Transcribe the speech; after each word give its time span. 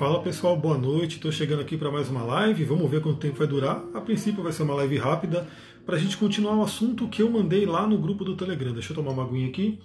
Fala 0.00 0.22
pessoal, 0.22 0.56
boa 0.56 0.78
noite. 0.78 1.16
Estou 1.16 1.30
chegando 1.30 1.60
aqui 1.60 1.76
para 1.76 1.90
mais 1.90 2.08
uma 2.08 2.22
live. 2.22 2.64
Vamos 2.64 2.90
ver 2.90 3.02
quanto 3.02 3.18
tempo 3.18 3.36
vai 3.36 3.46
durar. 3.46 3.84
A 3.92 4.00
princípio 4.00 4.42
vai 4.42 4.50
ser 4.50 4.62
uma 4.62 4.72
live 4.76 4.96
rápida 4.96 5.46
para 5.84 5.96
a 5.96 5.98
gente 5.98 6.16
continuar 6.16 6.56
o 6.56 6.62
assunto 6.62 7.06
que 7.06 7.20
eu 7.20 7.30
mandei 7.30 7.66
lá 7.66 7.86
no 7.86 7.98
grupo 7.98 8.24
do 8.24 8.34
Telegram. 8.34 8.72
Deixa 8.72 8.92
eu 8.92 8.96
tomar 8.96 9.10
uma 9.10 9.24
aguinha 9.24 9.48
aqui. 9.48 9.78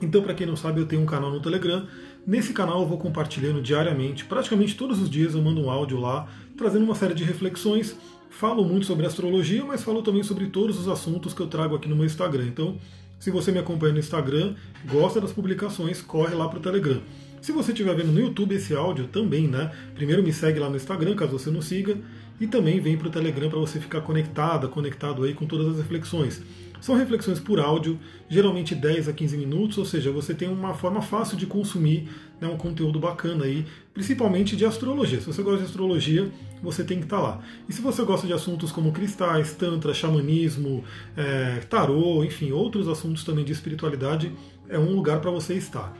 Então, 0.00 0.22
para 0.22 0.32
quem 0.32 0.46
não 0.46 0.56
sabe, 0.56 0.80
eu 0.80 0.86
tenho 0.86 1.02
um 1.02 1.04
canal 1.04 1.30
no 1.30 1.42
Telegram. 1.42 1.86
Nesse 2.26 2.54
canal 2.54 2.80
eu 2.80 2.88
vou 2.88 2.96
compartilhando 2.96 3.60
diariamente, 3.60 4.24
praticamente 4.24 4.76
todos 4.76 4.98
os 4.98 5.10
dias 5.10 5.34
eu 5.34 5.42
mando 5.42 5.60
um 5.60 5.70
áudio 5.70 6.00
lá, 6.00 6.26
trazendo 6.56 6.86
uma 6.86 6.94
série 6.94 7.12
de 7.12 7.24
reflexões. 7.24 7.94
Falo 8.30 8.64
muito 8.64 8.86
sobre 8.86 9.04
astrologia, 9.04 9.62
mas 9.62 9.82
falo 9.82 10.00
também 10.00 10.22
sobre 10.22 10.46
todos 10.46 10.78
os 10.78 10.88
assuntos 10.88 11.34
que 11.34 11.42
eu 11.42 11.48
trago 11.48 11.74
aqui 11.74 11.86
no 11.86 11.94
meu 11.94 12.06
Instagram. 12.06 12.46
Então, 12.46 12.78
se 13.20 13.30
você 13.30 13.52
me 13.52 13.58
acompanha 13.58 13.92
no 13.92 13.98
Instagram, 13.98 14.54
gosta 14.90 15.20
das 15.20 15.32
publicações, 15.32 16.00
corre 16.00 16.34
lá 16.34 16.48
para 16.48 16.58
o 16.58 16.62
Telegram. 16.62 17.02
Se 17.42 17.50
você 17.50 17.72
estiver 17.72 17.92
vendo 17.96 18.12
no 18.12 18.20
YouTube 18.20 18.54
esse 18.54 18.72
áudio 18.72 19.08
também, 19.08 19.48
né? 19.48 19.72
Primeiro 19.96 20.22
me 20.22 20.32
segue 20.32 20.60
lá 20.60 20.70
no 20.70 20.76
Instagram, 20.76 21.16
caso 21.16 21.36
você 21.36 21.50
não 21.50 21.60
siga, 21.60 21.98
e 22.40 22.46
também 22.46 22.78
vem 22.78 22.96
para 22.96 23.08
o 23.08 23.10
Telegram 23.10 23.50
para 23.50 23.58
você 23.58 23.80
ficar 23.80 24.00
conectada, 24.00 24.68
conectado 24.68 25.24
aí 25.24 25.34
com 25.34 25.44
todas 25.44 25.72
as 25.72 25.78
reflexões. 25.78 26.40
São 26.80 26.94
reflexões 26.94 27.40
por 27.40 27.58
áudio, 27.58 27.98
geralmente 28.28 28.76
10 28.76 29.08
a 29.08 29.12
15 29.12 29.36
minutos, 29.36 29.76
ou 29.76 29.84
seja, 29.84 30.12
você 30.12 30.32
tem 30.34 30.48
uma 30.48 30.72
forma 30.72 31.02
fácil 31.02 31.36
de 31.36 31.44
consumir 31.44 32.08
né, 32.40 32.46
um 32.46 32.56
conteúdo 32.56 33.00
bacana 33.00 33.44
aí, 33.44 33.66
principalmente 33.92 34.54
de 34.54 34.64
astrologia. 34.64 35.18
Se 35.20 35.26
você 35.26 35.42
gosta 35.42 35.58
de 35.58 35.64
astrologia, 35.64 36.30
você 36.62 36.84
tem 36.84 36.98
que 36.98 37.04
estar 37.04 37.16
tá 37.16 37.22
lá. 37.22 37.40
E 37.68 37.72
se 37.72 37.82
você 37.82 38.04
gosta 38.04 38.24
de 38.24 38.32
assuntos 38.32 38.70
como 38.70 38.92
cristais, 38.92 39.52
tantra, 39.52 39.92
xamanismo, 39.92 40.84
é, 41.16 41.58
tarô, 41.68 42.22
enfim, 42.22 42.52
outros 42.52 42.86
assuntos 42.86 43.24
também 43.24 43.44
de 43.44 43.50
espiritualidade, 43.50 44.32
é 44.68 44.78
um 44.78 44.94
lugar 44.94 45.20
para 45.20 45.30
você 45.32 45.54
estar. 45.54 45.92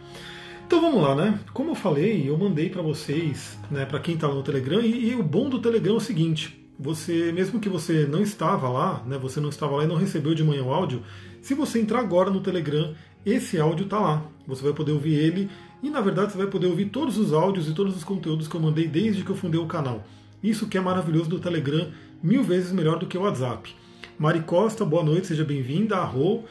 Então 0.73 0.81
vamos 0.81 1.03
lá, 1.03 1.15
né? 1.15 1.39
Como 1.53 1.73
eu 1.73 1.75
falei, 1.75 2.27
eu 2.27 2.39
mandei 2.39 2.71
para 2.71 2.81
vocês, 2.81 3.59
né, 3.71 3.85
para 3.85 4.01
quem 4.01 4.15
está 4.15 4.27
no 4.27 4.43
Telegram, 4.43 4.81
e, 4.81 5.11
e, 5.11 5.15
o 5.15 5.23
bom 5.23 5.51
do 5.51 5.59
Telegram 5.59 5.93
é 5.93 5.97
o 5.99 6.01
seguinte: 6.01 6.67
você, 6.81 7.31
mesmo 7.31 7.61
que 7.61 7.69
você 7.69 8.07
não 8.07 8.23
estava 8.23 8.71
lá, 8.71 9.03
né, 9.07 9.19
você 9.19 9.39
não 9.39 9.51
estava 9.51 9.77
lá 9.77 9.85
e 9.85 9.87
não 9.87 9.97
recebeu 9.97 10.35
de 10.35 10.43
manhã 10.43 10.63
o 10.63 10.73
áudio, 10.73 11.03
se 11.43 11.53
você 11.53 11.79
entrar 11.79 11.99
agora 11.99 12.31
no 12.31 12.41
Telegram, 12.41 12.95
esse 13.27 13.61
áudio 13.61 13.85
está 13.85 14.01
lá. 14.01 14.25
Você 14.47 14.63
vai 14.63 14.73
poder 14.73 14.93
ouvir 14.93 15.13
ele 15.13 15.51
e 15.83 15.91
na 15.91 16.01
verdade 16.01 16.33
você 16.33 16.39
vai 16.39 16.47
poder 16.47 16.69
ouvir 16.69 16.87
todos 16.87 17.19
os 17.19 17.35
áudios 17.35 17.69
e 17.69 17.75
todos 17.75 17.95
os 17.95 18.03
conteúdos 18.03 18.49
que 18.49 18.55
eu 18.55 18.61
mandei 18.63 18.89
desde 18.89 19.23
que 19.23 19.31
eu 19.31 19.37
fundei 19.37 19.61
o 19.61 19.67
canal. 19.67 20.03
Isso 20.43 20.67
que 20.69 20.79
é 20.79 20.81
maravilhoso 20.81 21.29
do 21.29 21.39
Telegram, 21.39 21.91
mil 22.23 22.43
vezes 22.43 22.73
melhor 22.73 22.99
do 22.99 23.07
que 23.07 23.19
o 23.19 23.25
WhatsApp. 23.25 23.75
Mari 24.19 24.41
Costa, 24.41 24.85
boa 24.85 25.03
noite, 25.03 25.27
seja 25.27 25.45
bem-vinda. 25.45 25.97
Arro, 25.97 26.45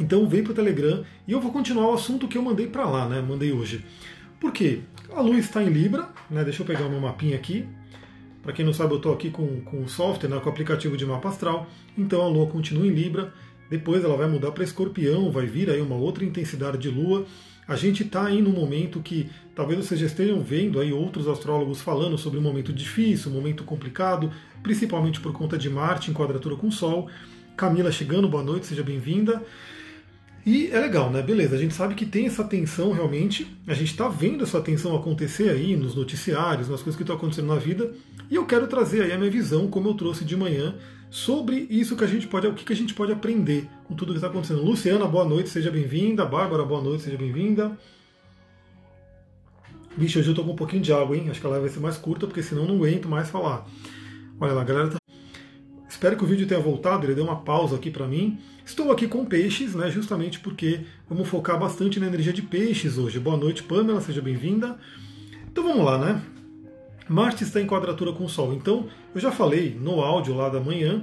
então 0.00 0.28
vem 0.28 0.42
para 0.42 0.52
o 0.52 0.54
Telegram 0.54 1.04
e 1.26 1.32
eu 1.32 1.40
vou 1.40 1.52
continuar 1.52 1.90
o 1.90 1.94
assunto 1.94 2.28
que 2.28 2.38
eu 2.38 2.42
mandei 2.42 2.66
para 2.66 2.88
lá, 2.88 3.08
né? 3.08 3.20
Mandei 3.20 3.52
hoje. 3.52 3.84
Por 4.40 4.52
quê? 4.52 4.80
A 5.12 5.20
lua 5.20 5.38
está 5.38 5.62
em 5.62 5.68
Libra, 5.68 6.08
né? 6.30 6.44
Deixa 6.44 6.62
eu 6.62 6.66
pegar 6.66 6.86
o 6.86 6.90
meu 6.90 7.00
mapinha 7.00 7.36
aqui. 7.36 7.66
Para 8.42 8.52
quem 8.52 8.64
não 8.64 8.72
sabe, 8.72 8.92
eu 8.92 8.98
estou 8.98 9.12
aqui 9.12 9.30
com, 9.30 9.60
com 9.62 9.82
o 9.82 9.88
software, 9.88 10.28
né, 10.28 10.38
com 10.38 10.48
o 10.48 10.52
aplicativo 10.52 10.96
de 10.96 11.04
mapa 11.04 11.28
astral. 11.28 11.66
Então 11.96 12.22
a 12.22 12.28
lua 12.28 12.46
continua 12.46 12.86
em 12.86 12.90
Libra. 12.90 13.32
Depois 13.68 14.02
ela 14.02 14.16
vai 14.16 14.26
mudar 14.26 14.52
para 14.52 14.64
Escorpião, 14.64 15.30
vai 15.30 15.44
vir 15.44 15.68
aí 15.68 15.80
uma 15.80 15.96
outra 15.96 16.24
intensidade 16.24 16.78
de 16.78 16.88
lua. 16.88 17.26
A 17.66 17.76
gente 17.76 18.02
está 18.02 18.24
aí 18.24 18.40
num 18.40 18.52
momento 18.52 19.00
que 19.00 19.28
talvez 19.54 19.84
vocês 19.84 20.00
já 20.00 20.06
estejam 20.06 20.40
vendo 20.40 20.80
aí 20.80 20.90
outros 20.90 21.28
astrólogos 21.28 21.82
falando 21.82 22.16
sobre 22.16 22.38
um 22.38 22.42
momento 22.42 22.72
difícil, 22.72 23.30
um 23.30 23.34
momento 23.34 23.64
complicado, 23.64 24.32
principalmente 24.62 25.20
por 25.20 25.34
conta 25.34 25.58
de 25.58 25.68
Marte 25.68 26.10
em 26.10 26.14
quadratura 26.14 26.56
com 26.56 26.68
o 26.68 26.72
Sol. 26.72 27.10
Camila 27.54 27.92
chegando, 27.92 28.26
boa 28.26 28.42
noite, 28.42 28.66
seja 28.66 28.82
bem-vinda. 28.82 29.42
E 30.48 30.70
é 30.72 30.80
legal, 30.80 31.10
né? 31.10 31.20
Beleza, 31.20 31.56
a 31.56 31.58
gente 31.58 31.74
sabe 31.74 31.94
que 31.94 32.06
tem 32.06 32.24
essa 32.24 32.42
tensão 32.42 32.90
realmente, 32.90 33.46
a 33.66 33.74
gente 33.74 33.90
está 33.90 34.08
vendo 34.08 34.44
essa 34.44 34.58
tensão 34.62 34.96
acontecer 34.96 35.50
aí 35.50 35.76
nos 35.76 35.94
noticiários, 35.94 36.70
nas 36.70 36.80
coisas 36.80 36.96
que 36.96 37.02
estão 37.02 37.16
acontecendo 37.16 37.48
na 37.48 37.56
vida, 37.56 37.92
e 38.30 38.34
eu 38.34 38.46
quero 38.46 38.66
trazer 38.66 39.02
aí 39.02 39.12
a 39.12 39.18
minha 39.18 39.30
visão, 39.30 39.68
como 39.68 39.90
eu 39.90 39.92
trouxe 39.92 40.24
de 40.24 40.34
manhã, 40.34 40.74
sobre 41.10 41.66
isso 41.68 41.94
que 41.94 42.02
a 42.02 42.06
gente 42.06 42.26
pode, 42.26 42.46
o 42.46 42.54
que 42.54 42.72
a 42.72 42.76
gente 42.76 42.94
pode 42.94 43.12
aprender 43.12 43.68
com 43.84 43.94
tudo 43.94 44.12
que 44.12 44.16
está 44.16 44.28
acontecendo. 44.28 44.64
Luciana, 44.64 45.04
boa 45.06 45.26
noite, 45.26 45.50
seja 45.50 45.70
bem-vinda. 45.70 46.24
Bárbara, 46.24 46.64
boa 46.64 46.80
noite, 46.80 47.02
seja 47.02 47.18
bem-vinda. 47.18 47.78
Bicho, 49.98 50.18
hoje 50.18 50.30
eu 50.30 50.34
tô 50.34 50.42
com 50.42 50.52
um 50.52 50.56
pouquinho 50.56 50.80
de 50.80 50.94
água, 50.94 51.14
hein? 51.14 51.28
Acho 51.28 51.42
que 51.42 51.46
a 51.46 51.50
live 51.50 51.66
vai 51.66 51.74
ser 51.74 51.80
mais 51.80 51.98
curta, 51.98 52.26
porque 52.26 52.42
senão 52.42 52.64
não 52.64 52.76
aguento 52.76 53.06
mais 53.06 53.28
falar. 53.28 53.66
Olha 54.40 54.54
lá, 54.54 54.62
a 54.62 54.64
galera 54.64 54.88
tá 54.88 54.98
Espero 55.98 56.16
que 56.16 56.22
o 56.22 56.26
vídeo 56.26 56.46
tenha 56.46 56.60
voltado, 56.60 57.04
ele 57.04 57.14
deu 57.14 57.24
uma 57.24 57.40
pausa 57.40 57.76
aqui 57.76 57.90
para 57.90 58.06
mim. 58.06 58.38
Estou 58.68 58.92
aqui 58.92 59.08
com 59.08 59.24
peixes, 59.24 59.74
né, 59.74 59.90
justamente 59.90 60.40
porque 60.40 60.80
vamos 61.08 61.26
focar 61.26 61.58
bastante 61.58 61.98
na 61.98 62.06
energia 62.06 62.34
de 62.34 62.42
peixes 62.42 62.98
hoje. 62.98 63.18
Boa 63.18 63.34
noite, 63.34 63.62
Pamela, 63.62 63.98
seja 63.98 64.20
bem-vinda. 64.20 64.78
Então 65.50 65.64
vamos 65.64 65.86
lá, 65.86 65.96
né? 65.96 66.22
Marte 67.08 67.44
está 67.44 67.62
em 67.62 67.66
quadratura 67.66 68.12
com 68.12 68.26
o 68.26 68.28
Sol. 68.28 68.52
Então, 68.52 68.86
eu 69.14 69.20
já 69.22 69.32
falei 69.32 69.74
no 69.80 70.02
áudio 70.02 70.34
lá 70.34 70.50
da 70.50 70.60
manhã, 70.60 71.02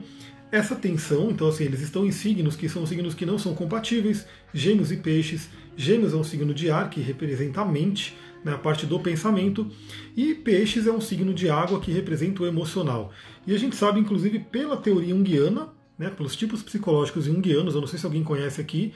essa 0.52 0.76
tensão, 0.76 1.32
então 1.32 1.48
assim, 1.48 1.64
eles 1.64 1.82
estão 1.82 2.06
em 2.06 2.12
signos 2.12 2.56
que 2.56 2.70
são 2.70 2.86
signos 2.86 3.16
que 3.16 3.26
não 3.26 3.40
são 3.40 3.56
compatíveis, 3.56 4.28
gêmeos 4.54 4.92
e 4.92 4.98
peixes. 4.98 5.50
Gêmeos 5.76 6.14
é 6.14 6.18
um 6.18 6.24
signo 6.24 6.54
de 6.54 6.70
ar 6.70 6.92
que 6.92 7.02
representa 7.02 7.62
a 7.62 7.66
mente, 7.66 8.16
né, 8.44 8.54
a 8.54 8.60
parte 8.60 8.86
do 8.86 9.00
pensamento, 9.00 9.68
e 10.16 10.36
peixes 10.36 10.86
é 10.86 10.92
um 10.92 11.02
signo 11.02 11.34
de 11.34 11.50
água 11.50 11.80
que 11.80 11.92
representa 11.92 12.44
o 12.44 12.46
emocional. 12.46 13.12
E 13.48 13.56
a 13.56 13.58
gente 13.58 13.76
sabe, 13.76 14.00
inclusive, 14.00 14.38
pela 14.38 14.78
teoria 14.78 15.16
junguiana, 15.16 15.74
né, 15.98 16.10
pelos 16.10 16.36
tipos 16.36 16.62
psicológicos 16.62 17.26
junguianos, 17.26 17.76
eu 17.76 17.82
não 17.82 17.88
sei 17.88 18.00
se 18.00 18.06
alguém 18.06 18.24
conhece 18.24 18.60
aqui, 18.60 18.94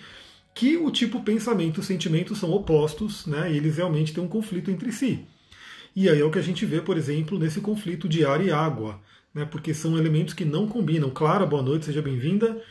que 0.54 0.78
o 0.78 0.92
tipo 0.92 1.22
pensamento 1.22 1.80
e 1.80 1.84
sentimento 1.84 2.36
são 2.36 2.52
opostos, 2.52 3.26
né, 3.26 3.52
e 3.52 3.58
eles 3.58 3.78
realmente 3.78 4.14
têm 4.14 4.24
um 4.24 4.28
conflito 4.28 4.70
entre 4.70 4.92
si. 4.92 5.26
E 5.96 6.10
aí 6.10 6.20
é 6.20 6.24
o 6.24 6.32
que 6.32 6.40
a 6.40 6.44
gente 6.44 6.66
vê, 6.66 6.82
por 6.82 6.98
exemplo, 6.98 7.40
nesse 7.40 7.62
conflito 7.62 8.08
de 8.08 8.26
ar 8.26 8.44
e 8.44 8.52
água, 8.52 9.00
né, 9.34 9.46
porque 9.46 9.74
são 9.74 9.98
elementos 9.98 10.34
que 10.34 10.46
não 10.46 10.68
combinam. 10.68 11.10
Clara, 11.10 11.46
boa 11.46 11.62
noite, 11.62 11.86
seja 11.86 12.02
bem-vinda. 12.02 12.62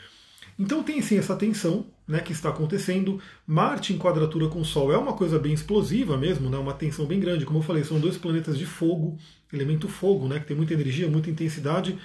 Então 0.58 0.82
tem 0.82 1.00
sim 1.00 1.18
essa 1.18 1.36
tensão 1.36 1.86
né, 2.06 2.20
que 2.20 2.32
está 2.32 2.48
acontecendo. 2.48 3.20
Marte 3.46 3.92
em 3.92 3.98
quadratura 3.98 4.48
com 4.48 4.60
o 4.60 4.64
Sol 4.64 4.92
é 4.92 4.98
uma 4.98 5.12
coisa 5.12 5.38
bem 5.38 5.52
explosiva 5.52 6.16
mesmo, 6.16 6.50
né, 6.50 6.58
uma 6.58 6.74
tensão 6.74 7.06
bem 7.06 7.20
grande. 7.20 7.44
Como 7.44 7.60
eu 7.60 7.62
falei, 7.62 7.84
são 7.84 8.00
dois 8.00 8.16
planetas 8.16 8.58
de 8.58 8.66
fogo, 8.66 9.16
elemento 9.52 9.88
fogo, 9.88 10.26
né, 10.26 10.40
que 10.40 10.46
tem 10.46 10.56
muita 10.56 10.74
energia, 10.74 11.08
muita 11.08 11.30
intensidade. 11.30 11.96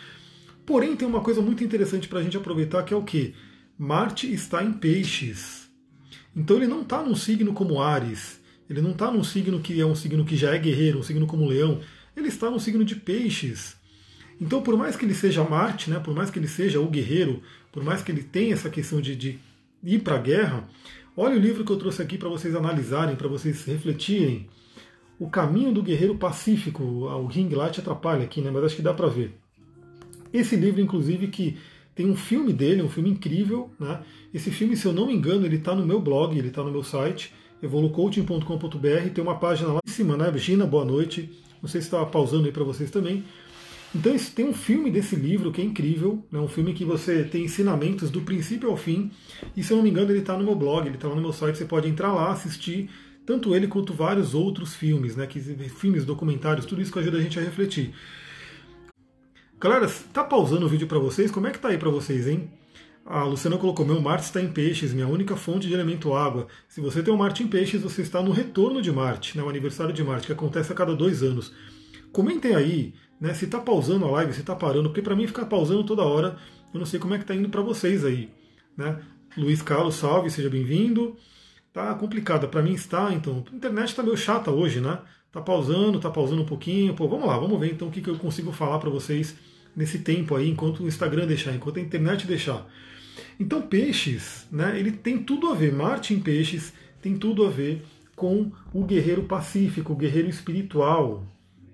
Porém, 0.66 0.96
tem 0.96 1.08
uma 1.08 1.22
coisa 1.22 1.42
muito 1.42 1.64
interessante 1.64 2.08
para 2.08 2.20
a 2.20 2.24
gente 2.24 2.38
aproveitar 2.38 2.84
que 2.84 2.94
é 2.94 2.98
o 2.98 3.04
que? 3.04 3.34
Marte 3.78 4.32
está 4.32 4.64
em 4.64 4.72
peixes. 4.72 5.70
Então 6.36 6.58
ele 6.58 6.68
não 6.68 6.82
está 6.82 7.02
num 7.04 7.16
signo 7.16 7.54
como 7.54 7.82
Ares, 7.82 8.40
ele 8.70 8.82
não 8.82 8.92
está 8.92 9.12
num 9.12 9.24
signo 9.24 9.60
que 9.60 9.80
é 9.80 9.86
um 9.86 9.96
signo 9.96 10.26
que 10.26 10.36
já 10.36 10.56
é 10.56 10.58
guerreiro, 10.58 11.00
um 11.00 11.04
signo 11.04 11.28
como 11.28 11.46
Leão, 11.46 11.82
ele 12.16 12.28
está 12.28 12.50
num 12.50 12.60
signo 12.60 12.84
de 12.86 12.96
peixes. 12.96 13.76
Então, 14.40 14.62
por 14.62 14.76
mais 14.76 14.96
que 14.96 15.06
ele 15.06 15.14
seja 15.14 15.44
Marte, 15.44 15.90
né, 15.90 16.00
por 16.00 16.16
mais 16.16 16.30
que 16.30 16.40
ele 16.40 16.48
seja 16.48 16.80
o 16.80 16.88
guerreiro, 16.88 17.42
por 17.72 17.84
mais 17.84 18.02
que 18.02 18.12
ele 18.12 18.24
tenha 18.24 18.54
essa 18.54 18.70
questão 18.70 19.00
de, 19.00 19.16
de 19.16 19.40
ir 19.84 20.00
para 20.00 20.16
a 20.16 20.20
guerra, 20.20 20.68
olha 21.16 21.36
o 21.36 21.40
livro 21.40 21.64
que 21.64 21.72
eu 21.72 21.78
trouxe 21.78 22.02
aqui 22.02 22.18
para 22.18 22.30
vocês 22.30 22.56
analisarem, 22.56 23.16
para 23.16 23.28
vocês 23.28 23.64
refletirem. 23.66 24.50
O 25.20 25.30
Caminho 25.30 25.72
do 25.72 25.84
Guerreiro 25.84 26.16
Pacífico, 26.16 26.84
o 26.84 27.28
Ring 27.28 27.50
Light 27.50 27.80
atrapalha 27.80 28.24
aqui, 28.24 28.42
né, 28.42 28.50
mas 28.52 28.64
acho 28.64 28.76
que 28.76 28.82
dá 28.82 28.94
para 28.94 29.08
ver. 29.08 29.43
Esse 30.34 30.56
livro, 30.56 30.82
inclusive, 30.82 31.28
que 31.28 31.58
tem 31.96 32.10
um 32.10 32.16
filme 32.16 32.52
dele, 32.52 32.82
um 32.82 32.90
filme 32.90 33.10
incrível. 33.10 33.70
Né? 33.80 34.02
Esse 34.34 34.50
filme, 34.50 34.76
se 34.76 34.86
eu 34.86 34.94
não 34.94 35.08
me 35.08 35.14
engano, 35.14 35.46
ele 35.46 35.58
está 35.58 35.76
no 35.76 35.86
meu 35.86 36.02
blog, 36.02 36.38
ele 36.38 36.48
está 36.48 36.64
no 36.64 36.72
meu 36.72 36.84
site, 36.84 37.34
evolucoaching.com.br, 37.62 39.10
tem 39.14 39.24
uma 39.24 39.38
página 39.38 39.74
lá 39.74 39.80
em 39.86 39.92
cima, 39.92 40.18
né? 40.18 40.36
Gina, 40.38 40.66
boa 40.66 40.84
noite. 40.84 41.30
Não 41.62 41.70
sei 41.70 41.80
se 41.82 41.88
estava 41.88 42.06
pausando 42.06 42.46
aí 42.46 42.52
para 42.52 42.64
vocês 42.64 42.90
também. 42.90 43.24
Então 43.96 44.16
tem 44.36 44.46
um 44.46 44.54
filme 44.54 44.90
desse 44.90 45.16
livro 45.16 45.52
que 45.52 45.62
é 45.62 45.64
incrível, 45.64 46.26
é 46.32 46.36
né? 46.36 46.42
um 46.42 46.48
filme 46.48 46.74
que 46.74 46.84
você 46.84 47.24
tem 47.24 47.46
ensinamentos 47.46 48.10
do 48.10 48.22
princípio 48.22 48.72
ao 48.72 48.76
fim, 48.76 49.12
e 49.56 49.62
se 49.62 49.72
eu 49.72 49.78
não 49.78 49.84
me 49.84 49.92
engano 49.92 50.10
ele 50.10 50.20
está 50.20 50.36
no 50.36 50.44
meu 50.44 50.56
blog, 50.56 50.88
ele 50.88 50.96
está 50.96 51.08
lá 51.08 51.16
no 51.16 51.22
meu 51.22 51.32
site, 51.32 51.60
você 51.60 51.66
pode 51.66 51.88
entrar 51.88 52.12
lá, 52.12 52.32
assistir 52.32 52.90
tanto 53.24 53.56
ele 53.56 53.68
quanto 53.68 53.94
vários 53.94 54.34
outros 54.34 54.74
filmes, 54.74 55.16
né? 55.16 55.28
Que, 55.28 55.40
filmes, 55.40 56.06
documentários, 56.06 56.66
tudo 56.66 56.82
isso 56.82 56.92
que 56.92 57.00
ajuda 57.00 57.18
a 57.18 57.22
gente 57.22 57.40
a 57.40 57.42
refletir. 57.42 57.94
Galera, 59.64 59.90
tá 60.12 60.26
pausando 60.26 60.66
o 60.66 60.68
vídeo 60.68 60.88
para 60.88 61.00
vocês? 61.00 61.32
Como 61.32 61.48
é 61.48 61.52
que 61.52 61.58
tá 61.58 61.70
aí 61.70 61.78
para 61.78 61.90
vocês, 61.90 62.28
hein? 62.28 62.52
A 63.06 63.24
Luciana 63.24 63.58
colocou: 63.58 63.86
Meu 63.86 64.02
Marte 64.02 64.26
está 64.26 64.42
em 64.42 64.52
peixes, 64.52 64.94
minha 64.94 65.08
única 65.08 65.38
fonte 65.38 65.70
de 65.70 65.74
elemento 65.74 66.14
água. 66.14 66.48
Se 66.68 66.82
você 66.82 67.02
tem 67.02 67.14
um 67.14 67.16
Marte 67.16 67.44
em 67.44 67.48
peixes, 67.48 67.82
você 67.82 68.02
está 68.02 68.22
no 68.22 68.34
retorno 68.34 68.82
de 68.82 68.92
Marte, 68.92 69.38
né, 69.38 69.42
o 69.42 69.48
aniversário 69.48 69.94
de 69.94 70.04
Marte, 70.04 70.28
que 70.28 70.34
acontece 70.34 70.74
a 70.74 70.76
cada 70.76 70.94
dois 70.94 71.24
anos. 71.24 71.54
Comentem 72.12 72.54
aí 72.54 72.94
né, 73.22 73.34
se 73.34 73.46
está 73.46 73.58
pausando 73.58 74.04
a 74.04 74.12
live, 74.12 74.34
se 74.34 74.42
está 74.42 74.54
parando, 74.54 74.90
porque 74.90 75.02
para 75.02 75.16
mim 75.16 75.28
ficar 75.28 75.46
pausando 75.46 75.86
toda 75.86 76.02
hora, 76.02 76.36
eu 76.74 76.78
não 76.78 76.86
sei 76.86 77.00
como 77.00 77.14
é 77.14 77.18
que 77.18 77.24
está 77.24 77.34
indo 77.34 77.48
para 77.48 77.62
vocês 77.62 78.04
aí. 78.04 78.30
Né? 78.76 79.00
Luiz 79.38 79.62
Carlos, 79.62 79.96
salve, 79.96 80.30
seja 80.30 80.50
bem-vindo. 80.50 81.16
Tá 81.72 81.96
complicada, 81.96 82.50
para 82.50 82.62
mim 82.62 82.74
está, 82.74 83.14
então. 83.14 83.46
A 83.50 83.56
internet 83.56 83.88
está 83.88 84.04
meio 84.04 84.18
chata 84.18 84.52
hoje, 84.52 84.82
né? 84.82 85.00
Tá 85.32 85.40
pausando, 85.40 86.02
tá 86.02 86.10
pausando 86.10 86.42
um 86.42 86.46
pouquinho. 86.46 86.94
Pô, 86.94 87.08
vamos 87.08 87.26
lá, 87.26 87.38
vamos 87.38 87.58
ver 87.58 87.72
então 87.72 87.88
o 87.88 87.92
que, 87.92 88.02
que 88.02 88.10
eu 88.10 88.18
consigo 88.18 88.52
falar 88.52 88.78
para 88.78 88.90
vocês 88.90 89.53
nesse 89.76 90.00
tempo 90.00 90.36
aí, 90.36 90.50
enquanto 90.50 90.84
o 90.84 90.88
Instagram 90.88 91.26
deixar, 91.26 91.54
enquanto 91.54 91.78
a 91.78 91.82
internet 91.82 92.28
deixar. 92.28 92.68
Então, 93.40 93.62
peixes, 93.62 94.48
né? 94.52 94.80
Ele 94.80 94.92
tem 94.92 95.18
tudo 95.18 95.50
a 95.50 95.56
ver, 95.56 95.74
Marte 95.74 96.14
em 96.14 96.20
peixes 96.20 96.74
tem 97.02 97.18
tudo 97.18 97.46
a 97.46 97.50
ver 97.50 97.84
com 98.16 98.52
o 98.74 98.84
guerreiro 98.86 99.24
pacífico, 99.24 99.94
o 99.94 99.96
guerreiro 99.96 100.30
espiritual, 100.30 101.24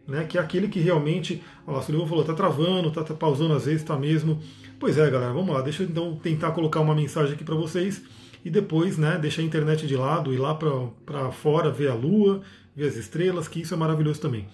né, 0.08 0.24
que 0.24 0.38
é 0.38 0.42
aquele 0.42 0.68
que 0.68 0.80
realmente, 0.80 1.44
olha 1.68 1.78
lá, 1.78 1.84
Sullivan 1.84 2.08
falou, 2.08 2.24
tá 2.24 2.34
travando, 2.34 2.90
tá, 2.90 3.04
tá 3.04 3.14
pausando 3.14 3.54
às 3.54 3.66
vezes, 3.66 3.84
tá 3.84 3.96
mesmo. 3.96 4.42
Pois 4.80 4.98
é, 4.98 5.08
galera, 5.10 5.32
vamos 5.32 5.54
lá, 5.54 5.62
deixa 5.62 5.84
eu 5.84 5.88
então 5.88 6.16
tentar 6.16 6.52
colocar 6.52 6.80
uma 6.80 6.96
mensagem 6.96 7.36
aqui 7.36 7.44
para 7.44 7.54
vocês 7.54 8.02
e 8.44 8.50
depois, 8.50 8.98
né, 8.98 9.20
deixar 9.20 9.44
a 9.44 9.46
internet 9.46 9.86
de 9.86 9.96
lado, 9.96 10.34
ir 10.34 10.38
lá 10.38 10.56
para 10.56 11.32
fora, 11.32 11.70
ver 11.70 11.90
a 11.90 11.94
lua, 11.94 12.42
ver 12.76 12.88
as 12.88 12.96
estrelas, 12.96 13.48
que 13.48 13.62
isso 13.62 13.74
é 13.74 13.78
maravilhoso 13.78 14.20
também. 14.20 14.48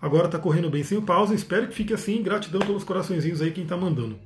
Agora 0.00 0.28
tá 0.28 0.38
correndo 0.38 0.70
bem 0.70 0.82
sem 0.82 0.96
o 0.96 1.02
pausa, 1.02 1.34
espero 1.34 1.68
que 1.68 1.74
fique 1.74 1.92
assim, 1.92 2.22
gratidão 2.22 2.60
pelos 2.60 2.84
coraçõezinhos 2.84 3.42
aí 3.42 3.50
quem 3.50 3.66
tá 3.66 3.76
mandando. 3.76 4.18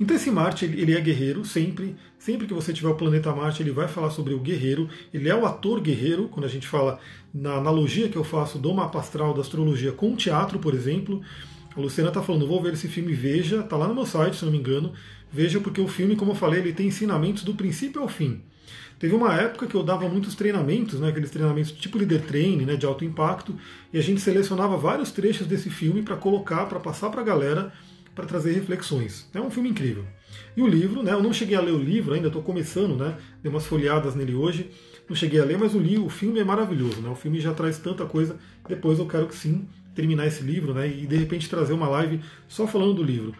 Então 0.00 0.16
esse 0.16 0.30
Marte 0.30 0.64
ele 0.64 0.94
é 0.94 1.00
guerreiro 1.00 1.44
sempre, 1.44 1.96
sempre 2.18 2.46
que 2.46 2.54
você 2.54 2.72
tiver 2.72 2.88
o 2.88 2.94
planeta 2.94 3.34
Marte 3.34 3.62
ele 3.62 3.72
vai 3.72 3.88
falar 3.88 4.10
sobre 4.10 4.32
o 4.32 4.38
guerreiro, 4.38 4.88
ele 5.12 5.28
é 5.28 5.34
o 5.34 5.44
ator 5.44 5.80
guerreiro, 5.80 6.28
quando 6.28 6.44
a 6.44 6.48
gente 6.48 6.68
fala 6.68 7.00
na 7.34 7.54
analogia 7.54 8.08
que 8.08 8.16
eu 8.16 8.24
faço 8.24 8.58
do 8.58 8.72
mapa 8.72 9.00
astral 9.00 9.34
da 9.34 9.40
astrologia 9.40 9.92
com 9.92 10.12
o 10.12 10.16
teatro, 10.16 10.58
por 10.58 10.74
exemplo, 10.74 11.20
a 11.76 11.80
Luciana 11.80 12.10
está 12.10 12.22
falando, 12.22 12.46
vou 12.46 12.62
ver 12.62 12.74
esse 12.74 12.88
filme, 12.88 13.12
veja, 13.12 13.62
tá 13.62 13.76
lá 13.76 13.88
no 13.88 13.94
meu 13.94 14.06
site, 14.06 14.36
se 14.36 14.44
não 14.44 14.52
me 14.52 14.58
engano, 14.58 14.92
veja 15.32 15.60
porque 15.60 15.80
o 15.80 15.88
filme, 15.88 16.16
como 16.16 16.32
eu 16.32 16.36
falei, 16.36 16.60
ele 16.60 16.72
tem 16.72 16.86
ensinamentos 16.86 17.42
do 17.42 17.54
princípio 17.54 18.02
ao 18.02 18.08
fim. 18.08 18.40
Teve 18.98 19.14
uma 19.14 19.32
época 19.34 19.66
que 19.66 19.74
eu 19.74 19.82
dava 19.82 20.08
muitos 20.08 20.34
treinamentos, 20.34 20.98
né, 20.98 21.08
aqueles 21.08 21.30
treinamentos 21.30 21.70
tipo 21.70 21.98
leader 21.98 22.20
training, 22.22 22.64
né, 22.64 22.76
de 22.76 22.84
alto 22.84 23.04
impacto, 23.04 23.54
e 23.92 23.98
a 23.98 24.02
gente 24.02 24.20
selecionava 24.20 24.76
vários 24.76 25.12
trechos 25.12 25.46
desse 25.46 25.70
filme 25.70 26.02
para 26.02 26.16
colocar, 26.16 26.66
para 26.66 26.80
passar 26.80 27.08
para 27.10 27.20
a 27.20 27.24
galera 27.24 27.72
para 28.14 28.26
trazer 28.26 28.52
reflexões. 28.52 29.28
É 29.32 29.40
um 29.40 29.50
filme 29.50 29.68
incrível. 29.68 30.04
E 30.56 30.60
o 30.60 30.66
livro, 30.66 31.04
né, 31.04 31.12
eu 31.12 31.22
não 31.22 31.32
cheguei 31.32 31.56
a 31.56 31.60
ler 31.60 31.70
o 31.70 31.78
livro 31.78 32.12
ainda, 32.12 32.26
estou 32.26 32.42
começando, 32.42 32.96
né, 32.96 33.16
dei 33.40 33.50
umas 33.50 33.64
folhadas 33.64 34.16
nele 34.16 34.34
hoje, 34.34 34.68
não 35.08 35.14
cheguei 35.14 35.40
a 35.40 35.44
ler, 35.44 35.56
mas 35.56 35.74
o, 35.74 35.78
livro, 35.78 36.04
o 36.04 36.10
filme 36.10 36.40
é 36.40 36.44
maravilhoso, 36.44 37.00
né, 37.00 37.08
o 37.08 37.14
filme 37.14 37.38
já 37.40 37.54
traz 37.54 37.78
tanta 37.78 38.04
coisa, 38.04 38.36
depois 38.68 38.98
eu 38.98 39.06
quero 39.06 39.28
que 39.28 39.36
sim, 39.36 39.68
terminar 39.94 40.26
esse 40.26 40.42
livro, 40.42 40.74
né, 40.74 40.88
e 40.88 41.06
de 41.06 41.16
repente 41.16 41.48
trazer 41.48 41.72
uma 41.72 41.88
live 41.88 42.20
só 42.48 42.66
falando 42.66 42.94
do 42.94 43.02
livro. 43.04 43.32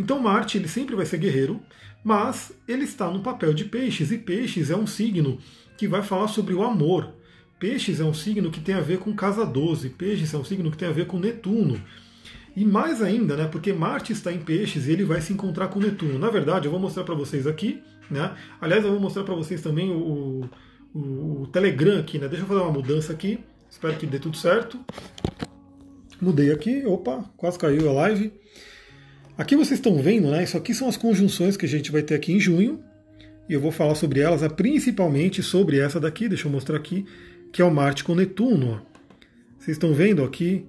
Então 0.00 0.18
Marte, 0.18 0.56
ele 0.56 0.66
sempre 0.66 0.96
vai 0.96 1.04
ser 1.04 1.18
guerreiro, 1.18 1.60
mas 2.02 2.52
ele 2.66 2.84
está 2.84 3.10
no 3.10 3.20
papel 3.20 3.52
de 3.52 3.66
peixes, 3.66 4.10
e 4.10 4.16
peixes 4.16 4.70
é 4.70 4.76
um 4.76 4.86
signo 4.86 5.38
que 5.76 5.86
vai 5.86 6.02
falar 6.02 6.28
sobre 6.28 6.54
o 6.54 6.62
amor. 6.62 7.12
Peixes 7.58 8.00
é 8.00 8.04
um 8.04 8.14
signo 8.14 8.50
que 8.50 8.60
tem 8.60 8.74
a 8.74 8.80
ver 8.80 8.98
com 8.98 9.14
casa 9.14 9.44
12, 9.44 9.90
peixes 9.90 10.32
é 10.32 10.38
um 10.38 10.44
signo 10.44 10.70
que 10.70 10.78
tem 10.78 10.88
a 10.88 10.92
ver 10.92 11.06
com 11.06 11.18
Netuno. 11.18 11.78
E 12.56 12.64
mais 12.64 13.02
ainda, 13.02 13.36
né, 13.36 13.46
porque 13.46 13.74
Marte 13.74 14.14
está 14.14 14.32
em 14.32 14.38
peixes 14.38 14.86
e 14.86 14.92
ele 14.92 15.04
vai 15.04 15.20
se 15.20 15.34
encontrar 15.34 15.68
com 15.68 15.78
Netuno. 15.78 16.18
Na 16.18 16.30
verdade, 16.30 16.64
eu 16.64 16.70
vou 16.70 16.80
mostrar 16.80 17.04
para 17.04 17.14
vocês 17.14 17.46
aqui, 17.46 17.82
né? 18.10 18.34
Aliás, 18.58 18.82
eu 18.82 18.92
vou 18.92 19.00
mostrar 19.00 19.22
para 19.22 19.34
vocês 19.34 19.60
também 19.60 19.90
o, 19.90 20.48
o, 20.94 21.42
o, 21.42 21.46
Telegram 21.52 22.00
aqui, 22.00 22.18
né? 22.18 22.26
Deixa 22.26 22.42
eu 22.44 22.48
fazer 22.48 22.62
uma 22.62 22.72
mudança 22.72 23.12
aqui. 23.12 23.38
Espero 23.70 23.94
que 23.98 24.06
dê 24.06 24.18
tudo 24.18 24.38
certo. 24.38 24.80
Mudei 26.18 26.50
aqui, 26.50 26.86
opa, 26.86 27.22
quase 27.36 27.58
caiu 27.58 27.90
a 27.90 27.92
live. 27.92 28.32
Aqui 29.40 29.56
vocês 29.56 29.78
estão 29.78 29.96
vendo, 30.02 30.30
né? 30.30 30.44
Isso 30.44 30.54
aqui 30.58 30.74
são 30.74 30.86
as 30.86 30.98
conjunções 30.98 31.56
que 31.56 31.64
a 31.64 31.68
gente 31.68 31.90
vai 31.90 32.02
ter 32.02 32.14
aqui 32.14 32.30
em 32.30 32.38
junho. 32.38 32.78
E 33.48 33.54
eu 33.54 33.58
vou 33.58 33.72
falar 33.72 33.94
sobre 33.94 34.20
elas, 34.20 34.46
principalmente 34.52 35.42
sobre 35.42 35.78
essa 35.78 35.98
daqui, 35.98 36.28
deixa 36.28 36.46
eu 36.46 36.52
mostrar 36.52 36.76
aqui, 36.76 37.06
que 37.50 37.62
é 37.62 37.64
o 37.64 37.70
Marte 37.70 38.04
com 38.04 38.14
Netuno. 38.14 38.82
Vocês 39.58 39.78
estão 39.78 39.94
vendo 39.94 40.22
aqui, 40.22 40.66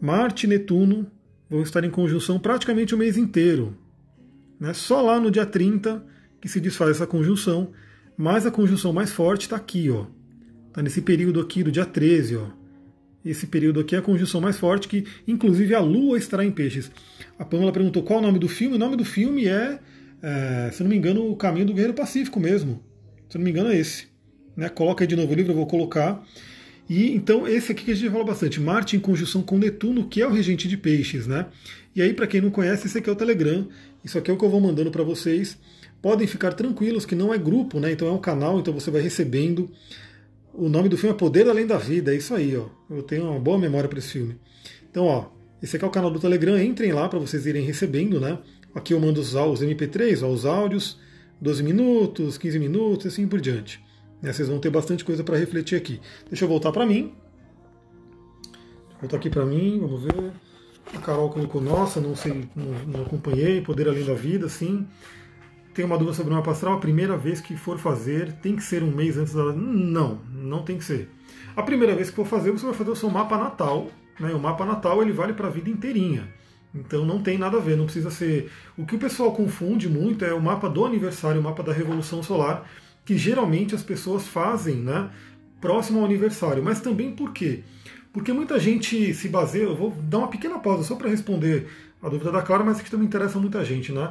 Marte 0.00 0.46
e 0.46 0.48
Netuno 0.48 1.06
vão 1.50 1.60
estar 1.60 1.84
em 1.84 1.90
conjunção 1.90 2.38
praticamente 2.38 2.94
o 2.94 2.98
mês 2.98 3.18
inteiro. 3.18 3.76
Né? 4.58 4.72
Só 4.72 5.02
lá 5.02 5.20
no 5.20 5.30
dia 5.30 5.44
30 5.44 6.02
que 6.40 6.48
se 6.48 6.62
desfaz 6.62 6.92
essa 6.92 7.06
conjunção, 7.06 7.72
mas 8.16 8.46
a 8.46 8.50
conjunção 8.50 8.90
mais 8.90 9.12
forte 9.12 9.42
está 9.42 9.56
aqui, 9.56 9.90
ó. 9.90 10.06
Está 10.68 10.80
nesse 10.80 11.02
período 11.02 11.42
aqui 11.42 11.62
do 11.62 11.70
dia 11.70 11.84
13, 11.84 12.36
ó. 12.36 12.46
Esse 13.24 13.46
período 13.46 13.80
aqui 13.80 13.94
é 13.94 13.98
a 13.98 14.02
conjunção 14.02 14.40
mais 14.40 14.58
forte, 14.58 14.86
que 14.86 15.06
inclusive 15.26 15.74
a 15.74 15.80
Lua 15.80 16.18
estará 16.18 16.44
em 16.44 16.50
peixes. 16.50 16.90
A 17.38 17.44
Pamela 17.44 17.72
perguntou 17.72 18.02
qual 18.02 18.18
o 18.18 18.22
nome 18.22 18.38
do 18.38 18.48
filme. 18.48 18.76
O 18.76 18.78
nome 18.78 18.96
do 18.96 19.04
filme 19.04 19.46
é, 19.46 19.78
é 20.22 20.70
se 20.72 20.82
não 20.82 20.90
me 20.90 20.96
engano, 20.96 21.30
O 21.30 21.36
Caminho 21.36 21.66
do 21.66 21.72
Guerreiro 21.72 21.94
Pacífico 21.94 22.38
mesmo. 22.38 22.82
Se 23.28 23.38
não 23.38 23.44
me 23.44 23.50
engano 23.50 23.70
é 23.70 23.76
esse. 23.76 24.08
Né? 24.56 24.68
Coloca 24.68 25.02
aí 25.02 25.08
de 25.08 25.16
novo 25.16 25.32
o 25.32 25.34
livro, 25.34 25.52
eu 25.52 25.56
vou 25.56 25.66
colocar. 25.66 26.22
E 26.88 27.12
então 27.12 27.48
esse 27.48 27.72
aqui 27.72 27.84
que 27.84 27.92
a 27.92 27.94
gente 27.94 28.10
fala 28.10 28.24
bastante, 28.24 28.60
Marte 28.60 28.96
em 28.96 29.00
conjunção 29.00 29.42
com 29.42 29.56
Netuno, 29.56 30.06
que 30.06 30.20
é 30.20 30.26
o 30.26 30.30
regente 30.30 30.68
de 30.68 30.76
peixes, 30.76 31.26
né? 31.26 31.46
E 31.96 32.02
aí 32.02 32.12
para 32.12 32.26
quem 32.26 32.40
não 32.40 32.50
conhece, 32.50 32.86
esse 32.86 32.98
aqui 32.98 33.08
é 33.08 33.12
o 33.12 33.16
Telegram. 33.16 33.66
Isso 34.04 34.18
aqui 34.18 34.30
é 34.30 34.34
o 34.34 34.36
que 34.36 34.44
eu 34.44 34.50
vou 34.50 34.60
mandando 34.60 34.90
para 34.90 35.02
vocês. 35.02 35.58
Podem 36.02 36.26
ficar 36.26 36.52
tranquilos 36.52 37.06
que 37.06 37.14
não 37.14 37.32
é 37.32 37.38
grupo, 37.38 37.80
né? 37.80 37.90
Então 37.90 38.06
é 38.06 38.12
um 38.12 38.18
canal, 38.18 38.60
então 38.60 38.74
você 38.74 38.90
vai 38.90 39.00
recebendo. 39.00 39.70
O 40.56 40.68
nome 40.68 40.88
do 40.88 40.96
filme 40.96 41.14
é 41.14 41.18
Poder 41.18 41.48
Além 41.48 41.66
da 41.66 41.76
Vida, 41.76 42.14
é 42.14 42.16
isso 42.16 42.32
aí, 42.32 42.56
ó. 42.56 42.66
Eu 42.88 43.02
tenho 43.02 43.28
uma 43.28 43.40
boa 43.40 43.58
memória 43.58 43.88
para 43.88 43.98
esse 43.98 44.10
filme. 44.10 44.38
Então, 44.88 45.06
ó, 45.06 45.26
esse 45.60 45.74
aqui 45.74 45.84
é 45.84 45.88
o 45.88 45.90
canal 45.90 46.12
do 46.12 46.20
Telegram, 46.20 46.56
entrem 46.62 46.92
lá 46.92 47.08
para 47.08 47.18
vocês 47.18 47.44
irem 47.44 47.64
recebendo, 47.64 48.20
né? 48.20 48.38
Aqui 48.72 48.94
eu 48.94 49.00
mando 49.00 49.20
os, 49.20 49.34
os 49.34 49.62
MP3, 49.62 50.22
ó, 50.22 50.28
os 50.28 50.46
áudios, 50.46 50.98
12 51.40 51.62
minutos, 51.64 52.38
15 52.38 52.58
minutos, 52.60 53.06
assim 53.06 53.26
por 53.26 53.40
diante. 53.40 53.84
Né, 54.22 54.32
vocês 54.32 54.48
vão 54.48 54.60
ter 54.60 54.70
bastante 54.70 55.04
coisa 55.04 55.24
para 55.24 55.36
refletir 55.36 55.76
aqui. 55.76 56.00
Deixa 56.28 56.44
eu 56.44 56.48
voltar 56.48 56.70
para 56.70 56.86
mim. 56.86 57.12
Voltar 59.00 59.16
aqui 59.16 59.28
para 59.28 59.44
mim, 59.44 59.80
vamos 59.80 60.02
ver. 60.02 60.32
A 60.94 60.98
Carol 60.98 61.30
colocou, 61.30 61.60
nossa, 61.60 62.00
não 62.00 62.14
sei, 62.14 62.48
não, 62.54 62.64
não, 62.86 63.02
acompanhei, 63.02 63.60
Poder 63.60 63.88
Além 63.88 64.04
da 64.04 64.14
Vida, 64.14 64.48
sim. 64.48 64.86
Tem 65.74 65.84
uma 65.84 65.98
dúvida 65.98 66.16
sobre 66.16 66.32
uma 66.32 66.42
pastoral, 66.42 66.76
a 66.76 66.80
primeira 66.80 67.16
vez 67.16 67.40
que 67.40 67.56
for 67.56 67.78
fazer, 67.78 68.32
tem 68.34 68.54
que 68.54 68.62
ser 68.62 68.82
um 68.82 68.90
mês 68.90 69.18
antes 69.18 69.34
da. 69.34 69.52
Não, 69.52 70.20
não 70.32 70.62
tem 70.62 70.78
que 70.78 70.84
ser. 70.84 71.10
A 71.56 71.62
primeira 71.62 71.94
vez 71.94 72.10
que 72.10 72.16
for 72.16 72.26
fazer, 72.26 72.50
você 72.50 72.64
vai 72.64 72.74
fazer 72.74 72.90
o 72.90 72.96
seu 72.96 73.10
mapa 73.10 73.36
natal. 73.36 73.88
Né? 74.18 74.32
O 74.32 74.38
mapa 74.38 74.64
natal 74.64 75.02
ele 75.02 75.12
vale 75.12 75.32
para 75.32 75.48
a 75.48 75.50
vida 75.50 75.68
inteirinha. 75.68 76.28
Então 76.74 77.04
não 77.04 77.20
tem 77.22 77.38
nada 77.38 77.56
a 77.56 77.60
ver, 77.60 77.76
não 77.76 77.84
precisa 77.84 78.10
ser. 78.10 78.50
O 78.76 78.86
que 78.86 78.96
o 78.96 78.98
pessoal 78.98 79.32
confunde 79.32 79.88
muito 79.88 80.24
é 80.24 80.32
o 80.32 80.40
mapa 80.40 80.68
do 80.68 80.84
aniversário, 80.84 81.40
o 81.40 81.44
mapa 81.44 81.62
da 81.62 81.72
Revolução 81.72 82.22
Solar 82.22 82.64
que 83.04 83.18
geralmente 83.18 83.74
as 83.74 83.82
pessoas 83.82 84.26
fazem 84.26 84.76
né, 84.76 85.10
próximo 85.60 85.98
ao 86.00 86.04
aniversário. 86.04 86.62
Mas 86.62 86.80
também 86.80 87.12
por 87.12 87.32
quê? 87.32 87.62
Porque 88.12 88.32
muita 88.32 88.58
gente 88.58 89.12
se 89.12 89.28
baseia. 89.28 89.64
Eu 89.64 89.76
vou 89.76 89.90
dar 89.90 90.18
uma 90.18 90.28
pequena 90.28 90.58
pausa 90.58 90.82
só 90.84 90.96
para 90.96 91.08
responder 91.08 91.66
a 92.02 92.08
dúvida 92.08 92.32
da 92.32 92.42
Clara, 92.42 92.64
mas 92.64 92.80
que 92.80 92.90
também 92.90 93.06
interessa 93.06 93.38
muita 93.38 93.64
gente. 93.64 93.92
Né? 93.92 94.10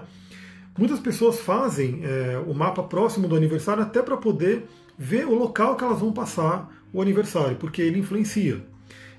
Muitas 0.78 1.00
pessoas 1.00 1.40
fazem 1.40 2.02
é, 2.04 2.42
o 2.48 2.54
mapa 2.54 2.82
próximo 2.84 3.28
do 3.28 3.36
aniversário 3.36 3.84
até 3.84 4.02
para 4.02 4.18
poder 4.18 4.66
ver 4.98 5.26
o 5.26 5.36
local 5.36 5.76
que 5.76 5.84
elas 5.84 6.00
vão 6.00 6.12
passar 6.12 6.72
o 6.92 7.02
aniversário, 7.02 7.58
porque 7.58 7.82
ele 7.82 8.00
influencia. 8.00 8.66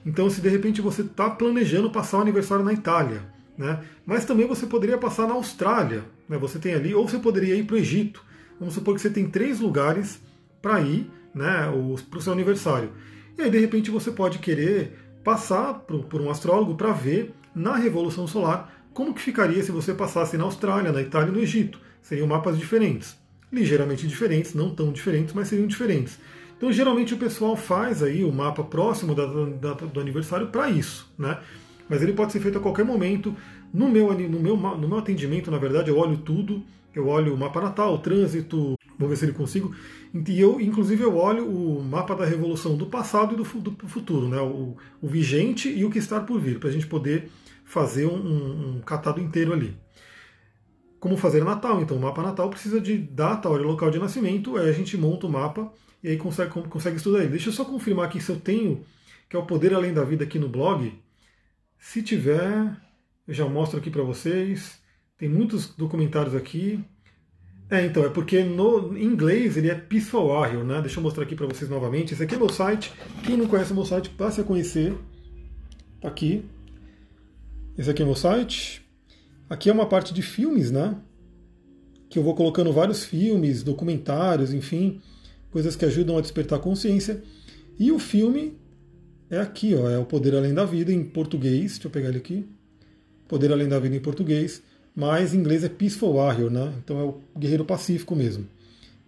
Então, 0.05 0.29
se 0.29 0.41
de 0.41 0.49
repente 0.49 0.81
você 0.81 1.03
está 1.03 1.31
planejando 1.31 1.91
passar 1.91 2.19
o 2.19 2.23
aniversário 2.23 2.65
na 2.65 2.73
Itália, 2.73 3.23
né? 3.57 3.81
mas 4.05 4.25
também 4.25 4.47
você 4.47 4.67
poderia 4.67 4.99
passar 4.99 5.27
na 5.27 5.35
Austrália, 5.35 6.05
né? 6.29 6.37
você 6.37 6.59
tem 6.59 6.75
ali, 6.75 6.95
ou 6.95 7.09
você 7.09 7.19
poderia 7.19 7.55
ir 7.55 7.65
para 7.65 7.75
o 7.75 7.79
Egito. 7.79 8.23
Vamos 8.59 8.75
supor 8.75 8.95
que 8.95 9.01
você 9.01 9.11
tem 9.11 9.29
três 9.29 9.61
lugares 9.61 10.21
para 10.61 10.81
ir 10.81 11.11
né, 11.35 11.69
para 12.09 12.19
o 12.19 12.23
seu 12.23 12.33
aniversário. 12.33 12.93
E 13.37 13.43
aí, 13.43 13.51
de 13.51 13.59
repente, 13.59 13.91
você 13.91 14.11
pode 14.11 14.39
querer 14.39 14.97
passar 15.25 15.75
por, 15.75 16.05
por 16.05 16.21
um 16.21 16.31
astrólogo 16.31 16.77
para 16.77 16.93
ver 16.93 17.35
na 17.55 17.77
Revolução 17.77 18.27
Solar 18.27 18.84
como 18.95 19.13
que 19.13 19.21
ficaria 19.21 19.63
se 19.63 19.71
você 19.71 19.93
passasse 19.93 20.39
na 20.39 20.45
Austrália, 20.45 20.93
na 20.93 21.03
Itália 21.03 21.29
e 21.29 21.33
no 21.33 21.41
Egito. 21.41 21.79
Seriam 22.01 22.27
mapas 22.27 22.57
diferentes. 22.57 23.17
Ligeiramente 23.53 24.07
diferentes, 24.07 24.55
não 24.55 24.75
tão 24.75 24.93
diferentes, 24.93 25.35
mas 25.35 25.49
seriam 25.49 25.67
diferentes. 25.67 26.19
Então, 26.57 26.73
geralmente, 26.73 27.13
o 27.13 27.19
pessoal 27.19 27.57
faz 27.57 28.03
aí 28.03 28.25
o 28.25 28.33
mapa 28.33 28.65
próximo 28.65 29.15
da, 29.15 29.27
do 29.27 30.01
aniversário 30.01 30.47
para 30.47 30.71
isso. 30.71 31.13
Né? 31.19 31.39
Mas 31.89 32.03
ele 32.03 32.13
pode 32.13 32.33
ser 32.33 32.41
feito 32.41 32.57
a 32.57 32.61
qualquer 32.61 32.85
momento. 32.85 33.37
No 33.73 33.91
meu, 33.91 34.15
no, 34.15 34.41
meu, 34.41 34.57
no 34.57 34.89
meu 34.89 34.99
atendimento, 34.99 35.51
na 35.51 35.59
verdade, 35.59 35.91
eu 35.91 35.99
olho 35.99 36.17
tudo 36.19 36.63
eu 36.95 37.09
olho 37.09 37.35
o 37.35 37.37
mapa 37.37 37.61
natal, 37.61 37.95
o 37.95 37.99
trânsito, 37.99 38.79
vou 38.99 39.09
ver 39.09 39.17
se 39.17 39.25
ele 39.25 39.33
consigo. 39.33 39.75
E 40.15 40.41
eu, 40.41 40.61
inclusive, 40.61 41.03
eu 41.03 41.17
olho 41.17 41.45
o 41.45 41.83
mapa 41.83 42.15
da 42.15 42.25
revolução 42.25 42.77
do 42.77 42.87
passado 42.87 43.35
e 43.35 43.37
do, 43.37 43.43
do 43.43 43.89
futuro, 43.89 44.29
né? 44.29 44.41
o, 44.41 44.77
o, 45.03 45.09
vigente 45.09 45.69
e 45.69 45.85
o 45.85 45.91
que 45.91 45.99
está 45.99 46.21
por 46.21 46.41
vir, 46.41 46.61
para 46.61 46.69
a 46.69 46.73
gente 46.73 46.87
poder 46.87 47.29
fazer 47.65 48.07
um, 48.07 48.77
um, 48.77 48.81
catado 48.81 49.21
inteiro 49.21 49.53
ali. 49.53 49.77
Como 51.01 51.17
fazer 51.17 51.45
Natal? 51.45 51.83
Então, 51.83 51.97
o 51.97 52.01
mapa 52.01 52.23
natal 52.23 52.49
precisa 52.49 52.81
de 52.81 52.97
data, 52.97 53.49
hora 53.49 53.63
e 53.63 53.67
local 53.67 53.91
de 53.91 53.99
nascimento, 53.99 54.57
aí 54.57 54.69
a 54.69 54.73
gente 54.73 54.97
monta 54.97 55.27
o 55.27 55.31
mapa 55.31 55.73
e 56.03 56.09
aí 56.09 56.17
consegue, 56.17 56.51
consegue 56.69 56.97
estudar 56.97 57.21
ele. 57.21 57.31
Deixa 57.31 57.49
eu 57.49 57.53
só 57.53 57.65
confirmar 57.65 58.07
aqui 58.07 58.21
se 58.21 58.31
eu 58.31 58.39
tenho, 58.39 58.85
que 59.29 59.37
é 59.37 59.39
o 59.39 59.47
Poder 59.47 59.75
Além 59.75 59.93
da 59.93 60.05
Vida 60.05 60.25
aqui 60.25 60.39
no 60.39 60.49
blog. 60.49 60.93
Se 61.79 62.03
tiver, 62.03 62.75
eu 63.27 63.35
já 63.35 63.47
mostro 63.47 63.79
aqui 63.79 63.91
para 63.91 64.03
vocês. 64.03 64.79
Tem 65.19 65.29
muitos 65.29 65.75
documentários 65.75 66.35
aqui. 66.35 66.83
É, 67.71 67.85
então, 67.85 68.05
é 68.05 68.09
porque 68.09 68.43
no 68.43 68.97
em 68.97 69.05
inglês 69.05 69.57
ele 69.57 69.71
é 69.71 69.75
Peaceful 69.75 70.29
Warrior, 70.29 70.65
né? 70.65 70.81
Deixa 70.81 70.99
eu 70.99 71.03
mostrar 71.03 71.25
aqui 71.25 71.35
para 71.35 71.47
vocês 71.47 71.69
novamente. 71.69 72.15
Esse 72.15 72.23
aqui 72.23 72.35
é 72.35 72.39
meu 72.39 72.49
site. 72.49 72.93
Quem 73.25 73.37
não 73.37 73.47
conhece 73.47 73.73
o 73.73 73.75
meu 73.75 73.85
site, 73.85 74.11
passe 74.11 74.41
a 74.41 74.45
conhecer. 74.45 74.95
Tá 76.01 76.09
aqui. 76.09 76.45
Esse 77.77 77.91
aqui 77.91 78.03
é 78.03 78.05
meu 78.05 78.15
site. 78.15 78.83
Aqui 79.51 79.69
é 79.69 79.73
uma 79.73 79.87
parte 79.87 80.15
de 80.15 80.23
filmes, 80.23 80.71
né? 80.71 80.97
Que 82.09 82.19
eu 82.19 82.23
vou 82.23 82.35
colocando 82.35 82.73
vários 82.73 83.05
filmes, 83.05 83.65
documentários, 83.65 84.55
enfim, 84.55 85.01
coisas 85.51 85.75
que 85.75 85.85
ajudam 85.85 86.17
a 86.17 86.21
despertar 86.21 86.61
consciência. 86.61 87.23
E 87.79 87.91
o 87.91 87.99
filme 87.99 88.57
é 89.29 89.39
aqui, 89.39 89.75
ó, 89.75 89.91
é 89.91 89.99
o 89.99 90.05
Poder 90.05 90.37
Além 90.37 90.55
da 90.55 90.65
Vida 90.65 90.93
em 90.93 91.03
português. 91.03 91.73
Deixa 91.73 91.89
eu 91.89 91.91
pegar 91.91 92.11
ele 92.11 92.19
aqui. 92.19 92.47
Poder 93.27 93.51
Além 93.51 93.69
da 93.69 93.81
Vida 93.81 93.97
em 93.97 94.01
português, 94.01 94.63
mas 94.95 95.35
em 95.35 95.39
inglês 95.39 95.65
é 95.65 95.69
Peaceful 95.69 96.15
Warrior, 96.15 96.51
né? 96.51 96.73
Então 96.85 97.01
é 97.01 97.03
o 97.03 97.21
Guerreiro 97.37 97.65
Pacífico 97.65 98.15
mesmo. 98.15 98.47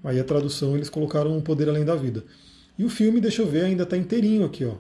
Aí 0.03 0.19
a 0.19 0.25
tradução 0.25 0.75
eles 0.75 0.91
colocaram 0.91 1.39
o 1.39 1.43
Poder 1.43 1.69
Além 1.69 1.85
da 1.85 1.95
Vida. 1.95 2.25
E 2.77 2.85
o 2.85 2.91
filme, 2.91 3.21
deixa 3.21 3.43
eu 3.43 3.47
ver, 3.47 3.65
ainda 3.65 3.85
está 3.85 3.97
inteirinho 3.97 4.45
aqui, 4.45 4.65
ó. 4.65 4.75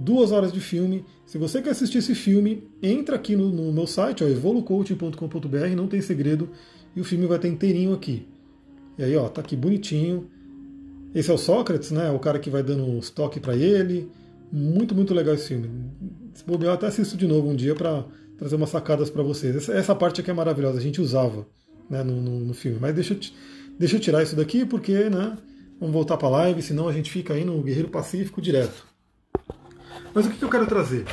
Duas 0.00 0.32
horas 0.32 0.50
de 0.50 0.60
filme. 0.60 1.04
Se 1.26 1.36
você 1.36 1.60
quer 1.60 1.70
assistir 1.70 1.98
esse 1.98 2.14
filme, 2.14 2.66
entra 2.82 3.16
aqui 3.16 3.36
no, 3.36 3.50
no 3.50 3.70
meu 3.70 3.86
site, 3.86 4.24
evolucoaching.com.br, 4.24 5.76
não 5.76 5.86
tem 5.86 6.00
segredo, 6.00 6.48
e 6.96 7.02
o 7.02 7.04
filme 7.04 7.26
vai 7.26 7.36
estar 7.36 7.48
inteirinho 7.48 7.92
aqui. 7.92 8.26
E 8.96 9.04
aí, 9.04 9.14
ó, 9.14 9.28
tá 9.28 9.42
aqui 9.42 9.54
bonitinho. 9.54 10.26
Esse 11.14 11.30
é 11.30 11.34
o 11.34 11.38
Sócrates, 11.38 11.90
né? 11.90 12.06
É 12.06 12.10
o 12.10 12.18
cara 12.18 12.38
que 12.38 12.48
vai 12.48 12.62
dando 12.62 12.96
os 12.96 13.10
toques 13.10 13.42
para 13.42 13.54
ele. 13.54 14.10
Muito, 14.50 14.94
muito 14.94 15.12
legal 15.12 15.34
esse 15.34 15.48
filme. 15.48 15.68
Se 16.32 16.44
bobear, 16.46 16.74
até 16.74 16.86
assisto 16.86 17.14
de 17.14 17.26
novo 17.26 17.50
um 17.50 17.54
dia 17.54 17.74
para 17.74 18.06
trazer 18.38 18.56
umas 18.56 18.70
sacadas 18.70 19.10
para 19.10 19.22
vocês. 19.22 19.54
Essa, 19.54 19.72
essa, 19.74 19.94
parte 19.94 20.22
aqui 20.22 20.30
é 20.30 20.34
maravilhosa, 20.34 20.78
a 20.78 20.82
gente 20.82 20.98
usava 20.98 21.46
né, 21.90 22.02
no, 22.02 22.22
no, 22.22 22.40
no, 22.40 22.54
filme. 22.54 22.78
Mas 22.80 22.94
deixa 22.94 23.12
eu, 23.12 23.20
deixa 23.78 23.96
eu 23.96 24.00
tirar 24.00 24.22
isso 24.22 24.34
daqui 24.34 24.64
porque, 24.64 25.10
né? 25.10 25.36
Vamos 25.78 25.92
voltar 25.92 26.16
para 26.16 26.28
a 26.28 26.30
live, 26.30 26.62
senão 26.62 26.88
a 26.88 26.92
gente 26.92 27.10
fica 27.10 27.34
aí 27.34 27.44
no 27.44 27.62
Guerreiro 27.62 27.88
Pacífico 27.88 28.40
direto. 28.40 28.90
Mas 30.14 30.26
o 30.26 30.30
que, 30.30 30.42
eu 30.42 30.48
quero 30.48 30.66
trazer? 30.66 31.04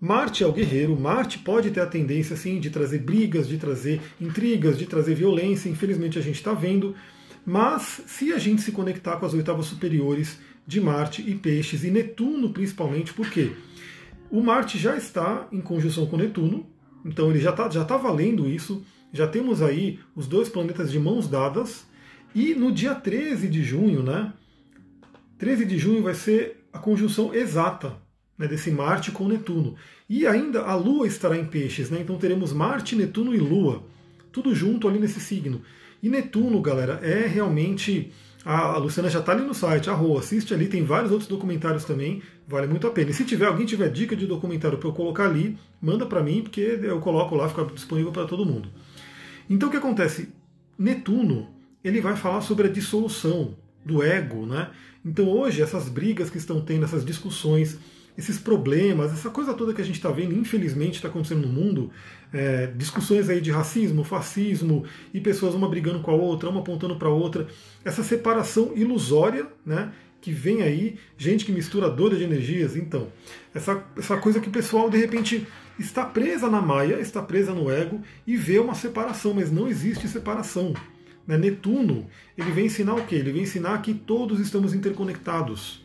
Marte 0.00 0.44
é 0.44 0.46
o 0.46 0.52
guerreiro, 0.52 0.98
Marte 0.98 1.38
pode 1.38 1.70
ter 1.70 1.80
a 1.80 1.86
tendência 1.86 2.34
assim 2.34 2.60
de 2.60 2.70
trazer 2.70 3.00
brigas, 3.00 3.48
de 3.48 3.58
trazer 3.58 4.00
intrigas, 4.20 4.78
de 4.78 4.86
trazer 4.86 5.14
violência, 5.14 5.68
infelizmente 5.68 6.18
a 6.18 6.22
gente 6.22 6.36
está 6.36 6.54
vendo, 6.54 6.94
mas 7.44 8.00
se 8.06 8.32
a 8.32 8.38
gente 8.38 8.62
se 8.62 8.72
conectar 8.72 9.16
com 9.16 9.26
as 9.26 9.34
oitavas 9.34 9.66
superiores 9.66 10.38
de 10.66 10.80
Marte 10.80 11.28
e 11.28 11.34
Peixes 11.34 11.84
e 11.84 11.90
Netuno 11.90 12.50
principalmente, 12.50 13.12
por 13.12 13.28
quê? 13.28 13.52
O 14.30 14.40
Marte 14.40 14.78
já 14.78 14.96
está 14.96 15.48
em 15.50 15.60
conjunção 15.60 16.06
com 16.06 16.16
Netuno, 16.16 16.66
então 17.04 17.30
ele 17.30 17.40
já 17.40 17.50
está 17.50 17.68
já 17.68 17.84
tá 17.84 17.96
valendo 17.96 18.48
isso, 18.48 18.82
já 19.12 19.26
temos 19.26 19.60
aí 19.60 19.98
os 20.14 20.26
dois 20.28 20.48
planetas 20.48 20.90
de 20.90 21.00
mãos 21.00 21.28
dadas, 21.28 21.84
e 22.32 22.54
no 22.54 22.70
dia 22.70 22.94
13 22.94 23.48
de 23.48 23.62
junho, 23.64 24.04
né? 24.04 24.32
13 25.36 25.66
de 25.66 25.76
junho 25.76 26.02
vai 26.02 26.14
ser 26.14 26.64
a 26.72 26.78
conjunção 26.78 27.34
exata 27.34 27.96
né, 28.40 28.48
desse 28.48 28.70
Marte 28.70 29.10
com 29.10 29.28
Netuno. 29.28 29.76
E 30.08 30.26
ainda 30.26 30.62
a 30.62 30.74
Lua 30.74 31.06
estará 31.06 31.36
em 31.36 31.44
peixes, 31.44 31.90
né? 31.90 31.98
Então 32.00 32.16
teremos 32.16 32.54
Marte, 32.54 32.96
Netuno 32.96 33.34
e 33.34 33.38
Lua, 33.38 33.84
tudo 34.32 34.54
junto 34.54 34.88
ali 34.88 34.98
nesse 34.98 35.20
signo. 35.20 35.60
E 36.02 36.08
Netuno, 36.08 36.58
galera, 36.62 36.98
é 37.02 37.26
realmente. 37.26 38.10
A 38.42 38.78
Luciana 38.78 39.10
já 39.10 39.18
está 39.20 39.32
ali 39.32 39.42
no 39.42 39.52
site, 39.52 39.90
assiste 39.90 40.54
ali, 40.54 40.66
tem 40.66 40.82
vários 40.82 41.12
outros 41.12 41.28
documentários 41.28 41.84
também, 41.84 42.22
vale 42.48 42.66
muito 42.66 42.86
a 42.86 42.90
pena. 42.90 43.10
E 43.10 43.12
se 43.12 43.22
tiver 43.26 43.44
alguém 43.44 43.66
tiver 43.66 43.90
dica 43.90 44.16
de 44.16 44.26
documentário 44.26 44.78
para 44.78 44.88
eu 44.88 44.94
colocar 44.94 45.26
ali, 45.26 45.58
manda 45.78 46.06
para 46.06 46.22
mim, 46.22 46.40
porque 46.42 46.80
eu 46.82 46.98
coloco 47.00 47.34
lá, 47.34 47.46
fica 47.50 47.66
disponível 47.66 48.10
para 48.10 48.24
todo 48.24 48.46
mundo. 48.46 48.70
Então 49.50 49.68
o 49.68 49.70
que 49.70 49.76
acontece? 49.76 50.30
Netuno, 50.78 51.50
ele 51.84 52.00
vai 52.00 52.16
falar 52.16 52.40
sobre 52.40 52.68
a 52.68 52.70
dissolução 52.70 53.54
do 53.84 54.02
ego, 54.02 54.46
né? 54.46 54.70
Então 55.04 55.28
hoje 55.28 55.60
essas 55.60 55.90
brigas 55.90 56.30
que 56.30 56.38
estão 56.38 56.62
tendo, 56.62 56.86
essas 56.86 57.04
discussões, 57.04 57.78
esses 58.16 58.38
problemas, 58.38 59.12
essa 59.12 59.30
coisa 59.30 59.54
toda 59.54 59.72
que 59.72 59.80
a 59.80 59.84
gente 59.84 59.96
está 59.96 60.10
vendo, 60.10 60.34
infelizmente, 60.34 60.96
está 60.96 61.08
acontecendo 61.08 61.46
no 61.46 61.52
mundo, 61.52 61.90
é, 62.32 62.66
discussões 62.68 63.28
aí 63.28 63.40
de 63.40 63.50
racismo, 63.50 64.04
fascismo, 64.04 64.84
e 65.12 65.20
pessoas 65.20 65.54
uma 65.54 65.68
brigando 65.68 66.00
com 66.00 66.10
a 66.10 66.14
outra, 66.14 66.48
uma 66.48 66.60
apontando 66.60 66.96
para 66.96 67.08
a 67.08 67.12
outra, 67.12 67.46
essa 67.84 68.02
separação 68.02 68.72
ilusória, 68.74 69.46
né? 69.64 69.92
Que 70.20 70.32
vem 70.32 70.62
aí, 70.62 70.98
gente 71.16 71.46
que 71.46 71.52
mistura 71.52 71.88
dores 71.88 72.18
de 72.18 72.24
energias, 72.24 72.76
então, 72.76 73.08
essa, 73.54 73.82
essa 73.96 74.16
coisa 74.18 74.38
que 74.38 74.48
o 74.48 74.52
pessoal 74.52 74.90
de 74.90 74.98
repente 74.98 75.46
está 75.78 76.04
presa 76.04 76.50
na 76.50 76.60
maia, 76.60 77.00
está 77.00 77.22
presa 77.22 77.54
no 77.54 77.70
ego 77.70 78.02
e 78.26 78.36
vê 78.36 78.58
uma 78.58 78.74
separação, 78.74 79.32
mas 79.32 79.50
não 79.50 79.66
existe 79.66 80.06
separação. 80.06 80.74
Né? 81.26 81.38
Netuno, 81.38 82.06
ele 82.36 82.50
vem 82.50 82.66
ensinar 82.66 82.94
o 82.94 83.06
quê? 83.06 83.14
Ele 83.14 83.32
vem 83.32 83.42
ensinar 83.42 83.80
que 83.80 83.94
todos 83.94 84.40
estamos 84.40 84.74
interconectados. 84.74 85.80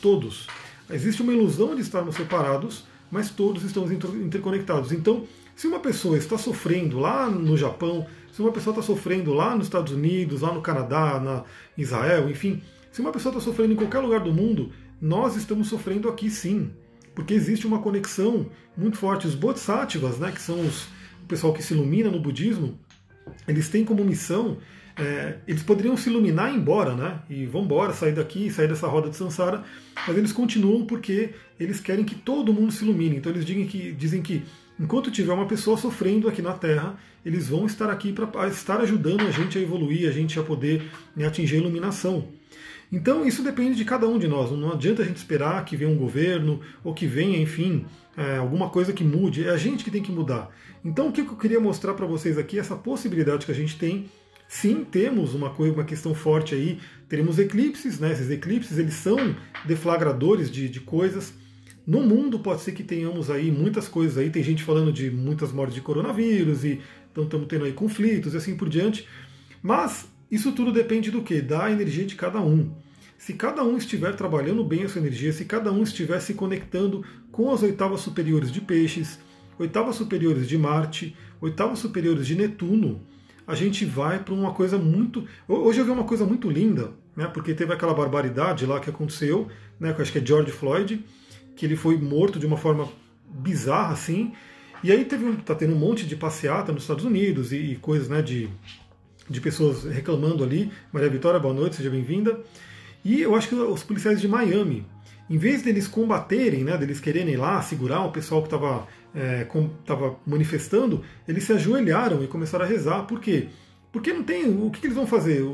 Todos. 0.00 0.46
Existe 0.90 1.22
uma 1.22 1.32
ilusão 1.32 1.74
de 1.74 1.82
estarmos 1.82 2.14
separados, 2.14 2.84
mas 3.10 3.30
todos 3.30 3.64
estamos 3.64 3.90
interconectados. 3.90 4.92
Então, 4.92 5.24
se 5.54 5.66
uma 5.66 5.80
pessoa 5.80 6.16
está 6.16 6.38
sofrendo 6.38 6.98
lá 6.98 7.28
no 7.28 7.56
Japão, 7.56 8.06
se 8.32 8.40
uma 8.40 8.52
pessoa 8.52 8.72
está 8.72 8.82
sofrendo 8.82 9.32
lá 9.32 9.56
nos 9.56 9.66
Estados 9.66 9.92
Unidos, 9.92 10.42
lá 10.42 10.52
no 10.52 10.60
Canadá, 10.60 11.18
na 11.18 11.44
Israel, 11.76 12.28
enfim, 12.28 12.62
se 12.92 13.00
uma 13.00 13.10
pessoa 13.10 13.32
está 13.32 13.42
sofrendo 13.42 13.72
em 13.72 13.76
qualquer 13.76 14.00
lugar 14.00 14.20
do 14.20 14.32
mundo, 14.32 14.70
nós 15.00 15.36
estamos 15.36 15.68
sofrendo 15.68 16.08
aqui 16.08 16.30
sim. 16.30 16.70
Porque 17.14 17.32
existe 17.32 17.66
uma 17.66 17.78
conexão 17.78 18.46
muito 18.76 18.98
forte. 18.98 19.26
Os 19.26 19.34
bodhisattvas, 19.34 20.18
né, 20.18 20.30
que 20.30 20.40
são 20.40 20.60
os, 20.60 20.84
o 21.22 21.26
pessoal 21.26 21.52
que 21.52 21.62
se 21.62 21.72
ilumina 21.72 22.10
no 22.10 22.20
budismo, 22.20 22.78
eles 23.48 23.68
têm 23.68 23.84
como 23.84 24.04
missão 24.04 24.58
é, 24.98 25.36
eles 25.46 25.62
poderiam 25.62 25.96
se 25.96 26.08
iluminar 26.08 26.50
e 26.50 26.54
ir 26.54 26.58
embora, 26.58 26.94
né? 26.94 27.20
E 27.28 27.44
vão 27.44 27.64
embora, 27.64 27.92
sair 27.92 28.12
daqui, 28.12 28.50
sair 28.50 28.66
dessa 28.66 28.86
roda 28.86 29.10
de 29.10 29.16
Sansara, 29.16 29.62
mas 30.06 30.16
eles 30.16 30.32
continuam 30.32 30.86
porque 30.86 31.30
eles 31.60 31.80
querem 31.80 32.04
que 32.04 32.14
todo 32.14 32.52
mundo 32.52 32.72
se 32.72 32.82
ilumine. 32.82 33.16
Então 33.16 33.30
eles 33.30 33.44
dizem 33.44 33.66
que, 33.66 33.92
dizem 33.92 34.22
que 34.22 34.42
enquanto 34.80 35.10
tiver 35.10 35.32
uma 35.32 35.46
pessoa 35.46 35.76
sofrendo 35.76 36.28
aqui 36.28 36.40
na 36.40 36.54
Terra, 36.54 36.98
eles 37.24 37.48
vão 37.48 37.66
estar 37.66 37.90
aqui 37.90 38.12
para 38.12 38.48
estar 38.48 38.80
ajudando 38.80 39.26
a 39.26 39.30
gente 39.30 39.58
a 39.58 39.60
evoluir, 39.60 40.08
a 40.08 40.12
gente 40.12 40.38
a 40.38 40.42
poder 40.42 40.82
né, 41.14 41.26
atingir 41.26 41.56
a 41.56 41.58
iluminação. 41.58 42.28
Então 42.90 43.26
isso 43.26 43.42
depende 43.42 43.76
de 43.76 43.84
cada 43.84 44.08
um 44.08 44.18
de 44.18 44.26
nós. 44.26 44.50
Não 44.50 44.72
adianta 44.72 45.02
a 45.02 45.04
gente 45.04 45.16
esperar 45.16 45.62
que 45.66 45.76
venha 45.76 45.90
um 45.90 45.98
governo 45.98 46.60
ou 46.82 46.94
que 46.94 47.06
venha, 47.06 47.36
enfim, 47.38 47.84
é, 48.16 48.38
alguma 48.38 48.70
coisa 48.70 48.94
que 48.94 49.04
mude. 49.04 49.44
É 49.44 49.50
a 49.50 49.58
gente 49.58 49.84
que 49.84 49.90
tem 49.90 50.02
que 50.02 50.12
mudar. 50.12 50.48
Então 50.82 51.08
o 51.08 51.12
que 51.12 51.20
eu 51.20 51.36
queria 51.36 51.60
mostrar 51.60 51.92
para 51.92 52.06
vocês 52.06 52.38
aqui 52.38 52.56
é 52.56 52.60
essa 52.60 52.76
possibilidade 52.76 53.44
que 53.44 53.52
a 53.52 53.54
gente 53.54 53.76
tem 53.76 54.06
sim 54.48 54.84
temos 54.84 55.34
uma, 55.34 55.50
coisa, 55.50 55.74
uma 55.74 55.84
questão 55.84 56.14
forte 56.14 56.54
aí, 56.54 56.78
teremos 57.08 57.38
eclipses, 57.38 57.98
né? 57.98 58.12
Esses 58.12 58.30
eclipses 58.30 58.78
eles 58.78 58.94
são 58.94 59.34
deflagradores 59.64 60.50
de, 60.50 60.68
de 60.68 60.80
coisas. 60.80 61.32
No 61.86 62.00
mundo 62.00 62.38
pode 62.40 62.62
ser 62.62 62.72
que 62.72 62.82
tenhamos 62.82 63.30
aí 63.30 63.50
muitas 63.50 63.86
coisas 63.86 64.18
aí, 64.18 64.30
tem 64.30 64.42
gente 64.42 64.62
falando 64.62 64.92
de 64.92 65.10
muitas 65.10 65.52
mortes 65.52 65.74
de 65.74 65.80
coronavírus 65.80 66.64
e 66.64 66.80
então 67.12 67.24
estamos 67.24 67.46
tendo 67.46 67.64
aí 67.64 67.72
conflitos 67.72 68.34
e 68.34 68.36
assim 68.36 68.56
por 68.56 68.68
diante. 68.68 69.06
Mas 69.62 70.08
isso 70.30 70.52
tudo 70.52 70.72
depende 70.72 71.10
do 71.10 71.22
que? 71.22 71.40
Da 71.40 71.70
energia 71.70 72.04
de 72.04 72.14
cada 72.16 72.40
um. 72.40 72.74
Se 73.16 73.32
cada 73.32 73.64
um 73.64 73.76
estiver 73.76 74.14
trabalhando 74.14 74.62
bem 74.62 74.84
a 74.84 74.88
sua 74.88 75.00
energia, 75.00 75.32
se 75.32 75.44
cada 75.44 75.72
um 75.72 75.82
estiver 75.82 76.20
se 76.20 76.34
conectando 76.34 77.04
com 77.32 77.50
as 77.52 77.62
oitavas 77.62 78.00
superiores 78.00 78.52
de 78.52 78.60
peixes, 78.60 79.18
oitavas 79.58 79.96
superiores 79.96 80.48
de 80.48 80.58
Marte, 80.58 81.16
oitavas 81.40 81.78
superiores 81.78 82.26
de 82.26 82.34
Netuno, 82.34 83.00
a 83.46 83.54
gente 83.54 83.84
vai 83.84 84.18
para 84.18 84.34
uma 84.34 84.52
coisa 84.52 84.76
muito. 84.76 85.26
Hoje 85.48 85.78
eu 85.78 85.84
vi 85.84 85.90
uma 85.90 86.04
coisa 86.04 86.24
muito 86.24 86.50
linda, 86.50 86.90
né? 87.14 87.26
Porque 87.26 87.54
teve 87.54 87.72
aquela 87.72 87.94
barbaridade 87.94 88.66
lá 88.66 88.80
que 88.80 88.90
aconteceu, 88.90 89.48
né? 89.78 89.92
Que 89.92 90.02
acho 90.02 90.12
que 90.12 90.18
é 90.18 90.26
George 90.26 90.50
Floyd, 90.50 91.04
que 91.54 91.64
ele 91.64 91.76
foi 91.76 91.96
morto 91.96 92.38
de 92.38 92.46
uma 92.46 92.56
forma 92.56 92.88
bizarra 93.28 93.92
assim. 93.92 94.32
E 94.82 94.90
aí 94.90 95.04
teve 95.04 95.36
tá 95.38 95.54
tendo 95.54 95.74
um 95.74 95.78
monte 95.78 96.06
de 96.06 96.16
passeata 96.16 96.72
nos 96.72 96.82
Estados 96.82 97.04
Unidos 97.04 97.52
e, 97.52 97.56
e 97.56 97.76
coisas, 97.76 98.08
né? 98.08 98.20
De, 98.20 98.48
de 99.30 99.40
pessoas 99.40 99.84
reclamando 99.84 100.42
ali. 100.42 100.72
Maria 100.92 101.08
Vitória, 101.08 101.38
boa 101.38 101.54
noite, 101.54 101.76
seja 101.76 101.90
bem-vinda. 101.90 102.40
E 103.04 103.22
eu 103.22 103.36
acho 103.36 103.48
que 103.48 103.54
os 103.54 103.84
policiais 103.84 104.20
de 104.20 104.26
Miami, 104.26 104.84
em 105.28 105.38
vez 105.38 105.62
deles 105.62 105.88
combaterem, 105.88 106.62
né, 106.62 106.76
deles 106.76 107.00
quererem 107.00 107.34
ir 107.34 107.36
lá 107.36 107.60
segurar 107.60 108.04
o 108.04 108.12
pessoal 108.12 108.42
que 108.42 108.46
estava 108.46 108.86
é, 109.14 109.46
manifestando, 110.26 111.02
eles 111.26 111.44
se 111.44 111.52
ajoelharam 111.52 112.22
e 112.22 112.28
começaram 112.28 112.64
a 112.64 112.68
rezar. 112.68 113.02
Por 113.02 113.20
quê? 113.20 113.48
Porque 113.90 114.12
não 114.12 114.22
tem. 114.22 114.46
O 114.46 114.70
que, 114.70 114.80
que 114.80 114.86
eles 114.86 114.96
vão 114.96 115.06
fazer? 115.06 115.44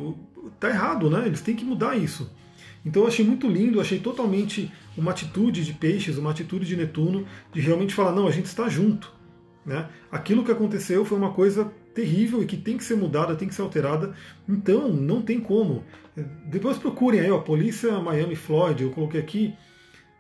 Está 0.55 0.69
errado, 0.69 1.09
né? 1.09 1.26
Eles 1.26 1.41
têm 1.41 1.57
que 1.57 1.64
mudar 1.64 1.97
isso. 1.97 2.31
Então 2.85 3.02
eu 3.02 3.09
achei 3.09 3.25
muito 3.25 3.49
lindo, 3.49 3.81
achei 3.81 3.99
totalmente 3.99 4.71
uma 4.97 5.12
atitude 5.12 5.64
de 5.64 5.73
peixes, 5.73 6.19
uma 6.19 6.31
atitude 6.31 6.67
de 6.67 6.76
Netuno, 6.76 7.26
de 7.52 7.61
realmente 7.61 7.95
falar, 7.95 8.12
não, 8.12 8.26
a 8.26 8.31
gente 8.31 8.47
está 8.47 8.69
junto. 8.69 9.12
Né? 9.64 9.88
Aquilo 10.11 10.45
que 10.45 10.50
aconteceu 10.50 11.05
foi 11.05 11.17
uma 11.17 11.33
coisa 11.33 11.73
terrível 11.95 12.43
e 12.43 12.47
que 12.47 12.57
tem 12.57 12.77
que 12.77 12.85
ser 12.85 12.97
mudada, 12.97 13.37
tem 13.37 13.49
que 13.49 13.55
ser 13.55 13.63
alterada. 13.63 14.15
Então 14.49 14.89
não 14.89 15.23
tem 15.23 15.41
como. 15.41 15.85
Depois 16.47 16.79
procurem 16.79 17.21
aí, 17.21 17.31
ó, 17.31 17.39
Polícia 17.39 17.99
Miami 18.01 18.37
Floyd, 18.37 18.83
eu 18.83 18.91
coloquei 18.91 19.21
aqui, 19.21 19.55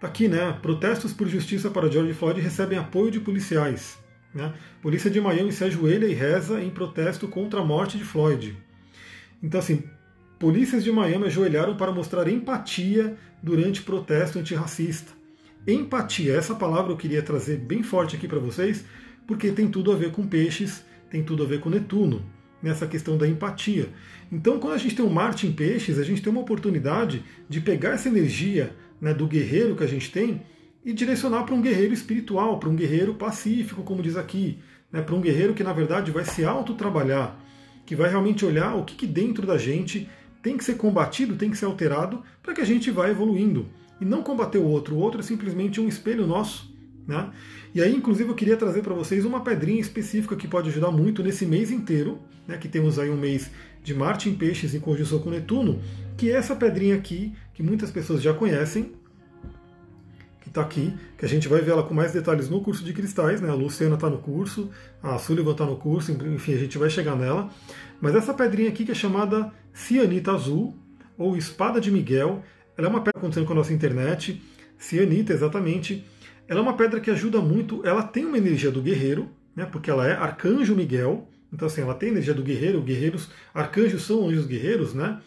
Tá 0.02 0.08
aqui, 0.08 0.26
né? 0.26 0.58
Protestos 0.60 1.12
por 1.12 1.28
justiça 1.28 1.70
para 1.70 1.88
George 1.88 2.12
Floyd 2.12 2.40
recebem 2.40 2.76
apoio 2.76 3.08
de 3.08 3.20
policiais. 3.20 3.96
Né? 4.34 4.52
Polícia 4.82 5.08
de 5.08 5.20
Miami 5.20 5.52
se 5.52 5.62
ajoelha 5.62 6.06
e 6.06 6.12
reza 6.12 6.60
em 6.60 6.70
protesto 6.70 7.28
contra 7.28 7.60
a 7.60 7.64
morte 7.64 7.96
de 7.96 8.02
Floyd. 8.02 8.56
Então, 9.40 9.60
assim, 9.60 9.84
polícias 10.40 10.82
de 10.82 10.90
Miami 10.90 11.26
ajoelharam 11.26 11.76
para 11.76 11.92
mostrar 11.92 12.26
empatia 12.26 13.16
durante 13.40 13.82
protesto 13.82 14.40
antirracista. 14.40 15.12
Empatia, 15.68 16.34
essa 16.34 16.56
palavra 16.56 16.90
eu 16.90 16.96
queria 16.96 17.22
trazer 17.22 17.58
bem 17.58 17.84
forte 17.84 18.16
aqui 18.16 18.26
para 18.26 18.40
vocês, 18.40 18.84
porque 19.24 19.52
tem 19.52 19.68
tudo 19.68 19.92
a 19.92 19.96
ver 19.96 20.10
com 20.10 20.26
peixes, 20.26 20.84
tem 21.12 21.22
tudo 21.22 21.42
a 21.42 21.46
ver 21.46 21.60
com 21.60 21.68
Netuno, 21.68 22.24
nessa 22.62 22.86
questão 22.86 23.18
da 23.18 23.28
empatia. 23.28 23.90
Então, 24.32 24.58
quando 24.58 24.72
a 24.72 24.78
gente 24.78 24.96
tem 24.96 25.04
um 25.04 25.10
Marte 25.10 25.46
em 25.46 25.52
peixes, 25.52 25.98
a 25.98 26.02
gente 26.02 26.22
tem 26.22 26.32
uma 26.32 26.40
oportunidade 26.40 27.22
de 27.46 27.60
pegar 27.60 27.90
essa 27.90 28.08
energia 28.08 28.74
né, 28.98 29.12
do 29.12 29.26
guerreiro 29.26 29.76
que 29.76 29.84
a 29.84 29.86
gente 29.86 30.10
tem 30.10 30.40
e 30.82 30.90
direcionar 30.90 31.44
para 31.44 31.54
um 31.54 31.60
guerreiro 31.60 31.92
espiritual, 31.92 32.58
para 32.58 32.70
um 32.70 32.74
guerreiro 32.74 33.12
pacífico, 33.12 33.82
como 33.82 34.02
diz 34.02 34.16
aqui, 34.16 34.58
né, 34.90 35.02
para 35.02 35.14
um 35.14 35.20
guerreiro 35.20 35.52
que 35.52 35.62
na 35.62 35.74
verdade 35.74 36.10
vai 36.10 36.24
se 36.24 36.46
autotrabalhar, 36.46 37.38
que 37.84 37.94
vai 37.94 38.08
realmente 38.08 38.46
olhar 38.46 38.74
o 38.74 38.84
que, 38.84 38.94
que 38.94 39.06
dentro 39.06 39.46
da 39.46 39.58
gente 39.58 40.08
tem 40.42 40.56
que 40.56 40.64
ser 40.64 40.78
combatido, 40.78 41.36
tem 41.36 41.50
que 41.50 41.58
ser 41.58 41.66
alterado, 41.66 42.22
para 42.42 42.54
que 42.54 42.62
a 42.62 42.66
gente 42.66 42.90
vá 42.90 43.10
evoluindo. 43.10 43.68
E 44.00 44.04
não 44.06 44.22
combater 44.22 44.58
o 44.58 44.66
outro. 44.66 44.94
O 44.94 44.98
outro 44.98 45.20
é 45.20 45.22
simplesmente 45.22 45.78
um 45.78 45.86
espelho 45.86 46.26
nosso. 46.26 46.71
Né? 47.06 47.30
E 47.74 47.82
aí, 47.82 47.94
inclusive, 47.94 48.28
eu 48.28 48.34
queria 48.34 48.56
trazer 48.56 48.82
para 48.82 48.94
vocês 48.94 49.24
uma 49.24 49.42
pedrinha 49.42 49.80
específica 49.80 50.36
que 50.36 50.46
pode 50.46 50.68
ajudar 50.68 50.90
muito 50.90 51.22
nesse 51.22 51.44
mês 51.44 51.70
inteiro, 51.70 52.20
né? 52.46 52.56
que 52.56 52.68
temos 52.68 52.98
aí 52.98 53.10
um 53.10 53.16
mês 53.16 53.50
de 53.82 53.94
Marte 53.94 54.28
em 54.28 54.34
Peixes 54.34 54.74
em 54.74 54.80
conjunção 54.80 55.18
com 55.18 55.30
Netuno, 55.30 55.80
que 56.16 56.30
é 56.30 56.34
essa 56.34 56.54
pedrinha 56.54 56.94
aqui, 56.94 57.32
que 57.54 57.62
muitas 57.62 57.90
pessoas 57.90 58.22
já 58.22 58.32
conhecem, 58.32 58.92
que 60.40 60.48
está 60.48 60.60
aqui, 60.60 60.94
que 61.18 61.24
a 61.24 61.28
gente 61.28 61.48
vai 61.48 61.60
ver 61.60 61.72
ela 61.72 61.82
com 61.82 61.94
mais 61.94 62.12
detalhes 62.12 62.48
no 62.48 62.60
curso 62.60 62.84
de 62.84 62.92
cristais, 62.92 63.40
né? 63.40 63.48
A 63.50 63.54
Luciana 63.54 63.96
está 63.96 64.08
no 64.08 64.18
curso, 64.18 64.70
a 65.02 65.18
Sullivan 65.18 65.52
está 65.52 65.64
no 65.64 65.76
curso, 65.76 66.12
enfim, 66.12 66.54
a 66.54 66.58
gente 66.58 66.78
vai 66.78 66.90
chegar 66.90 67.16
nela. 67.16 67.50
Mas 68.00 68.14
essa 68.14 68.32
pedrinha 68.32 68.68
aqui 68.68 68.84
que 68.84 68.92
é 68.92 68.94
chamada 68.94 69.52
Cianita 69.72 70.32
Azul, 70.32 70.76
ou 71.18 71.36
Espada 71.36 71.80
de 71.80 71.90
Miguel, 71.90 72.42
ela 72.76 72.86
é 72.88 72.90
uma 72.90 73.00
pedra 73.00 73.18
acontecendo 73.18 73.46
com 73.46 73.52
a 73.52 73.56
nossa 73.56 73.72
internet, 73.72 74.42
Cianita, 74.78 75.32
exatamente. 75.32 76.04
Ela 76.52 76.60
é 76.60 76.62
uma 76.64 76.76
pedra 76.76 77.00
que 77.00 77.10
ajuda 77.10 77.40
muito, 77.40 77.80
ela 77.82 78.02
tem 78.02 78.26
uma 78.26 78.36
energia 78.36 78.70
do 78.70 78.82
guerreiro, 78.82 79.30
né? 79.56 79.64
Porque 79.64 79.90
ela 79.90 80.06
é 80.06 80.12
Arcanjo 80.12 80.76
Miguel, 80.76 81.26
então 81.50 81.66
assim, 81.66 81.80
ela 81.80 81.94
tem 81.94 82.10
energia 82.10 82.34
do 82.34 82.42
guerreiro, 82.42 82.82
guerreiros, 82.82 83.30
arcanjos 83.54 84.02
são 84.02 84.28
anjos 84.28 84.44
guerreiros, 84.44 84.92
né? 84.92 85.18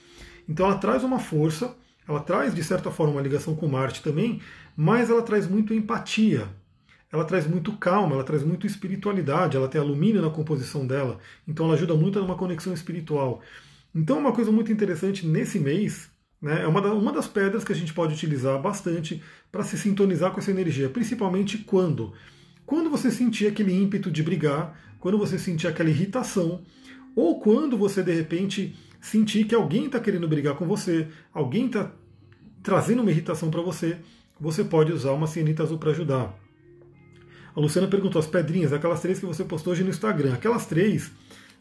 Então 0.47 0.67
ela 0.67 0.77
traz 0.77 1.03
uma 1.03 1.17
força, 1.17 1.75
ela 2.07 2.19
traz 2.19 2.53
de 2.53 2.63
certa 2.63 2.91
forma 2.91 3.13
uma 3.13 3.23
ligação 3.23 3.55
com 3.55 3.67
Marte 3.67 4.03
também, 4.03 4.39
mas 4.77 5.09
ela 5.09 5.23
traz 5.23 5.47
muito 5.47 5.73
empatia, 5.73 6.47
ela 7.11 7.25
traz 7.25 7.47
muito 7.47 7.73
calma, 7.73 8.13
ela 8.13 8.23
traz 8.23 8.43
muito 8.43 8.67
espiritualidade, 8.67 9.57
ela 9.57 9.67
tem 9.67 9.81
alumínio 9.81 10.21
na 10.21 10.29
composição 10.29 10.85
dela, 10.85 11.17
então 11.47 11.65
ela 11.65 11.73
ajuda 11.73 11.95
muito 11.95 12.19
numa 12.19 12.35
conexão 12.35 12.71
espiritual. 12.71 13.41
Então 13.95 14.19
uma 14.19 14.31
coisa 14.31 14.51
muito 14.51 14.71
interessante 14.71 15.25
nesse 15.25 15.57
mês, 15.57 16.07
né, 16.41 16.63
é 16.63 16.67
uma, 16.67 16.81
da, 16.81 16.93
uma 16.93 17.11
das 17.11 17.27
pedras 17.27 17.63
que 17.63 17.71
a 17.71 17.75
gente 17.75 17.93
pode 17.93 18.13
utilizar 18.13 18.61
bastante 18.61 19.21
para 19.51 19.63
se 19.63 19.77
sintonizar 19.77 20.31
com 20.31 20.39
essa 20.39 20.51
energia, 20.51 20.89
principalmente 20.89 21.57
quando? 21.59 22.13
Quando 22.65 22.89
você 22.89 23.11
sentir 23.11 23.47
aquele 23.47 23.73
ímpeto 23.73 24.11
de 24.11 24.23
brigar, 24.23 24.79
quando 24.99 25.17
você 25.17 25.37
sentir 25.37 25.67
aquela 25.67 25.89
irritação, 25.89 26.61
ou 27.15 27.39
quando 27.39 27.77
você 27.77 28.03
de 28.03 28.11
repente 28.11 28.75
sentir 28.99 29.45
que 29.45 29.55
alguém 29.55 29.85
está 29.85 29.99
querendo 29.99 30.27
brigar 30.27 30.55
com 30.55 30.65
você, 30.65 31.07
alguém 31.33 31.67
está 31.67 31.91
trazendo 32.63 33.01
uma 33.01 33.11
irritação 33.11 33.51
para 33.51 33.61
você, 33.61 33.97
você 34.39 34.63
pode 34.63 34.91
usar 34.91 35.11
uma 35.11 35.27
cianita 35.27 35.63
azul 35.63 35.77
para 35.77 35.91
ajudar. 35.91 36.35
A 37.55 37.59
Luciana 37.59 37.87
perguntou 37.87 38.19
as 38.19 38.27
pedrinhas, 38.27 38.73
aquelas 38.73 38.99
três 38.99 39.19
que 39.19 39.25
você 39.25 39.43
postou 39.45 39.71
hoje 39.71 39.83
no 39.83 39.89
Instagram. 39.89 40.33
Aquelas 40.33 40.65
três 40.65 41.11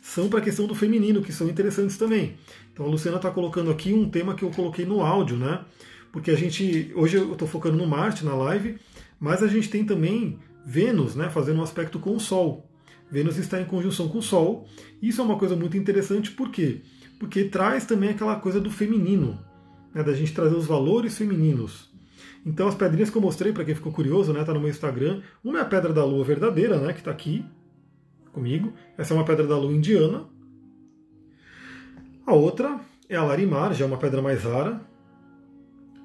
são 0.06 0.28
para 0.28 0.38
a 0.38 0.42
questão 0.42 0.66
do 0.66 0.74
feminino, 0.74 1.22
que 1.22 1.32
são 1.32 1.48
interessantes 1.48 1.96
também. 1.96 2.36
Então 2.72 2.84
a 2.84 2.88
Luciana 2.88 3.16
está 3.16 3.30
colocando 3.30 3.70
aqui 3.70 3.94
um 3.94 4.08
tema 4.08 4.34
que 4.34 4.42
eu 4.42 4.50
coloquei 4.50 4.84
no 4.84 5.00
áudio, 5.00 5.36
né? 5.36 5.64
Porque 6.12 6.30
a 6.30 6.36
gente. 6.36 6.92
Hoje 6.94 7.16
eu 7.16 7.32
estou 7.32 7.48
focando 7.48 7.78
no 7.78 7.86
Marte, 7.86 8.24
na 8.24 8.34
live, 8.34 8.78
mas 9.18 9.42
a 9.42 9.48
gente 9.48 9.70
tem 9.70 9.84
também 9.84 10.38
Vênus, 10.66 11.14
né? 11.16 11.30
Fazendo 11.30 11.60
um 11.60 11.62
aspecto 11.62 11.98
com 11.98 12.14
o 12.14 12.20
Sol. 12.20 12.68
Vênus 13.10 13.38
está 13.38 13.60
em 13.60 13.64
conjunção 13.64 14.08
com 14.08 14.18
o 14.18 14.22
Sol. 14.22 14.68
Isso 15.00 15.20
é 15.20 15.24
uma 15.24 15.38
coisa 15.38 15.56
muito 15.56 15.76
interessante, 15.76 16.30
por 16.30 16.50
quê? 16.50 16.82
porque 17.18 17.44
traz 17.44 17.84
também 17.84 18.10
aquela 18.10 18.36
coisa 18.36 18.60
do 18.60 18.70
feminino, 18.70 19.38
né, 19.94 20.02
da 20.02 20.12
gente 20.12 20.34
trazer 20.34 20.54
os 20.54 20.66
valores 20.66 21.16
femininos. 21.16 21.90
Então 22.44 22.68
as 22.68 22.74
pedrinhas 22.74 23.08
que 23.08 23.16
eu 23.16 23.22
mostrei, 23.22 23.52
para 23.52 23.64
quem 23.64 23.74
ficou 23.74 23.92
curioso, 23.92 24.32
né, 24.32 24.44
tá 24.44 24.52
no 24.52 24.60
meu 24.60 24.68
Instagram. 24.68 25.22
Uma 25.42 25.60
é 25.60 25.62
a 25.62 25.64
pedra 25.64 25.92
da 25.92 26.04
lua 26.04 26.24
verdadeira, 26.24 26.78
né, 26.78 26.92
que 26.92 26.98
está 26.98 27.10
aqui 27.10 27.44
comigo. 28.34 28.74
Essa 28.98 29.14
é 29.14 29.16
uma 29.16 29.24
pedra 29.24 29.46
da 29.46 29.56
lua 29.56 29.72
indiana. 29.72 30.26
A 32.26 32.34
outra 32.34 32.80
é 33.08 33.16
a 33.16 33.24
Larimar, 33.24 33.72
já 33.72 33.84
é 33.84 33.88
uma 33.88 33.96
pedra 33.96 34.20
mais 34.20 34.44
rara. 34.44 34.80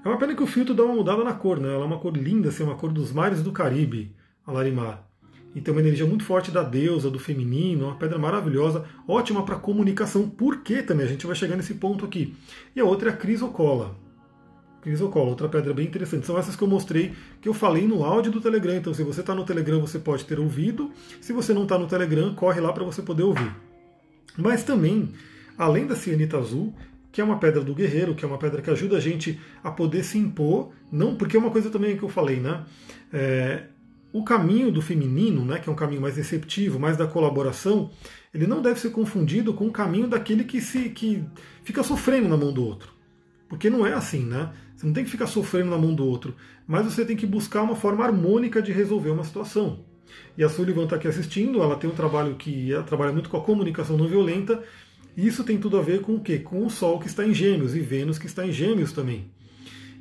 É 0.06 0.08
uma 0.08 0.18
pena 0.18 0.34
que 0.34 0.44
o 0.44 0.48
filtro 0.48 0.74
dá 0.74 0.84
uma 0.84 0.96
mudada 0.96 1.24
na 1.24 1.34
cor, 1.34 1.60
né? 1.60 1.74
Ela 1.74 1.84
é 1.84 1.88
uma 1.88 2.00
cor 2.00 2.16
linda, 2.16 2.50
assim, 2.50 2.64
uma 2.64 2.76
cor 2.76 2.94
dos 2.94 3.12
mares 3.12 3.44
do 3.44 3.52
Caribe, 3.52 4.16
a 4.46 4.52
Larimar 4.52 5.10
e 5.56 5.62
tem 5.62 5.72
uma 5.72 5.82
energia 5.82 6.06
muito 6.06 6.24
forte 6.24 6.52
da 6.52 6.64
deusa, 6.64 7.10
do 7.10 7.20
feminino, 7.20 7.86
uma 7.86 7.96
pedra 7.96 8.20
maravilhosa, 8.20 8.86
ótima 9.08 9.44
para 9.44 9.56
comunicação. 9.56 10.30
Por 10.30 10.62
que 10.62 10.84
também? 10.84 11.06
A 11.06 11.10
gente 11.10 11.26
vai 11.26 11.36
chegar 11.36 11.56
nesse 11.56 11.76
ponto 11.76 12.06
aqui. 12.06 12.36
E 12.76 12.80
a 12.80 12.86
outra 12.86 13.10
é 13.10 13.14
a 13.14 13.18
crisocola. 13.18 13.96
Crisocola, 14.82 15.30
outra 15.30 15.50
pedra 15.50 15.74
bem 15.74 15.86
interessante. 15.86 16.26
São 16.26 16.38
essas 16.38 16.56
que 16.56 16.62
eu 16.62 16.68
mostrei, 16.68 17.14
que 17.42 17.50
eu 17.50 17.54
falei 17.54 17.88
no 17.88 18.04
áudio 18.04 18.32
do 18.32 18.42
Telegram. 18.42 18.76
Então, 18.76 18.94
se 18.94 19.04
você 19.04 19.22
está 19.22 19.36
no 19.36 19.44
Telegram, 19.44 19.80
você 19.82 20.00
pode 20.00 20.26
ter 20.26 20.40
ouvido. 20.40 20.92
Se 21.20 21.34
você 21.34 21.54
não 21.54 21.64
está 21.64 21.78
no 21.78 21.88
Telegram, 21.88 22.34
corre 22.34 22.62
lá 22.62 22.72
para 22.72 22.84
você 22.84 23.02
poder 23.02 23.24
ouvir. 23.24 23.54
Mas 24.38 24.64
também, 24.64 25.10
além 25.58 25.86
da 25.86 25.96
cianita 25.96 26.38
azul, 26.38 26.74
que 27.12 27.20
é 27.20 27.24
uma 27.24 27.40
pedra 27.40 27.62
do 27.62 27.74
guerreiro, 27.74 28.16
que 28.16 28.24
é 28.24 28.28
uma 28.28 28.38
pedra 28.38 28.62
que 28.62 28.70
ajuda 28.70 28.98
a 28.98 29.00
gente 29.00 29.40
a 29.64 29.72
poder 29.72 30.04
se 30.04 30.18
impor, 30.18 30.72
não 30.92 31.16
porque 31.16 31.36
é 31.36 31.40
uma 31.40 31.52
coisa 31.52 31.70
também 31.70 31.98
que 31.98 32.04
eu 32.04 32.10
falei, 32.10 32.40
né? 32.40 32.64
É, 33.12 33.64
o 34.12 34.24
caminho 34.24 34.72
do 34.72 34.82
feminino, 34.82 35.46
né, 35.46 35.60
que 35.60 35.70
é 35.70 35.72
um 35.72 35.76
caminho 35.76 36.02
mais 36.02 36.18
receptivo, 36.18 36.80
mais 36.80 36.98
da 36.98 37.06
colaboração, 37.06 37.92
ele 38.34 38.48
não 38.48 38.62
deve 38.62 38.80
ser 38.80 38.90
confundido 38.90 39.54
com 39.54 39.68
o 39.68 39.72
caminho 39.72 40.08
daquele 40.08 40.44
que 40.44 40.62
se 40.62 40.90
que 40.90 41.24
fica 41.64 41.84
sofrendo 41.84 42.28
na 42.28 42.38
mão 42.38 42.52
do 42.52 42.64
outro. 42.64 42.92
Porque 43.48 43.70
não 43.70 43.86
é 43.86 43.94
assim, 43.94 44.26
né? 44.26 44.52
Você 44.80 44.88
não 44.88 44.94
tem 44.94 45.04
que 45.04 45.12
ficar 45.12 45.28
sofrendo 45.28 45.70
na 45.70 45.78
mão 45.78 45.94
do 45.94 46.06
outro, 46.06 46.34
mas 46.66 46.86
você 46.86 47.04
tem 47.04 47.18
que 47.18 47.26
buscar 47.26 47.64
uma 47.64 47.76
forma 47.76 48.06
harmônica 48.06 48.62
de 48.62 48.72
resolver 48.72 49.10
uma 49.10 49.26
situação. 49.26 49.82
E 50.38 50.44
a 50.44 50.48
Sullivan 50.48 50.86
está 50.86 50.96
aqui 50.96 51.06
assistindo, 51.06 51.62
ela 51.62 51.76
tem 51.76 51.90
um 51.90 51.94
trabalho 51.94 52.36
que 52.36 52.72
ela 52.72 52.84
trabalha 52.84 53.12
muito 53.12 53.30
com 53.30 53.36
a 53.36 53.42
comunicação 53.42 53.98
não 53.98 54.08
violenta, 54.08 54.64
e 55.18 55.28
isso 55.28 55.44
tem 55.44 55.58
tudo 55.58 55.78
a 55.78 55.82
ver 55.82 56.00
com 56.00 56.16
o 56.16 56.22
quê? 56.22 56.40
Com 56.40 56.66
o 56.66 56.70
Sol 56.70 56.98
que 56.98 57.08
está 57.08 57.28
em 57.28 57.34
Gêmeos 57.34 57.76
e 57.76 57.82
Vênus 57.82 58.18
que 58.18 58.26
está 58.26 58.48
em 58.48 58.54
Gêmeos 58.54 58.94
também. 58.94 59.30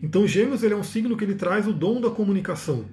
Então 0.01 0.29
Gêmeos 0.29 0.63
ele 0.63 0.75
é 0.75 0.77
um 0.77 0.85
signo 0.85 1.17
que 1.17 1.25
ele 1.25 1.35
traz 1.35 1.67
o 1.67 1.73
dom 1.73 2.01
da 2.01 2.11
comunicação. 2.11 2.85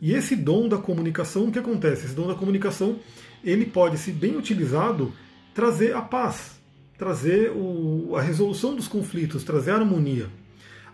E 0.00 0.14
esse 0.14 0.34
dom 0.34 0.68
da 0.68 0.78
comunicação, 0.78 1.44
o 1.44 1.52
que 1.52 1.58
acontece? 1.60 2.06
Esse 2.06 2.16
dom 2.16 2.26
da 2.26 2.34
comunicação, 2.34 2.98
ele 3.44 3.64
pode, 3.64 3.96
se 3.96 4.10
bem 4.10 4.36
utilizado, 4.36 5.12
trazer 5.54 5.94
a 5.94 6.02
paz, 6.02 6.60
trazer 6.98 7.52
o, 7.52 8.16
a 8.16 8.20
resolução 8.20 8.74
dos 8.74 8.88
conflitos, 8.88 9.44
trazer 9.44 9.70
a 9.70 9.76
harmonia. 9.76 10.41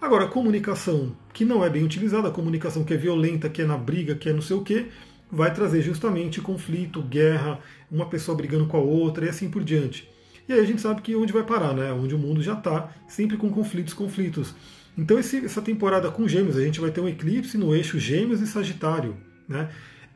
Agora, 0.00 0.26
a 0.26 0.28
comunicação 0.28 1.16
que 1.32 1.44
não 1.44 1.64
é 1.64 1.68
bem 1.68 1.82
utilizada, 1.82 2.28
a 2.28 2.32
comunicação 2.32 2.84
que 2.84 2.94
é 2.94 2.96
violenta, 2.96 3.48
que 3.48 3.62
é 3.62 3.64
na 3.64 3.76
briga, 3.76 4.14
que 4.14 4.28
é 4.28 4.32
não 4.32 4.40
sei 4.40 4.56
o 4.56 4.62
quê, 4.62 4.86
vai 5.30 5.52
trazer 5.52 5.82
justamente 5.82 6.40
conflito, 6.40 7.02
guerra, 7.02 7.58
uma 7.90 8.06
pessoa 8.06 8.36
brigando 8.36 8.66
com 8.66 8.76
a 8.76 8.80
outra 8.80 9.26
e 9.26 9.28
assim 9.28 9.50
por 9.50 9.64
diante. 9.64 10.08
E 10.48 10.52
aí 10.52 10.60
a 10.60 10.64
gente 10.64 10.80
sabe 10.80 11.02
que 11.02 11.14
onde 11.14 11.32
vai 11.32 11.42
parar, 11.42 11.74
né? 11.74 11.92
Onde 11.92 12.14
o 12.14 12.18
mundo 12.18 12.42
já 12.42 12.54
está, 12.54 12.92
sempre 13.06 13.36
com 13.36 13.50
conflitos, 13.50 13.92
conflitos. 13.92 14.54
Então 14.96 15.18
esse, 15.18 15.44
essa 15.44 15.60
temporada 15.60 16.10
com 16.10 16.26
Gêmeos, 16.26 16.56
a 16.56 16.64
gente 16.64 16.80
vai 16.80 16.90
ter 16.90 17.00
um 17.00 17.08
eclipse 17.08 17.58
no 17.58 17.74
eixo 17.74 17.98
Gêmeos 17.98 18.40
e 18.40 18.46
Sagitário. 18.46 19.16
Né? 19.48 19.68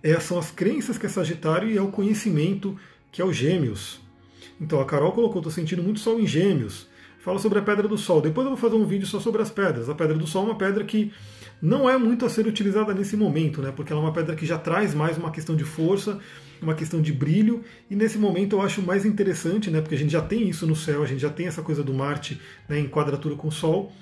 Essas 0.03 0.25
são 0.25 0.38
as 0.38 0.51
crenças 0.51 0.97
que 0.97 1.07
é 1.07 1.09
Sagitário 1.09 1.68
e 1.68 1.77
é 1.77 1.83
o 1.83 1.88
conhecimento 1.88 2.77
que 3.11 3.21
é 3.21 3.25
o 3.25 3.33
Gêmeos. 3.33 4.01
Então 4.61 4.81
a 4.81 4.85
Carol 4.85 5.12
colocou, 5.12 5.40
estou 5.40 5.53
sentindo 5.53 5.83
muito 5.83 6.01
sol 6.01 6.18
em 6.18 6.27
Gêmeos. 6.27 6.88
Fala 7.23 7.39
sobre 7.39 7.61
a 7.61 7.63
Pedra 7.63 7.87
do 7.87 7.97
Sol. 7.97 8.21
Depois 8.21 8.45
eu 8.45 8.51
vou 8.51 8.59
fazer 8.59 8.75
um 8.75 8.85
vídeo 8.85 9.07
só 9.07 9.21
sobre 9.21 9.41
as 9.41 9.49
pedras. 9.49 9.89
A 9.89 9.95
Pedra 9.95 10.19
do 10.19 10.27
Sol 10.27 10.43
é 10.43 10.47
uma 10.47 10.59
pedra 10.59 10.83
que 10.83 11.13
não 11.63 11.89
é 11.89 11.97
muito 11.97 12.27
a 12.27 12.29
ser 12.29 12.49
utilizada 12.49 12.93
nesse 12.93 13.17
momento, 13.17 13.63
né? 13.63 13.73
porque 13.75 13.93
ela 13.93 14.03
é 14.03 14.05
uma 14.05 14.13
pedra 14.13 14.35
que 14.35 14.45
já 14.45 14.59
traz 14.59 14.93
mais 14.93 15.17
uma 15.17 15.31
questão 15.31 15.55
de 15.55 15.63
força, 15.63 16.19
uma 16.61 16.75
questão 16.75 17.01
de 17.01 17.13
brilho, 17.13 17.63
e 17.89 17.95
nesse 17.95 18.19
momento 18.19 18.57
eu 18.57 18.61
acho 18.61 18.83
mais 18.83 19.07
interessante, 19.07 19.71
né? 19.71 19.81
porque 19.81 19.95
a 19.95 19.99
gente 19.99 20.11
já 20.11 20.21
tem 20.21 20.49
isso 20.49 20.67
no 20.67 20.75
céu, 20.75 21.05
a 21.05 21.07
gente 21.07 21.21
já 21.21 21.31
tem 21.31 21.47
essa 21.47 21.63
coisa 21.63 21.85
do 21.85 21.95
Marte 21.95 22.41
né, 22.69 22.81
em 22.81 22.89
quadratura 22.89 23.37
com 23.37 23.47
o 23.47 23.53
Sol, 23.53 23.93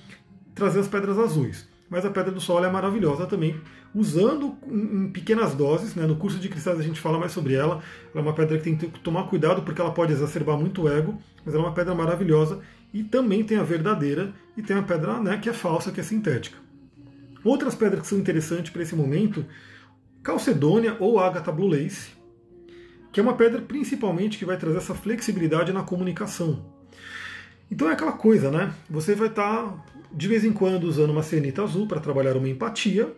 trazer 0.54 0.80
as 0.80 0.88
pedras 0.88 1.18
azuis. 1.18 1.68
Mas 1.90 2.06
a 2.06 2.11
pedra 2.11 2.30
do 2.30 2.40
sol 2.40 2.64
é 2.64 2.70
maravilhosa 2.70 3.26
também, 3.26 3.61
usando 3.92 4.56
em 4.64 5.09
pequenas 5.09 5.56
doses. 5.56 5.96
Né? 5.96 6.06
No 6.06 6.14
curso 6.14 6.38
de 6.38 6.48
cristais 6.48 6.78
a 6.78 6.83
gente 6.85 7.00
fala 7.00 7.18
mais 7.18 7.33
sobre 7.33 7.54
ela. 7.54 7.83
Ela 8.14 8.14
é 8.14 8.20
uma 8.20 8.33
pedra 8.33 8.56
que 8.59 8.62
tem 8.62 8.76
que 8.76 9.00
tomar 9.00 9.24
cuidado 9.24 9.62
porque 9.62 9.80
ela 9.80 9.90
pode 9.90 10.12
exacerbar 10.12 10.56
muito 10.56 10.83
o 10.83 10.88
ego, 10.88 11.20
mas 11.44 11.52
ela 11.52 11.64
é 11.64 11.66
uma 11.66 11.74
pedra 11.74 11.92
maravilhosa. 11.92 12.61
E 12.92 13.03
também 13.03 13.44
tem 13.44 13.57
a 13.57 13.62
verdadeira 13.62 14.33
e 14.57 14.62
tem 14.62 14.76
a 14.76 14.83
pedra 14.83 15.20
né, 15.20 15.38
que 15.38 15.48
é 15.48 15.53
falsa, 15.53 15.92
que 15.92 16.00
é 16.00 16.03
sintética. 16.03 16.59
Outras 17.44 17.74
pedras 17.74 18.03
que 18.03 18.09
são 18.09 18.18
interessantes 18.18 18.70
para 18.70 18.83
esse 18.83 18.94
momento, 18.94 19.46
Calcedônia 20.22 20.96
ou 21.00 21.18
Agatha 21.18 21.50
Blue 21.50 21.68
Lace, 21.68 22.11
que 23.12 23.18
é 23.18 23.22
uma 23.22 23.35
pedra 23.35 23.61
principalmente 23.61 24.38
que 24.38 24.44
vai 24.44 24.57
trazer 24.57 24.79
essa 24.79 24.94
flexibilidade 24.94 25.72
na 25.72 25.83
comunicação. 25.83 26.64
Então 27.70 27.88
é 27.88 27.92
aquela 27.92 28.12
coisa, 28.12 28.50
né? 28.50 28.72
Você 28.88 29.14
vai 29.14 29.29
estar 29.29 29.62
tá 29.62 29.85
de 30.12 30.29
vez 30.29 30.44
em 30.44 30.53
quando 30.53 30.85
usando 30.85 31.11
uma 31.11 31.22
cenita 31.22 31.62
azul 31.62 31.87
para 31.87 32.00
trabalhar 32.00 32.37
uma 32.37 32.48
empatia, 32.48 33.14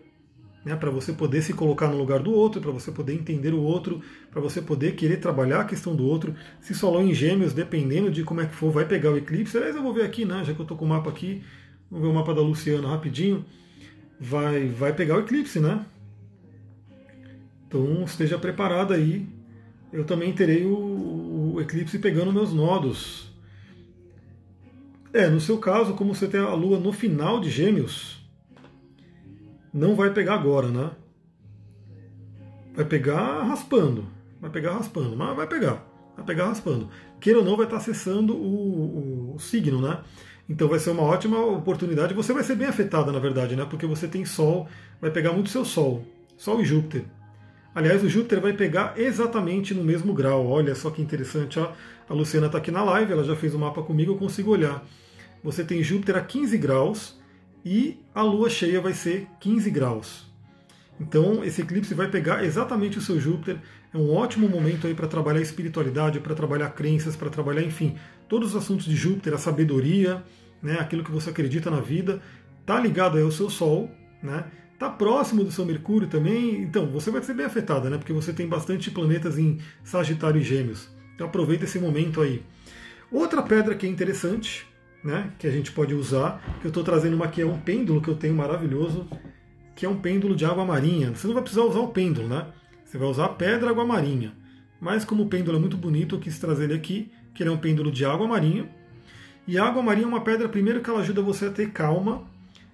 né, 0.64 0.76
para 0.76 0.90
você 0.90 1.12
poder 1.12 1.42
se 1.42 1.52
colocar 1.52 1.88
no 1.88 1.96
lugar 1.96 2.20
do 2.20 2.32
outro, 2.32 2.60
para 2.60 2.70
você 2.70 2.92
poder 2.92 3.14
entender 3.14 3.52
o 3.52 3.60
outro, 3.60 4.00
para 4.30 4.40
você 4.40 4.62
poder 4.62 4.94
querer 4.94 5.18
trabalhar 5.18 5.60
a 5.60 5.64
questão 5.64 5.94
do 5.94 6.06
outro. 6.06 6.34
Se 6.60 6.74
solou 6.74 7.02
em 7.02 7.12
gêmeos, 7.12 7.52
dependendo 7.52 8.10
de 8.10 8.22
como 8.22 8.40
é 8.40 8.46
que 8.46 8.54
for, 8.54 8.70
vai 8.70 8.84
pegar 8.84 9.10
o 9.10 9.16
eclipse. 9.16 9.56
Aliás, 9.56 9.74
eu 9.74 9.82
vou 9.82 9.92
ver 9.92 10.04
aqui, 10.04 10.24
né, 10.24 10.44
já 10.44 10.54
que 10.54 10.60
eu 10.60 10.64
estou 10.64 10.76
com 10.76 10.84
o 10.84 10.88
mapa 10.88 11.10
aqui, 11.10 11.42
vamos 11.90 12.06
ver 12.06 12.12
o 12.12 12.14
mapa 12.14 12.34
da 12.34 12.40
Luciana 12.40 12.88
rapidinho. 12.88 13.44
vai, 14.20 14.68
vai 14.68 14.92
pegar 14.92 15.16
o 15.16 15.20
eclipse, 15.20 15.58
né? 15.58 15.84
Então 17.66 18.04
esteja 18.04 18.38
preparado 18.38 18.92
aí. 18.92 19.26
Eu 19.92 20.04
também 20.04 20.32
terei 20.32 20.64
o, 20.64 21.54
o 21.54 21.60
eclipse 21.60 21.98
pegando 21.98 22.32
meus 22.32 22.52
nodos. 22.52 23.30
É, 25.12 25.28
no 25.28 25.40
seu 25.40 25.58
caso, 25.58 25.94
como 25.94 26.14
você 26.14 26.26
tem 26.26 26.40
a 26.40 26.54
Lua 26.54 26.78
no 26.78 26.92
final 26.92 27.38
de 27.40 27.50
Gêmeos, 27.50 28.21
não 29.72 29.94
vai 29.94 30.12
pegar 30.12 30.34
agora, 30.34 30.68
né? 30.68 30.90
Vai 32.74 32.84
pegar 32.84 33.42
raspando. 33.44 34.06
Vai 34.40 34.50
pegar 34.50 34.74
raspando, 34.74 35.16
mas 35.16 35.36
vai 35.36 35.46
pegar. 35.46 35.86
Vai 36.16 36.24
pegar 36.24 36.46
raspando. 36.46 36.88
Queira 37.20 37.38
ou 37.38 37.44
não, 37.44 37.56
vai 37.56 37.66
estar 37.66 37.76
acessando 37.76 38.34
o, 38.34 39.32
o, 39.32 39.34
o 39.36 39.38
signo, 39.38 39.80
né? 39.80 40.00
Então 40.48 40.68
vai 40.68 40.78
ser 40.78 40.90
uma 40.90 41.02
ótima 41.02 41.38
oportunidade. 41.38 42.12
Você 42.14 42.32
vai 42.32 42.42
ser 42.42 42.56
bem 42.56 42.66
afetada, 42.66 43.12
na 43.12 43.18
verdade, 43.18 43.56
né? 43.56 43.64
Porque 43.64 43.86
você 43.86 44.08
tem 44.08 44.24
Sol, 44.24 44.68
vai 45.00 45.10
pegar 45.10 45.32
muito 45.32 45.48
seu 45.48 45.64
Sol. 45.64 46.04
Sol 46.36 46.60
e 46.60 46.64
Júpiter. 46.64 47.04
Aliás, 47.74 48.02
o 48.02 48.08
Júpiter 48.08 48.40
vai 48.40 48.52
pegar 48.52 48.98
exatamente 48.98 49.72
no 49.72 49.82
mesmo 49.82 50.12
grau. 50.12 50.46
Olha 50.46 50.74
só 50.74 50.90
que 50.90 51.00
interessante. 51.00 51.58
Ó. 51.58 51.72
A 52.08 52.12
Luciana 52.12 52.46
está 52.46 52.58
aqui 52.58 52.70
na 52.70 52.82
live, 52.82 53.12
ela 53.12 53.24
já 53.24 53.34
fez 53.34 53.54
o 53.54 53.58
mapa 53.58 53.82
comigo, 53.82 54.12
eu 54.12 54.18
consigo 54.18 54.50
olhar. 54.50 54.84
Você 55.42 55.64
tem 55.64 55.82
Júpiter 55.82 56.16
a 56.16 56.20
15 56.20 56.58
graus 56.58 57.21
e 57.64 58.00
a 58.14 58.22
lua 58.22 58.50
cheia 58.50 58.80
vai 58.80 58.92
ser 58.92 59.26
15 59.40 59.70
graus. 59.70 60.32
Então, 61.00 61.42
esse 61.44 61.62
eclipse 61.62 61.94
vai 61.94 62.08
pegar 62.08 62.44
exatamente 62.44 62.98
o 62.98 63.00
seu 63.00 63.18
Júpiter. 63.20 63.58
É 63.92 63.98
um 63.98 64.12
ótimo 64.14 64.48
momento 64.48 64.86
aí 64.86 64.94
para 64.94 65.08
trabalhar 65.08 65.40
espiritualidade, 65.40 66.20
para 66.20 66.34
trabalhar 66.34 66.70
crenças, 66.70 67.16
para 67.16 67.30
trabalhar, 67.30 67.62
enfim, 67.62 67.96
todos 68.28 68.50
os 68.50 68.56
assuntos 68.56 68.86
de 68.86 68.94
Júpiter, 68.94 69.34
a 69.34 69.38
sabedoria, 69.38 70.22
né, 70.62 70.78
aquilo 70.78 71.02
que 71.02 71.10
você 71.10 71.30
acredita 71.30 71.70
na 71.70 71.80
vida, 71.80 72.22
está 72.60 72.78
ligado 72.78 73.16
aí 73.16 73.22
ao 73.24 73.32
seu 73.32 73.50
Sol, 73.50 73.90
né? 74.22 74.44
Está 74.72 74.88
próximo 74.88 75.44
do 75.44 75.52
seu 75.52 75.64
Mercúrio 75.64 76.08
também, 76.08 76.62
então 76.62 76.86
você 76.86 77.10
vai 77.10 77.22
ser 77.22 77.34
bem 77.34 77.46
afetada, 77.46 77.88
né? 77.88 77.98
Porque 77.98 78.12
você 78.12 78.32
tem 78.32 78.48
bastante 78.48 78.90
planetas 78.90 79.38
em 79.38 79.58
Sagitário 79.84 80.40
e 80.40 80.44
Gêmeos. 80.44 80.88
Então 81.14 81.26
aproveita 81.26 81.64
esse 81.64 81.78
momento 81.78 82.20
aí. 82.20 82.42
Outra 83.10 83.42
pedra 83.42 83.74
que 83.74 83.86
é 83.86 83.88
interessante, 83.88 84.66
né? 85.02 85.32
Que 85.38 85.46
a 85.46 85.50
gente 85.50 85.72
pode 85.72 85.94
usar, 85.94 86.42
que 86.60 86.66
eu 86.66 86.68
estou 86.68 86.84
trazendo 86.84 87.14
uma 87.14 87.26
aqui 87.26 87.42
é 87.42 87.46
um 87.46 87.58
pêndulo 87.58 88.00
que 88.00 88.08
eu 88.08 88.14
tenho 88.14 88.34
maravilhoso, 88.34 89.08
que 89.74 89.86
é 89.86 89.88
um 89.88 89.96
pêndulo 89.96 90.34
de 90.34 90.44
água 90.44 90.64
marinha. 90.64 91.14
Você 91.14 91.26
não 91.26 91.34
vai 91.34 91.42
precisar 91.42 91.64
usar 91.64 91.80
o 91.80 91.88
pêndulo, 91.88 92.28
né? 92.28 92.46
Você 92.84 92.98
vai 92.98 93.08
usar 93.08 93.26
a 93.26 93.30
pedra 93.30 93.70
água 93.70 93.84
marinha. 93.84 94.32
Mas 94.80 95.04
como 95.04 95.22
o 95.22 95.28
pêndulo 95.28 95.56
é 95.56 95.60
muito 95.60 95.76
bonito, 95.76 96.16
eu 96.16 96.20
quis 96.20 96.38
trazer 96.38 96.64
ele 96.64 96.74
aqui, 96.74 97.10
que 97.34 97.42
ele 97.42 97.50
é 97.50 97.52
um 97.52 97.58
pêndulo 97.58 97.90
de 97.90 98.04
água 98.04 98.26
marinha. 98.26 98.68
E 99.46 99.58
a 99.58 99.64
água 99.64 99.82
marinha 99.82 100.06
é 100.06 100.08
uma 100.08 100.22
pedra, 100.22 100.48
primeiro, 100.48 100.80
que 100.80 100.90
ela 100.90 101.00
ajuda 101.00 101.22
você 101.22 101.46
a 101.46 101.50
ter 101.50 101.70
calma 101.70 102.30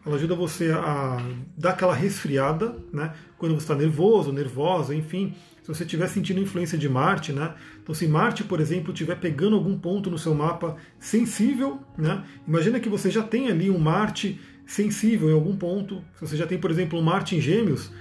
ela 0.08 0.16
ajuda 0.16 0.34
você 0.34 0.70
a 0.70 1.18
dar 1.56 1.70
aquela 1.70 1.94
resfriada, 1.94 2.76
né? 2.92 3.12
Quando 3.36 3.54
você 3.54 3.64
está 3.64 3.74
nervoso, 3.74 4.32
nervosa, 4.32 4.94
enfim, 4.94 5.34
se 5.68 5.74
você 5.74 5.84
estiver 5.84 6.08
sentindo 6.08 6.40
influência 6.40 6.78
de 6.78 6.88
Marte, 6.88 7.30
né? 7.30 7.54
Então, 7.82 7.94
se 7.94 8.08
Marte, 8.08 8.42
por 8.42 8.58
exemplo, 8.58 8.90
estiver 8.90 9.16
pegando 9.16 9.54
algum 9.54 9.78
ponto 9.78 10.10
no 10.10 10.16
seu 10.16 10.34
mapa 10.34 10.76
sensível, 10.98 11.80
né? 11.96 12.24
Imagina 12.46 12.80
que 12.80 12.88
você 12.88 13.10
já 13.10 13.22
tem 13.22 13.50
ali 13.50 13.70
um 13.70 13.78
Marte 13.78 14.40
sensível 14.66 15.28
em 15.28 15.34
algum 15.34 15.54
ponto. 15.54 16.02
Se 16.14 16.26
você 16.26 16.36
já 16.38 16.46
tem, 16.46 16.58
por 16.58 16.70
exemplo, 16.70 16.98
um 16.98 17.02
Marte 17.02 17.36
em 17.36 17.40
Gêmeos, 17.40 17.92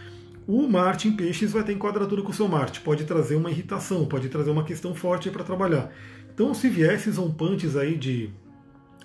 o 0.48 0.66
Marte 0.66 1.10
em 1.10 1.12
Peixes 1.12 1.52
vai 1.52 1.62
ter 1.62 1.74
em 1.74 1.78
quadratura 1.78 2.22
com 2.22 2.32
o 2.32 2.34
seu 2.34 2.48
Marte. 2.48 2.80
Pode 2.80 3.04
trazer 3.04 3.36
uma 3.36 3.52
irritação, 3.52 4.06
pode 4.06 4.30
trazer 4.30 4.50
uma 4.50 4.64
questão 4.64 4.96
forte 4.96 5.30
para 5.30 5.44
trabalhar. 5.44 5.92
Então, 6.34 6.54
se 6.54 6.70
vier 6.70 6.94
esses 6.94 7.18
rompantes 7.18 7.76
aí 7.76 7.98
de, 7.98 8.30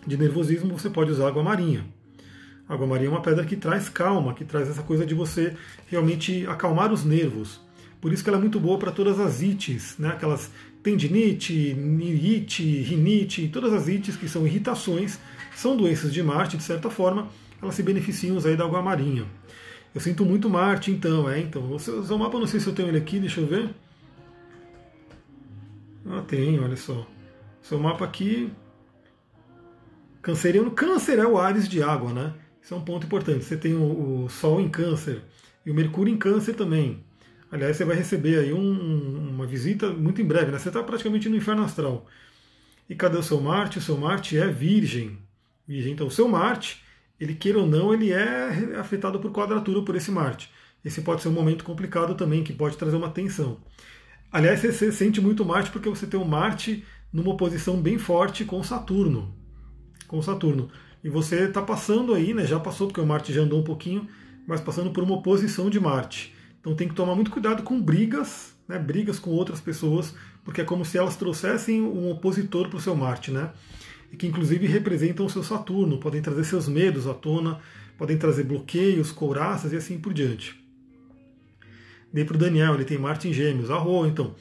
de 0.07 0.17
nervosismo, 0.17 0.79
você 0.79 0.89
pode 0.89 1.11
usar 1.11 1.27
água 1.27 1.43
marinha. 1.43 1.85
A 2.69 2.75
água 2.75 2.87
marinha 2.87 3.09
é 3.09 3.13
uma 3.13 3.23
pedra 3.23 3.45
que 3.45 3.57
traz 3.57 3.89
calma, 3.89 4.35
que 4.35 4.45
traz 4.45 4.71
essa 4.71 4.85
coisa 4.85 5.05
de 5.05 5.15
você 5.15 5.57
realmente 5.89 6.47
acalmar 6.47 6.93
os 6.93 7.05
nervos. 7.05 7.61
Por 8.03 8.13
isso 8.13 8.25
que 8.25 8.29
ela 8.29 8.37
é 8.37 8.41
muito 8.41 8.59
boa 8.59 8.79
para 8.81 8.91
todas 8.91 9.21
as 9.21 9.41
ites, 9.41 9.97
né? 9.97 10.09
aquelas 10.09 10.51
tendinite, 10.83 11.73
nirite, 11.73 12.65
rinite, 12.83 13.47
todas 13.47 13.73
as 13.73 13.87
ites 13.87 14.17
que 14.17 14.29
são 14.29 14.45
irritações, 14.45 15.21
são 15.55 15.77
doenças 15.77 16.13
de 16.13 16.21
Marte, 16.21 16.57
de 16.57 16.65
certa 16.65 16.91
forma, 16.91 17.29
elas 17.63 17.77
se 17.77 17.83
beneficiam 17.85 18.37
aí 18.45 18.57
da 18.57 18.65
água 18.65 18.83
marinha. 18.83 19.25
Eu 19.95 20.01
sinto 20.01 20.25
muito 20.25 20.51
Marte, 20.51 20.91
então, 20.91 21.31
é, 21.31 21.39
então. 21.39 21.71
O 21.71 21.79
seu 21.79 22.19
mapa, 22.19 22.41
não 22.41 22.47
sei 22.47 22.59
se 22.59 22.67
eu 22.67 22.75
tenho 22.75 22.89
ele 22.89 22.99
aqui, 22.99 23.21
deixa 23.21 23.41
eu 23.41 23.47
ver. 23.47 23.71
Ah, 26.05 26.23
tem, 26.23 26.59
olha 26.59 26.77
só. 26.77 27.07
Seu 27.63 27.79
mapa 27.79 28.05
aqui. 28.05 28.51
Canceriano. 30.21 30.73
Câncer 30.73 31.21
é 31.21 31.27
o 31.27 31.39
Ares 31.39 31.69
de 31.69 31.81
água, 31.85 32.13
né? 32.13 32.35
Isso 32.61 32.75
é 32.75 32.77
um 32.77 32.85
ponto 32.85 33.07
importante. 33.07 33.45
Você 33.45 33.57
tem 33.57 33.75
o, 33.75 34.25
o 34.25 34.29
Sol 34.29 34.61
em 34.61 34.69
Câncer 34.69 35.23
e 35.65 35.71
o 35.71 35.75
Mercúrio 35.75 36.13
em 36.13 36.17
Câncer 36.17 36.55
também. 36.55 37.05
Aliás, 37.53 37.77
você 37.77 37.85
vai 37.85 37.95
receber 37.95 38.39
aí 38.39 38.51
um, 38.51 39.29
uma 39.29 39.47
visita 39.47 39.91
muito 39.91 40.23
em 40.23 40.25
breve, 40.25 40.51
né? 40.51 40.59
Você 40.59 40.69
está 40.69 40.83
praticamente 40.83 41.29
no 41.29 41.37
inferno 41.37 41.63
astral. 41.63 42.07
E 42.89 42.95
cadê 42.95 43.19
o 43.19 43.23
seu 43.23 43.39
Marte? 43.43 43.77
O 43.77 43.83
seu 43.83 43.95
Marte 43.95 44.39
é 44.39 44.49
Virgem. 44.49 45.19
Virgem. 45.69 45.93
Então, 45.93 46.07
o 46.07 46.11
seu 46.11 46.27
Marte, 46.27 46.83
ele 47.21 47.35
queira 47.35 47.59
ou 47.59 47.67
não, 47.67 47.93
ele 47.93 48.11
é 48.11 48.79
afetado 48.81 49.21
por 49.21 49.31
quadratura 49.33 49.83
por 49.83 49.95
esse 49.95 50.11
Marte. 50.11 50.51
Esse 50.83 51.03
pode 51.03 51.21
ser 51.21 51.29
um 51.29 51.33
momento 51.33 51.63
complicado 51.63 52.15
também, 52.15 52.43
que 52.43 52.55
pode 52.55 52.79
trazer 52.79 52.97
uma 52.97 53.11
tensão. 53.11 53.59
Aliás, 54.33 54.61
você 54.61 54.91
sente 54.91 55.21
muito 55.21 55.45
Marte 55.45 55.71
porque 55.71 55.91
você 55.91 56.07
tem 56.07 56.19
o 56.19 56.25
Marte 56.25 56.83
numa 57.13 57.33
oposição 57.33 57.77
bem 57.77 57.99
forte 57.99 58.47
com 58.47 58.63
Saturno. 58.63 59.37
Com 60.09 60.23
Saturno. 60.23 60.71
E 61.05 61.11
você 61.11 61.45
está 61.45 61.61
passando 61.61 62.15
aí, 62.15 62.33
né? 62.33 62.47
Já 62.47 62.59
passou, 62.59 62.87
porque 62.87 63.01
o 63.01 63.07
Marte 63.07 63.31
já 63.31 63.43
andou 63.43 63.61
um 63.61 63.65
pouquinho, 63.65 64.09
mas 64.47 64.63
passando 64.63 64.91
por 64.91 65.05
uma 65.05 65.17
oposição 65.17 65.69
de 65.69 65.79
Marte. 65.79 66.35
Então 66.63 66.77
tem 66.77 66.89
que 66.89 66.95
tomar 66.95 67.17
muito 67.17 67.31
cuidado 67.31 67.65
com 67.65 67.83
brigas, 67.83 68.55
né? 68.69 68.79
Brigas 68.79 69.19
com 69.19 69.31
outras 69.31 69.61
pessoas, 69.61 70.15
porque 70.45 70.61
é 70.61 70.65
como 70.65 70.85
se 70.85 70.97
elas 70.97 71.17
trouxessem 71.17 71.83
um 71.83 72.09
opositor 72.09 72.69
para 72.69 72.79
o 72.79 72.81
seu 72.81 72.95
Marte, 72.95 73.33
né? 73.33 73.51
E 74.13 74.17
que 74.17 74.29
inclusive 74.29 74.67
representam 74.69 75.27
o 75.27 75.31
seu 75.31 75.43
Saturno, 75.43 75.99
podem 75.99 76.23
trazer 76.23 76.45
seus 76.45 76.69
medos 76.69 77.09
à 77.09 77.15
tona, 77.15 77.59
podem 77.99 78.17
trazer 78.17 78.45
bloqueios, 78.45 79.11
couraças 79.11 79.73
e 79.73 79.77
assim 79.77 79.99
por 79.99 80.15
diante. 80.15 80.63
Dei 82.13 82.25
para 82.25 82.37
o 82.37 82.39
Daniel, 82.39 82.75
ele 82.75 82.85
tem 82.85 82.97
Marte 82.99 83.27
em 83.27 83.33
Gêmeos, 83.33 83.71
arro, 83.71 84.07
então. 84.07 84.37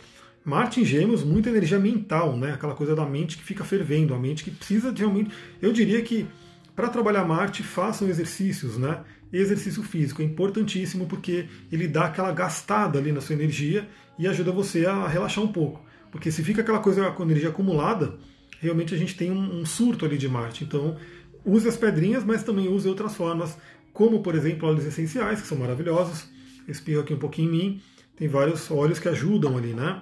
Marte 0.45 0.81
em 0.81 0.85
Gêmeos, 0.85 1.23
muita 1.23 1.49
energia 1.49 1.79
mental, 1.79 2.37
né? 2.37 2.53
Aquela 2.53 2.75
coisa 2.75 2.95
da 2.95 3.05
mente 3.05 3.37
que 3.37 3.43
fica 3.43 3.63
fervendo, 3.63 4.13
a 4.13 4.19
mente 4.19 4.43
que 4.43 4.51
precisa 4.51 4.91
de 4.91 5.01
realmente. 5.01 5.31
Eu 5.59 5.73
diria 5.73 6.01
que 6.03 6.27
para 6.75 6.89
trabalhar 6.89 7.25
Marte, 7.25 7.63
façam 7.63 8.07
exercícios, 8.07 8.77
né? 8.77 9.01
Exercício 9.31 9.81
físico 9.81 10.21
é 10.21 10.25
importantíssimo 10.25 11.07
porque 11.07 11.47
ele 11.71 11.87
dá 11.87 12.05
aquela 12.05 12.31
gastada 12.31 12.99
ali 12.99 13.11
na 13.11 13.21
sua 13.21 13.35
energia 13.35 13.87
e 14.19 14.27
ajuda 14.27 14.51
você 14.51 14.85
a 14.85 15.07
relaxar 15.07 15.43
um 15.43 15.51
pouco. 15.51 15.83
Porque 16.11 16.31
se 16.31 16.43
fica 16.43 16.61
aquela 16.61 16.79
coisa 16.79 17.09
com 17.11 17.23
energia 17.23 17.49
acumulada, 17.49 18.17
realmente 18.59 18.93
a 18.93 18.97
gente 18.97 19.15
tem 19.15 19.31
um, 19.31 19.65
surto 19.65 20.05
ali 20.05 20.17
de 20.17 20.27
Marte. 20.27 20.63
Então, 20.63 20.97
use 21.45 21.67
as 21.67 21.77
pedrinhas, 21.77 22.23
mas 22.23 22.43
também 22.43 22.67
use 22.67 22.87
outras 22.87 23.15
formas, 23.15 23.57
como 23.93 24.21
por 24.21 24.35
exemplo 24.35 24.67
óleos 24.67 24.85
essenciais, 24.85 25.41
que 25.41 25.47
são 25.47 25.57
maravilhosos. 25.57 26.27
Espirro 26.67 27.01
aqui 27.01 27.13
um 27.13 27.19
pouquinho 27.19 27.47
em 27.47 27.51
mim. 27.51 27.81
Tem 28.15 28.27
vários 28.27 28.69
óleos 28.69 28.99
que 28.99 29.07
ajudam 29.07 29.57
ali, 29.57 29.73
né? 29.73 30.01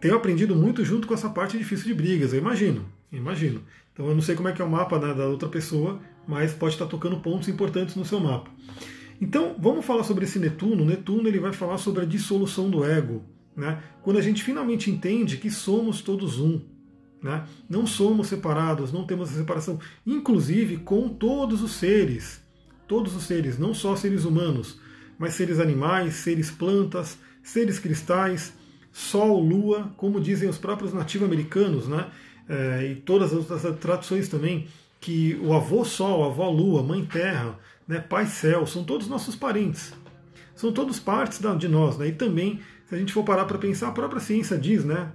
Tenho 0.00 0.14
aprendido 0.14 0.54
muito 0.54 0.84
junto 0.84 1.06
com 1.08 1.14
essa 1.14 1.28
parte 1.28 1.58
difícil 1.58 1.86
de 1.86 1.94
brigas, 1.94 2.32
eu 2.32 2.38
imagino. 2.38 2.86
Imagino. 3.10 3.62
Então 3.92 4.06
eu 4.06 4.14
não 4.14 4.22
sei 4.22 4.34
como 4.34 4.48
é 4.48 4.52
que 4.52 4.62
é 4.62 4.64
o 4.64 4.70
mapa 4.70 4.98
né, 4.98 5.14
da 5.14 5.26
outra 5.26 5.48
pessoa, 5.48 6.00
mas 6.26 6.52
pode 6.52 6.74
estar 6.74 6.86
tocando 6.86 7.20
pontos 7.20 7.48
importantes 7.48 7.94
no 7.94 8.04
seu 8.04 8.20
mapa. 8.20 8.50
Então 9.20 9.54
vamos 9.58 9.84
falar 9.84 10.04
sobre 10.04 10.24
esse 10.24 10.38
Netuno. 10.38 10.84
Netuno 10.84 11.28
ele 11.28 11.38
vai 11.38 11.52
falar 11.52 11.78
sobre 11.78 12.02
a 12.02 12.06
dissolução 12.06 12.68
do 12.68 12.84
ego. 12.84 13.22
Né? 13.56 13.80
Quando 14.02 14.18
a 14.18 14.22
gente 14.22 14.42
finalmente 14.42 14.90
entende 14.90 15.36
que 15.36 15.50
somos 15.50 16.02
todos 16.02 16.40
um. 16.40 16.60
Né? 17.22 17.44
Não 17.68 17.86
somos 17.86 18.26
separados, 18.26 18.92
não 18.92 19.06
temos 19.06 19.30
separação, 19.30 19.78
inclusive 20.06 20.78
com 20.78 21.08
todos 21.08 21.62
os 21.62 21.72
seres. 21.72 22.42
Todos 22.86 23.16
os 23.16 23.22
seres, 23.24 23.58
não 23.58 23.72
só 23.72 23.96
seres 23.96 24.26
humanos, 24.26 24.78
mas 25.18 25.34
seres 25.34 25.58
animais, 25.58 26.16
seres 26.16 26.50
plantas, 26.50 27.18
seres 27.42 27.78
cristais, 27.78 28.52
Sol, 28.92 29.40
Lua, 29.40 29.92
como 29.96 30.20
dizem 30.20 30.48
os 30.48 30.56
próprios 30.56 30.92
nativos-americanos, 30.92 31.88
né? 31.88 32.10
é, 32.48 32.92
e 32.92 32.94
todas 32.96 33.32
as 33.32 33.50
outras 33.50 33.78
traduções 33.78 34.28
também, 34.28 34.68
que 35.04 35.38
o 35.42 35.52
avô 35.52 35.84
Sol, 35.84 36.24
a 36.24 36.28
avó 36.28 36.48
Lua, 36.48 36.82
mãe 36.82 37.04
Terra, 37.04 37.58
né, 37.86 38.00
pai 38.00 38.24
Céu, 38.24 38.66
são 38.66 38.82
todos 38.82 39.06
nossos 39.06 39.36
parentes. 39.36 39.92
São 40.54 40.72
todos 40.72 40.98
partes 40.98 41.38
de 41.58 41.68
nós. 41.68 41.98
Né? 41.98 42.08
E 42.08 42.12
também, 42.12 42.60
se 42.88 42.94
a 42.94 42.98
gente 42.98 43.12
for 43.12 43.22
parar 43.22 43.44
para 43.44 43.58
pensar, 43.58 43.88
a 43.88 43.92
própria 43.92 44.18
ciência 44.18 44.56
diz 44.56 44.82
né, 44.82 45.12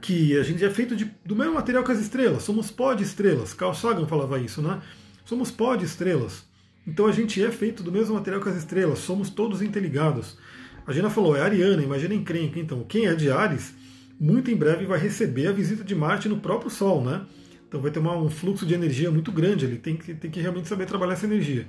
que 0.00 0.36
a 0.36 0.42
gente 0.42 0.64
é 0.64 0.70
feito 0.70 0.96
de, 0.96 1.08
do 1.24 1.36
mesmo 1.36 1.54
material 1.54 1.84
que 1.84 1.92
as 1.92 2.00
estrelas. 2.00 2.42
Somos 2.42 2.68
pó 2.68 2.94
de 2.94 3.04
estrelas. 3.04 3.54
Carl 3.54 3.74
Sagan 3.74 4.06
falava 4.06 4.40
isso, 4.40 4.60
né? 4.60 4.82
Somos 5.24 5.52
pó 5.52 5.76
de 5.76 5.84
estrelas. 5.84 6.44
Então 6.84 7.06
a 7.06 7.12
gente 7.12 7.40
é 7.44 7.50
feito 7.52 7.84
do 7.84 7.92
mesmo 7.92 8.16
material 8.16 8.42
que 8.42 8.48
as 8.48 8.56
estrelas. 8.56 8.98
Somos 8.98 9.30
todos 9.30 9.62
interligados. 9.62 10.36
A 10.84 10.92
Gina 10.92 11.10
falou, 11.10 11.36
é 11.36 11.42
ariana, 11.42 11.80
imagina 11.80 12.12
encrenca. 12.12 12.58
Então, 12.58 12.82
quem 12.82 13.06
é 13.06 13.14
de 13.14 13.30
Ares 13.30 13.72
muito 14.18 14.50
em 14.50 14.56
breve 14.56 14.84
vai 14.84 14.98
receber 14.98 15.46
a 15.46 15.52
visita 15.52 15.84
de 15.84 15.94
Marte 15.94 16.28
no 16.28 16.40
próprio 16.40 16.68
Sol, 16.68 17.04
né? 17.04 17.24
Então 17.72 17.80
vai 17.80 17.90
ter 17.90 18.00
uma, 18.00 18.14
um 18.14 18.28
fluxo 18.28 18.66
de 18.66 18.74
energia 18.74 19.10
muito 19.10 19.32
grande, 19.32 19.64
ele 19.64 19.78
tem 19.78 19.96
que, 19.96 20.12
tem 20.12 20.30
que 20.30 20.38
realmente 20.38 20.68
saber 20.68 20.84
trabalhar 20.84 21.14
essa 21.14 21.24
energia. 21.24 21.66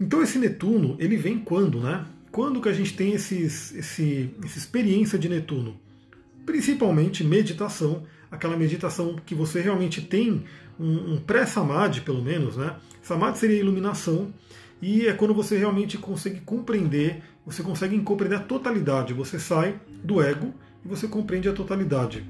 Então 0.00 0.22
esse 0.22 0.38
Netuno, 0.38 0.96
ele 0.98 1.18
vem 1.18 1.38
quando, 1.38 1.80
né? 1.80 2.06
Quando 2.30 2.62
que 2.62 2.68
a 2.70 2.72
gente 2.72 2.96
tem 2.96 3.12
esses, 3.12 3.74
esse, 3.74 4.30
essa 4.42 4.56
experiência 4.56 5.18
de 5.18 5.28
Netuno? 5.28 5.78
Principalmente 6.46 7.22
meditação, 7.22 8.04
aquela 8.30 8.56
meditação 8.56 9.16
que 9.26 9.34
você 9.34 9.60
realmente 9.60 10.00
tem 10.00 10.44
um, 10.80 11.12
um 11.12 11.20
pré-samadhi, 11.20 12.00
pelo 12.00 12.22
menos, 12.22 12.56
né? 12.56 12.76
Samadhi 13.02 13.36
seria 13.36 13.60
iluminação, 13.60 14.32
e 14.80 15.06
é 15.06 15.12
quando 15.12 15.34
você 15.34 15.58
realmente 15.58 15.98
consegue 15.98 16.40
compreender, 16.40 17.22
você 17.44 17.62
consegue 17.62 18.00
compreender 18.00 18.36
a 18.36 18.40
totalidade, 18.40 19.12
você 19.12 19.38
sai 19.38 19.78
do 20.02 20.22
ego 20.22 20.54
e 20.82 20.88
você 20.88 21.06
compreende 21.06 21.50
a 21.50 21.52
totalidade. 21.52 22.24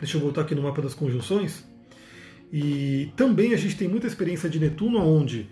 Deixa 0.00 0.16
eu 0.16 0.20
voltar 0.20 0.40
aqui 0.40 0.52
no 0.52 0.62
mapa 0.62 0.82
das 0.82 0.94
conjunções. 0.94 1.70
E 2.52 3.10
também 3.16 3.54
a 3.54 3.56
gente 3.56 3.76
tem 3.76 3.88
muita 3.88 4.06
experiência 4.06 4.48
de 4.48 4.60
Netuno, 4.60 4.98
onde 4.98 5.48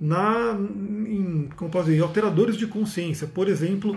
na, 0.00 0.56
em, 0.58 1.48
como 1.56 1.70
posso 1.70 1.86
dizer, 1.90 2.02
alteradores 2.02 2.56
de 2.56 2.66
consciência, 2.66 3.26
por 3.26 3.48
exemplo, 3.48 3.96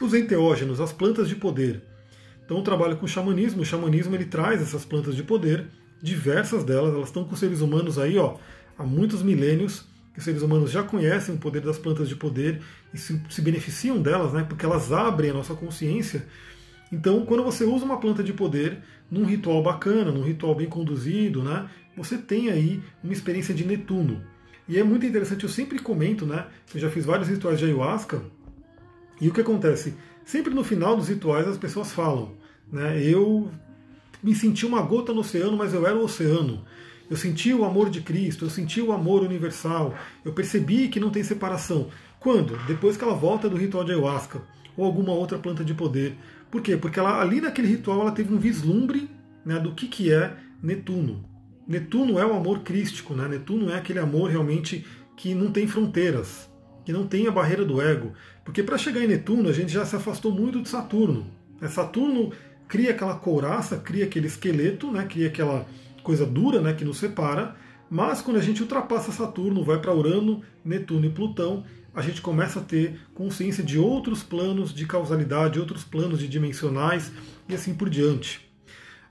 os 0.00 0.12
enteógenos, 0.12 0.80
as 0.80 0.92
plantas 0.92 1.28
de 1.28 1.36
poder. 1.36 1.82
Então, 2.44 2.58
eu 2.58 2.62
trabalho 2.62 2.96
com 2.96 3.06
o 3.06 3.08
xamanismo. 3.08 3.62
O 3.62 3.64
xamanismo 3.64 4.14
ele 4.14 4.26
traz 4.26 4.60
essas 4.60 4.84
plantas 4.84 5.16
de 5.16 5.22
poder, 5.22 5.66
diversas 6.02 6.64
delas, 6.64 6.94
elas 6.94 7.08
estão 7.08 7.24
com 7.24 7.34
seres 7.34 7.60
humanos 7.60 7.98
aí 7.98 8.18
ó, 8.18 8.36
há 8.78 8.84
muitos 8.84 9.22
milênios. 9.22 9.84
Que 10.12 10.20
os 10.20 10.24
seres 10.24 10.40
humanos 10.40 10.70
já 10.70 10.82
conhecem 10.82 11.34
o 11.34 11.38
poder 11.38 11.60
das 11.60 11.78
plantas 11.78 12.08
de 12.08 12.16
poder 12.16 12.62
e 12.94 12.96
se, 12.96 13.20
se 13.28 13.42
beneficiam 13.42 14.00
delas, 14.00 14.32
né, 14.32 14.46
porque 14.48 14.64
elas 14.64 14.90
abrem 14.90 15.30
a 15.30 15.34
nossa 15.34 15.54
consciência. 15.54 16.26
Então, 16.90 17.26
quando 17.26 17.44
você 17.44 17.64
usa 17.64 17.84
uma 17.84 18.00
planta 18.00 18.24
de 18.24 18.32
poder 18.32 18.78
num 19.10 19.26
ritual 19.26 19.62
bacana, 19.62 20.10
num 20.10 20.22
ritual 20.22 20.54
bem 20.54 20.68
conduzido, 20.68 21.42
né, 21.42 21.68
você 21.96 22.18
tem 22.18 22.50
aí 22.50 22.82
uma 23.02 23.12
experiência 23.12 23.54
de 23.54 23.64
Netuno. 23.64 24.22
E 24.68 24.78
é 24.78 24.84
muito 24.84 25.06
interessante, 25.06 25.44
eu 25.44 25.48
sempre 25.48 25.78
comento, 25.78 26.26
né? 26.26 26.46
Eu 26.74 26.80
já 26.80 26.90
fiz 26.90 27.04
vários 27.04 27.28
rituais 27.28 27.58
de 27.58 27.64
ayahuasca, 27.66 28.20
e 29.20 29.28
o 29.28 29.32
que 29.32 29.40
acontece? 29.40 29.94
Sempre 30.24 30.52
no 30.52 30.62
final 30.62 30.96
dos 30.96 31.08
rituais 31.08 31.46
as 31.48 31.56
pessoas 31.56 31.92
falam, 31.92 32.32
né? 32.70 33.02
Eu 33.02 33.50
me 34.22 34.34
senti 34.34 34.66
uma 34.66 34.82
gota 34.82 35.12
no 35.12 35.20
oceano, 35.20 35.56
mas 35.56 35.72
eu 35.72 35.86
era 35.86 35.96
o 35.96 36.04
oceano. 36.04 36.64
Eu 37.08 37.16
senti 37.16 37.54
o 37.54 37.64
amor 37.64 37.88
de 37.88 38.00
Cristo, 38.00 38.44
eu 38.44 38.50
senti 38.50 38.80
o 38.80 38.92
amor 38.92 39.22
universal, 39.22 39.94
eu 40.24 40.32
percebi 40.32 40.88
que 40.88 41.00
não 41.00 41.10
tem 41.10 41.22
separação. 41.22 41.88
Quando? 42.18 42.58
Depois 42.66 42.96
que 42.96 43.04
ela 43.04 43.14
volta 43.14 43.48
do 43.48 43.56
ritual 43.56 43.84
de 43.84 43.92
ayahuasca 43.92 44.42
ou 44.76 44.84
alguma 44.84 45.12
outra 45.12 45.38
planta 45.38 45.64
de 45.64 45.72
poder. 45.72 46.16
Por 46.50 46.60
quê? 46.60 46.76
Porque 46.76 46.98
ela, 46.98 47.20
ali 47.20 47.40
naquele 47.40 47.68
ritual 47.68 48.00
ela 48.00 48.12
teve 48.12 48.34
um 48.34 48.38
vislumbre 48.38 49.08
né, 49.44 49.58
do 49.58 49.72
que, 49.72 49.86
que 49.86 50.12
é 50.12 50.36
Netuno. 50.62 51.24
Netuno 51.66 52.18
é 52.18 52.24
o 52.24 52.32
amor 52.32 52.60
crístico, 52.60 53.14
né? 53.14 53.26
Netuno 53.26 53.70
é 53.70 53.76
aquele 53.76 53.98
amor 53.98 54.30
realmente 54.30 54.86
que 55.16 55.34
não 55.34 55.50
tem 55.50 55.66
fronteiras, 55.66 56.48
que 56.84 56.92
não 56.92 57.06
tem 57.06 57.26
a 57.26 57.32
barreira 57.32 57.64
do 57.64 57.82
ego. 57.82 58.12
Porque 58.44 58.62
para 58.62 58.78
chegar 58.78 59.02
em 59.02 59.08
Netuno, 59.08 59.48
a 59.48 59.52
gente 59.52 59.72
já 59.72 59.84
se 59.84 59.96
afastou 59.96 60.30
muito 60.30 60.62
de 60.62 60.68
Saturno. 60.68 61.26
É, 61.60 61.66
Saturno 61.66 62.30
cria 62.68 62.92
aquela 62.92 63.16
couraça, 63.16 63.76
cria 63.76 64.04
aquele 64.04 64.28
esqueleto, 64.28 64.92
né? 64.92 65.06
cria 65.08 65.26
aquela 65.26 65.66
coisa 66.04 66.24
dura 66.24 66.60
né? 66.60 66.72
que 66.72 66.84
nos 66.84 66.98
separa. 66.98 67.56
Mas 67.90 68.22
quando 68.22 68.36
a 68.36 68.42
gente 68.42 68.62
ultrapassa 68.62 69.10
Saturno, 69.10 69.64
vai 69.64 69.80
para 69.80 69.94
Urano, 69.94 70.42
Netuno 70.64 71.06
e 71.06 71.10
Plutão, 71.10 71.64
a 71.92 72.02
gente 72.02 72.20
começa 72.20 72.60
a 72.60 72.62
ter 72.62 73.00
consciência 73.14 73.64
de 73.64 73.78
outros 73.78 74.22
planos 74.22 74.72
de 74.72 74.86
causalidade, 74.86 75.58
outros 75.58 75.82
planos 75.82 76.20
de 76.20 76.28
dimensionais 76.28 77.10
e 77.48 77.54
assim 77.54 77.74
por 77.74 77.88
diante. 77.88 78.45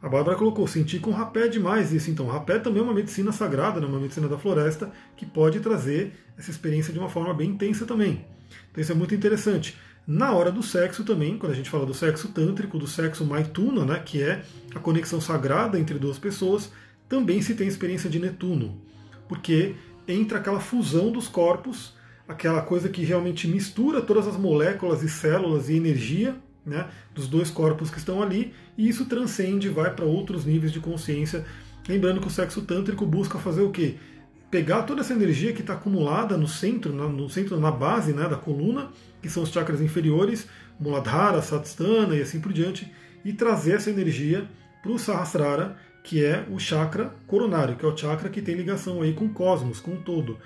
A 0.05 0.07
Bárbara 0.07 0.37
colocou, 0.37 0.67
senti 0.67 0.99
com 0.99 1.09
rapé 1.09 1.47
demais 1.47 1.91
isso. 1.91 2.11
Então, 2.11 2.27
rapé 2.27 2.59
também 2.59 2.79
é 2.79 2.83
uma 2.83 2.93
medicina 2.93 3.31
sagrada, 3.31 3.81
né, 3.81 3.87
uma 3.87 3.99
medicina 3.99 4.27
da 4.27 4.37
floresta, 4.37 4.91
que 5.17 5.25
pode 5.25 5.59
trazer 5.61 6.13
essa 6.37 6.51
experiência 6.51 6.93
de 6.93 6.99
uma 6.99 7.09
forma 7.09 7.33
bem 7.33 7.49
intensa 7.49 7.87
também. 7.87 8.23
Então, 8.69 8.83
isso 8.83 8.91
é 8.91 8.93
muito 8.93 9.15
interessante. 9.15 9.75
Na 10.05 10.31
hora 10.31 10.51
do 10.51 10.61
sexo 10.61 11.03
também, 11.03 11.39
quando 11.39 11.53
a 11.53 11.55
gente 11.55 11.71
fala 11.71 11.87
do 11.87 11.93
sexo 11.95 12.27
tântrico, 12.27 12.77
do 12.77 12.85
sexo 12.85 13.25
maituna, 13.25 13.83
né, 13.83 13.99
que 14.05 14.21
é 14.21 14.43
a 14.75 14.79
conexão 14.79 15.19
sagrada 15.19 15.79
entre 15.79 15.97
duas 15.97 16.19
pessoas, 16.19 16.71
também 17.09 17.41
se 17.41 17.55
tem 17.55 17.67
experiência 17.67 18.07
de 18.07 18.19
Netuno. 18.19 18.79
Porque 19.27 19.73
entra 20.07 20.37
aquela 20.37 20.59
fusão 20.59 21.11
dos 21.11 21.27
corpos, 21.27 21.95
aquela 22.27 22.61
coisa 22.61 22.89
que 22.89 23.03
realmente 23.03 23.47
mistura 23.47 24.03
todas 24.03 24.27
as 24.27 24.37
moléculas 24.37 25.01
e 25.01 25.09
células 25.09 25.67
e 25.67 25.75
energia 25.75 26.35
né, 26.65 26.87
dos 27.13 27.27
dois 27.27 27.49
corpos 27.49 27.89
que 27.89 27.97
estão 27.97 28.21
ali, 28.21 28.53
e 28.77 28.87
isso 28.87 29.05
transcende, 29.05 29.69
vai 29.69 29.93
para 29.93 30.05
outros 30.05 30.45
níveis 30.45 30.71
de 30.71 30.79
consciência. 30.79 31.45
Lembrando 31.87 32.19
que 32.19 32.27
o 32.27 32.31
sexo 32.31 32.61
tântrico 32.63 33.05
busca 33.05 33.37
fazer 33.37 33.61
o 33.61 33.69
quê? 33.69 33.95
Pegar 34.49 34.83
toda 34.83 35.01
essa 35.01 35.13
energia 35.13 35.53
que 35.53 35.61
está 35.61 35.73
acumulada 35.73 36.37
no 36.37 36.47
centro, 36.47 36.93
no 36.93 37.29
centro, 37.29 37.59
na 37.59 37.71
base 37.71 38.13
né, 38.13 38.27
da 38.27 38.35
coluna, 38.35 38.89
que 39.21 39.29
são 39.29 39.43
os 39.43 39.49
chakras 39.49 39.81
inferiores, 39.81 40.47
Muladhara, 40.79 41.41
Satstana 41.41 42.15
e 42.15 42.21
assim 42.21 42.39
por 42.39 42.51
diante, 42.51 42.91
e 43.23 43.33
trazer 43.33 43.73
essa 43.73 43.89
energia 43.89 44.47
para 44.81 44.91
o 44.91 44.99
Sahasrara, 44.99 45.77
que 46.03 46.23
é 46.23 46.45
o 46.51 46.59
chakra 46.59 47.13
coronário, 47.25 47.75
que 47.75 47.85
é 47.85 47.87
o 47.87 47.97
chakra 47.97 48.29
que 48.29 48.41
tem 48.41 48.55
ligação 48.55 49.01
aí 49.01 49.13
com 49.13 49.25
o 49.25 49.29
cosmos, 49.29 49.79
com 49.79 49.93
o 49.93 49.97
todo. 49.97 50.37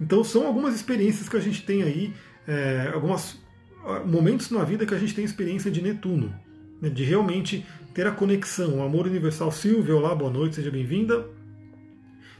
Então 0.00 0.22
são 0.24 0.46
algumas 0.46 0.74
experiências 0.74 1.28
que 1.28 1.36
a 1.36 1.40
gente 1.40 1.64
tem 1.64 1.82
aí, 1.82 2.12
é, 2.46 2.90
algumas 2.92 3.38
momentos 4.04 4.50
na 4.50 4.64
vida 4.64 4.84
que 4.84 4.94
a 4.94 4.98
gente 4.98 5.14
tem 5.14 5.24
experiência 5.24 5.70
de 5.70 5.80
Netuno, 5.80 6.34
né, 6.80 6.88
de 6.88 7.04
realmente 7.04 7.64
ter 7.94 8.06
a 8.06 8.12
conexão, 8.12 8.78
o 8.78 8.82
amor 8.82 9.06
universal. 9.06 9.50
Silvia, 9.50 9.94
olá, 9.94 10.14
boa 10.14 10.30
noite, 10.30 10.56
seja 10.56 10.70
bem-vinda. 10.70 11.26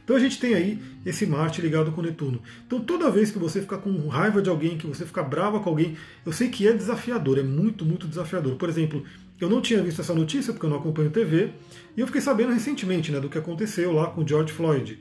Então 0.03 0.15
a 0.15 0.19
gente 0.19 0.39
tem 0.39 0.53
aí 0.53 0.79
esse 1.05 1.25
Marte 1.25 1.61
ligado 1.61 1.91
com 1.91 2.01
Netuno. 2.01 2.41
Então 2.65 2.79
toda 2.79 3.11
vez 3.11 3.31
que 3.31 3.37
você 3.37 3.61
ficar 3.61 3.79
com 3.79 4.07
raiva 4.07 4.41
de 4.41 4.49
alguém, 4.49 4.77
que 4.77 4.87
você 4.87 5.05
ficar 5.05 5.23
brava 5.23 5.59
com 5.59 5.69
alguém, 5.69 5.97
eu 6.25 6.31
sei 6.31 6.49
que 6.49 6.67
é 6.67 6.73
desafiador, 6.73 7.37
é 7.37 7.43
muito, 7.43 7.83
muito 7.83 8.07
desafiador. 8.07 8.55
Por 8.55 8.69
exemplo, 8.69 9.03
eu 9.39 9.49
não 9.49 9.61
tinha 9.61 9.81
visto 9.83 10.01
essa 10.01 10.13
notícia 10.13 10.53
porque 10.53 10.65
eu 10.65 10.69
não 10.69 10.77
acompanho 10.77 11.09
TV, 11.09 11.51
e 11.95 12.01
eu 12.01 12.07
fiquei 12.07 12.21
sabendo 12.21 12.53
recentemente 12.53 13.11
né, 13.11 13.19
do 13.19 13.29
que 13.29 13.37
aconteceu 13.37 13.91
lá 13.91 14.07
com 14.07 14.25
George 14.25 14.53
Floyd. 14.53 14.97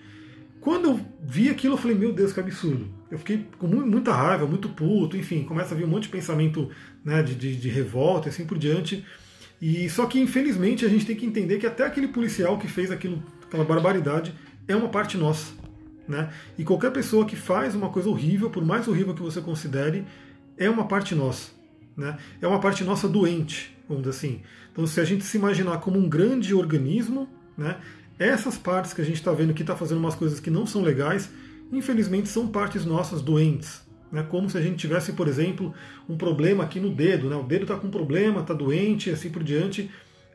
Quando 0.67 0.89
eu 0.89 1.01
vi 1.23 1.49
aquilo, 1.49 1.75
eu 1.75 1.79
falei, 1.79 1.97
meu 1.97 2.13
Deus, 2.13 2.33
que 2.33 2.41
absurdo. 2.41 2.89
Eu 3.09 3.19
fiquei 3.19 3.47
com 3.57 3.69
muita 3.69 4.13
raiva, 4.13 4.49
muito 4.49 4.69
puto, 4.69 5.17
enfim, 5.17 5.45
começa 5.45 5.73
a 5.73 5.79
vir 5.79 5.85
um 5.85 5.89
monte 5.89 6.03
de 6.03 6.09
pensamento 6.09 6.69
né, 7.05 7.23
de, 7.23 7.37
de, 7.37 7.55
de 7.55 7.69
revolta 7.69 8.27
e 8.27 8.31
assim 8.31 8.45
por 8.45 8.59
diante. 8.59 9.07
E 9.63 9.89
só 9.89 10.07
que 10.07 10.19
infelizmente 10.19 10.85
a 10.85 10.89
gente 10.89 11.07
tem 11.07 11.15
que 11.15 11.25
entender 11.25 11.59
que 11.59 11.69
até 11.69 11.87
aquele 11.87 12.09
policial 12.09 12.59
que 12.59 12.67
fez 12.67 12.91
aquilo, 12.91 13.23
aquela 13.45 13.65
barbaridade 13.65 14.35
é 14.67 14.75
uma 14.75 14.89
parte 14.89 15.17
nossa. 15.17 15.53
Né? 16.09 16.31
E 16.59 16.65
qualquer 16.65 16.91
pessoa 16.91 17.25
que 17.25 17.37
faz 17.37 17.77
uma 17.77 17.91
coisa 17.91 18.09
horrível, 18.09 18.51
por 18.51 18.65
mais 18.65 18.89
horrível 18.89 19.15
que 19.15 19.23
você 19.23 19.41
considere, 19.41 20.05
é 20.59 20.69
uma 20.69 20.89
parte 20.89 21.15
nossa. 21.15 21.53
Né? 21.97 22.19
É 22.43 22.49
uma 22.49 22.59
parte 22.59 22.83
nossa 22.83 23.07
doente, 23.07 23.73
vamos 23.89 24.03
dizer 24.03 24.17
assim. 24.17 24.43
Então, 24.73 24.85
se 24.85 25.01
a 25.01 25.05
gente 25.05 25.23
se 25.23 25.39
imaginar 25.39 25.79
como 25.79 25.97
um 25.97 26.09
grande 26.09 26.53
organismo, 26.53 27.29
né, 27.57 27.77
essas 28.19 28.57
partes 28.57 28.93
que 28.93 29.01
a 29.01 29.05
gente 29.05 29.17
está 29.17 29.33
vendo 29.33 29.55
que 29.55 29.63
está 29.63 29.77
fazendo 29.77 29.99
umas 29.99 30.15
coisas 30.15 30.41
que 30.41 30.51
não 30.51 30.67
são 30.67 30.83
legais, 30.83 31.31
infelizmente 31.73 32.29
são 32.29 32.49
partes 32.49 32.85
nossas 32.85 33.21
doentes. 33.21 33.83
Né? 34.11 34.23
Como 34.23 34.49
se 34.49 34.57
a 34.57 34.63
gente 34.63 34.77
tivesse, 34.77 35.13
por 35.13 35.29
exemplo, 35.29 35.75
um 36.09 36.17
problema 36.17 36.65
aqui 36.65 36.81
no 36.81 36.91
dedo. 36.91 37.29
Né? 37.29 37.37
O 37.37 37.43
dedo 37.43 37.63
está 37.63 37.77
com 37.77 37.89
um 37.89 37.91
problema, 37.91 38.41
está 38.41 38.55
doente 38.55 39.11
assim 39.11 39.31
por 39.31 39.43
diante. 39.43 39.91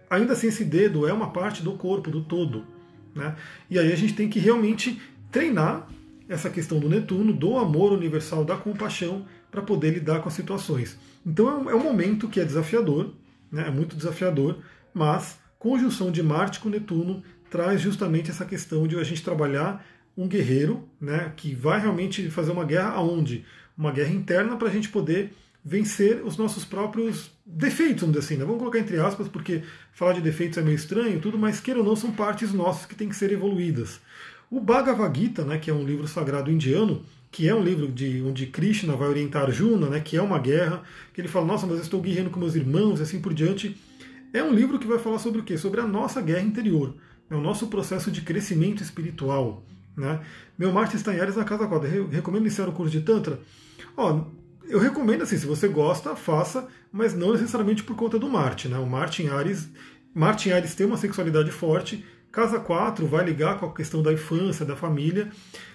Ainda 0.10 0.34
assim, 0.34 0.48
esse 0.48 0.64
dedo 0.64 1.08
é 1.08 1.14
uma 1.14 1.32
parte 1.32 1.64
do 1.64 1.74
corpo, 1.74 2.12
do 2.12 2.22
todo. 2.22 2.66
Né? 3.16 3.36
E 3.70 3.80
aí 3.80 3.92
a 3.92 3.96
gente 3.96 4.14
tem 4.14 4.30
que 4.30 4.40
realmente 4.40 5.02
treinar 5.32 5.88
essa 6.28 6.50
questão 6.50 6.80
do 6.80 6.88
Netuno, 6.88 7.34
do 7.34 7.58
amor 7.58 7.92
universal, 7.92 8.46
da 8.46 8.56
compaixão, 8.56 9.26
para 9.50 9.62
poder 9.62 9.92
lidar 9.92 10.22
com 10.22 10.30
as 10.30 10.34
situações. 10.34 10.98
Então 11.26 11.70
é 11.70 11.76
um 11.76 11.84
momento 11.84 12.28
que 12.28 12.40
é 12.40 12.46
desafiador, 12.46 13.14
né? 13.52 13.68
é 13.68 13.72
muito 13.72 13.96
desafiador, 13.96 14.60
mas 14.94 15.38
conjunção 15.60 16.10
de 16.10 16.24
Marte 16.24 16.60
com 16.60 16.70
Netuno 16.70 17.22
traz 17.52 17.82
justamente 17.82 18.32
essa 18.32 18.46
questão 18.46 18.88
de 18.88 18.98
a 18.98 19.04
gente 19.04 19.22
trabalhar 19.22 19.86
um 20.18 20.28
guerreiro, 20.28 20.88
né, 21.00 21.34
que 21.36 21.54
vai 21.54 21.80
realmente 21.80 22.32
fazer 22.32 22.52
uma 22.52 22.64
guerra 22.64 22.92
aonde? 22.92 23.46
Uma 23.78 23.92
guerra 23.92 24.12
interna 24.12 24.56
para 24.56 24.70
a 24.70 24.72
gente 24.72 24.90
poder 24.90 25.34
vencer 25.64 26.26
os 26.26 26.38
nossos 26.38 26.66
próprios 26.66 27.30
defeitos, 27.46 28.02
vamos 28.02 28.16
dizer 28.16 28.26
assim. 28.26 28.38
Né? 28.38 28.46
Vamos 28.46 28.60
colocar 28.60 28.80
entre 28.80 28.98
aspas, 29.00 29.28
porque 29.28 29.62
falar 29.94 30.14
de 30.14 30.22
defeitos 30.22 30.58
é 30.58 30.62
meio 30.62 30.76
estranho 30.76 31.20
tudo, 31.20 31.38
mas 31.38 31.60
queira 31.60 31.80
ou 31.80 31.86
não, 31.86 31.96
são 31.96 32.12
partes 32.12 32.54
nossas 32.54 32.86
que 32.86 32.96
têm 32.96 33.10
que 33.10 33.16
ser 33.16 33.32
evoluídas. 33.32 34.00
O 34.50 34.60
Bhagavad 34.60 35.18
Gita, 35.18 35.44
né, 35.44 35.58
que 35.58 35.70
é 35.70 35.74
um 35.74 35.84
livro 35.84 36.08
sagrado 36.08 36.50
indiano, 36.50 37.04
que 37.30 37.48
é 37.48 37.54
um 37.54 37.64
livro 37.64 37.88
de 37.88 38.22
onde 38.22 38.48
Krishna 38.48 38.96
vai 38.96 39.10
orientar 39.10 39.44
Arjuna, 39.44 39.90
né, 39.90 40.00
que 40.00 40.16
é 40.18 40.22
uma 40.22 40.40
guerra, 40.40 40.84
que 41.14 41.20
ele 41.20 41.28
fala, 41.28 41.46
nossa, 41.46 41.68
mas 41.68 41.78
eu 41.78 41.84
estou 41.84 42.02
guerreando 42.02 42.30
com 42.30 42.40
meus 42.40 42.56
irmãos 42.56 43.00
e 43.00 43.04
assim 43.04 43.22
por 43.22 43.34
diante. 43.34 43.78
É 44.34 44.42
um 44.42 44.54
livro 44.54 44.80
que 44.80 44.88
vai 44.88 45.00
falar 45.00 45.20
sobre 45.20 45.42
o 45.42 45.44
quê? 45.44 45.58
Sobre 45.58 45.82
a 45.82 45.86
nossa 45.86 46.22
guerra 46.22 46.42
interior 46.42 46.96
é 47.32 47.36
o 47.36 47.42
nosso 47.42 47.68
processo 47.68 48.12
de 48.12 48.22
crescimento 48.22 48.84
espiritual. 48.84 49.64
Né? 49.96 50.20
Meu 50.58 50.72
Marte 50.72 50.98
está 50.98 51.16
em 51.16 51.20
Ares 51.20 51.38
na 51.38 51.46
casa 51.46 51.66
4. 51.66 51.88
Eu 51.88 52.10
recomendo 52.10 52.42
iniciar 52.42 52.68
o 52.68 52.74
curso 52.74 52.92
de 52.92 53.02
Tantra? 53.02 53.40
Ó, 53.96 54.26
eu 54.68 54.80
recomendo 54.80 55.24
assim, 55.24 55.38
se 55.38 55.46
você 55.46 55.68
gosta, 55.68 56.16
faça, 56.16 56.68
mas 56.92 57.14
não 57.16 57.32
necessariamente 57.32 57.84
por 57.84 57.96
conta 57.96 58.20
do 58.20 58.30
Marte. 58.30 58.68
Né? 58.68 58.78
O 58.78 58.86
Marte 58.86 59.24
em 59.24 59.30
Ares, 59.30 59.70
Marte 60.14 60.50
em 60.50 60.52
Ares 60.52 60.76
tem 60.76 60.86
uma 60.86 60.98
sexualidade 60.98 61.52
forte, 61.52 62.06
Casa 62.32 62.60
4 62.60 63.06
vai 63.08 63.26
ligar 63.26 63.60
com 63.60 63.66
a 63.66 63.74
questão 63.74 64.02
da 64.02 64.14
infância, 64.14 64.66
da 64.66 64.76
família. 64.76 65.30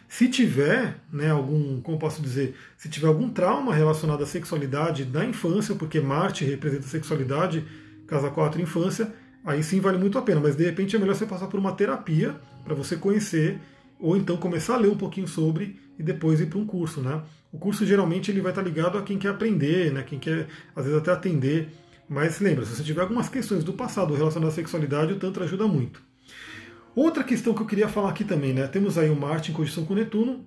Se 0.08 0.28
tiver, 0.28 1.00
né, 1.12 1.30
algum, 1.30 1.82
como 1.82 1.98
posso 1.98 2.22
dizer, 2.22 2.56
se 2.78 2.88
tiver 2.88 3.08
algum 3.08 3.28
trauma 3.28 3.74
relacionado 3.74 4.22
à 4.22 4.26
sexualidade 4.26 5.04
da 5.04 5.24
infância, 5.24 5.74
porque 5.74 6.00
Marte 6.00 6.44
representa 6.44 6.84
sexualidade, 6.84 7.64
casa 8.06 8.30
4 8.30 8.60
infância, 8.62 9.12
aí 9.46 9.62
sim 9.62 9.80
vale 9.80 9.96
muito 9.96 10.18
a 10.18 10.22
pena. 10.22 10.40
Mas 10.40 10.56
de 10.56 10.64
repente 10.64 10.96
é 10.96 10.98
melhor 10.98 11.14
você 11.14 11.24
passar 11.24 11.46
por 11.46 11.58
uma 11.58 11.72
terapia 11.72 12.34
para 12.64 12.74
você 12.74 12.96
conhecer, 12.96 13.58
ou 13.98 14.16
então 14.16 14.36
começar 14.36 14.74
a 14.74 14.78
ler 14.78 14.90
um 14.90 14.96
pouquinho 14.96 15.28
sobre 15.28 15.80
e 15.98 16.02
depois 16.02 16.40
ir 16.40 16.46
para 16.46 16.58
um 16.58 16.66
curso, 16.66 17.00
né? 17.00 17.22
O 17.52 17.58
curso 17.58 17.86
geralmente 17.86 18.30
ele 18.30 18.40
vai 18.40 18.52
estar 18.52 18.60
ligado 18.60 18.98
a 18.98 19.02
quem 19.02 19.16
quer 19.18 19.28
aprender, 19.28 19.92
né? 19.92 20.02
Quem 20.02 20.18
quer 20.18 20.48
às 20.74 20.84
vezes 20.84 20.98
até 20.98 21.12
atender. 21.12 21.70
Mas 22.08 22.40
lembra, 22.40 22.64
se 22.64 22.76
você 22.76 22.82
tiver 22.82 23.00
algumas 23.00 23.28
questões 23.28 23.64
do 23.64 23.72
passado 23.72 24.14
relacionadas 24.14 24.54
à 24.54 24.56
sexualidade, 24.56 25.12
o 25.12 25.18
Tantra 25.18 25.44
ajuda 25.44 25.66
muito. 25.66 26.02
Outra 26.94 27.24
questão 27.24 27.52
que 27.54 27.60
eu 27.60 27.66
queria 27.66 27.88
falar 27.88 28.10
aqui 28.10 28.24
também, 28.24 28.52
né? 28.52 28.66
Temos 28.66 28.96
aí 28.96 29.10
o 29.10 29.16
Marte 29.16 29.50
em 29.50 29.54
conjunção 29.54 29.84
com 29.84 29.94
Netuno 29.94 30.44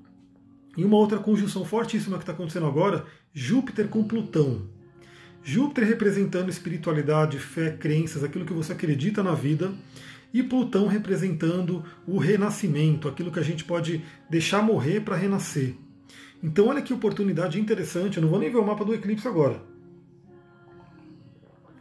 e 0.77 0.83
uma 0.83 0.97
outra 0.97 1.19
conjunção 1.19 1.65
fortíssima 1.65 2.17
que 2.17 2.23
está 2.23 2.33
acontecendo 2.33 2.65
agora, 2.65 3.05
Júpiter 3.33 3.88
com 3.88 4.03
Plutão. 4.03 4.67
Júpiter 5.43 5.88
representando 5.88 6.49
espiritualidade, 6.49 7.39
fé, 7.39 7.71
crenças, 7.71 8.23
aquilo 8.23 8.45
que 8.45 8.54
você 8.54 8.73
acredita 8.73 9.23
na 9.23 9.34
vida, 9.34 9.71
e 10.34 10.43
Plutão 10.43 10.88
representando 10.88 11.84
o 12.06 12.17
renascimento, 12.17 13.08
aquilo 13.08 13.32
que 13.32 13.39
a 13.39 13.43
gente 13.43 13.63
pode 13.63 14.04
deixar 14.30 14.62
morrer 14.62 15.02
para 15.02 15.15
renascer. 15.15 15.75
Então, 16.41 16.67
olha 16.67 16.82
que 16.82 16.93
oportunidade 16.93 17.60
interessante. 17.60 18.17
Eu 18.17 18.23
não 18.23 18.30
vou 18.30 18.39
nem 18.39 18.52
ver 18.52 18.58
o 18.58 18.65
mapa 18.65 18.86
do 18.86 18.93
eclipse 18.93 19.28
agora, 19.28 19.62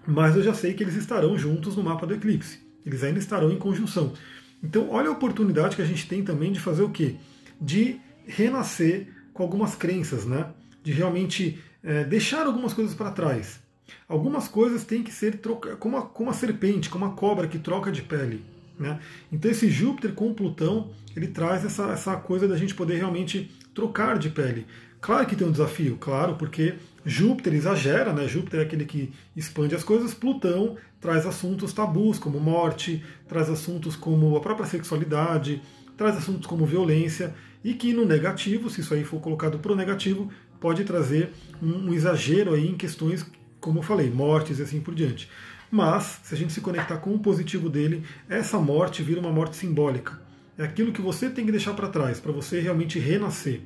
mas 0.06 0.34
eu 0.34 0.42
já 0.42 0.54
sei 0.54 0.72
que 0.72 0.82
eles 0.82 0.96
estarão 0.96 1.36
juntos 1.36 1.76
no 1.76 1.82
mapa 1.82 2.06
do 2.06 2.14
eclipse. 2.14 2.58
Eles 2.84 3.04
ainda 3.04 3.18
estarão 3.18 3.52
em 3.52 3.58
conjunção. 3.58 4.14
Então, 4.62 4.88
olha 4.90 5.08
a 5.08 5.12
oportunidade 5.12 5.76
que 5.76 5.82
a 5.82 5.84
gente 5.84 6.08
tem 6.08 6.24
também 6.24 6.50
de 6.50 6.58
fazer 6.58 6.82
o 6.82 6.90
quê? 6.90 7.16
De 7.60 8.00
renascer 8.26 9.08
com 9.34 9.42
algumas 9.42 9.74
crenças, 9.74 10.24
né? 10.24 10.46
De 10.82 10.92
realmente 10.92 11.62
é, 11.82 12.04
deixar 12.04 12.46
algumas 12.46 12.72
coisas 12.72 12.94
para 12.94 13.10
trás. 13.10 13.60
Algumas 14.08 14.48
coisas 14.48 14.84
têm 14.84 15.02
que 15.02 15.12
ser 15.12 15.38
troca, 15.38 15.76
como, 15.76 15.96
a, 15.96 16.02
como 16.02 16.30
a 16.30 16.34
serpente, 16.34 16.90
como 16.90 17.04
a 17.04 17.10
cobra 17.10 17.48
que 17.48 17.58
troca 17.58 17.90
de 17.90 18.02
pele. 18.02 18.44
Né? 18.78 18.98
Então 19.32 19.50
esse 19.50 19.68
Júpiter 19.70 20.12
com 20.12 20.32
Plutão, 20.32 20.90
ele 21.16 21.28
traz 21.28 21.64
essa, 21.64 21.90
essa 21.90 22.16
coisa 22.16 22.46
da 22.46 22.56
gente 22.56 22.74
poder 22.74 22.96
realmente 22.96 23.50
trocar 23.74 24.18
de 24.18 24.30
pele. 24.30 24.66
Claro 25.00 25.26
que 25.26 25.36
tem 25.36 25.46
um 25.46 25.52
desafio, 25.52 25.96
claro, 25.96 26.34
porque 26.36 26.74
Júpiter 27.04 27.54
exagera, 27.54 28.12
né? 28.12 28.26
Júpiter 28.26 28.60
é 28.60 28.62
aquele 28.64 28.84
que 28.84 29.12
expande 29.36 29.74
as 29.74 29.84
coisas, 29.84 30.12
Plutão 30.12 30.76
traz 31.00 31.24
assuntos 31.24 31.72
tabus 31.72 32.18
como 32.18 32.40
morte, 32.40 33.04
traz 33.28 33.48
assuntos 33.48 33.94
como 33.94 34.36
a 34.36 34.40
própria 34.40 34.66
sexualidade, 34.66 35.62
traz 35.96 36.16
assuntos 36.16 36.46
como 36.46 36.66
violência, 36.66 37.34
e 37.62 37.74
que 37.74 37.92
no 37.92 38.04
negativo, 38.04 38.68
se 38.70 38.80
isso 38.80 38.94
aí 38.94 39.04
for 39.04 39.20
colocado 39.20 39.58
para 39.58 39.72
o 39.72 39.76
negativo, 39.76 40.30
pode 40.60 40.84
trazer 40.84 41.32
um, 41.62 41.88
um 41.88 41.94
exagero 41.94 42.54
aí 42.54 42.68
em 42.68 42.76
questões, 42.76 43.26
como 43.60 43.78
eu 43.78 43.82
falei, 43.82 44.10
mortes 44.10 44.58
e 44.58 44.62
assim 44.62 44.80
por 44.80 44.94
diante. 44.94 45.28
Mas, 45.70 46.20
se 46.22 46.34
a 46.34 46.38
gente 46.38 46.52
se 46.52 46.60
conectar 46.60 46.96
com 46.96 47.14
o 47.14 47.18
positivo 47.18 47.68
dele, 47.68 48.02
essa 48.28 48.58
morte 48.58 49.02
vira 49.02 49.20
uma 49.20 49.32
morte 49.32 49.56
simbólica. 49.56 50.20
É 50.56 50.64
aquilo 50.64 50.92
que 50.92 51.02
você 51.02 51.28
tem 51.28 51.44
que 51.44 51.52
deixar 51.52 51.74
para 51.74 51.88
trás, 51.88 52.18
para 52.18 52.32
você 52.32 52.60
realmente 52.60 52.98
renascer. 52.98 53.60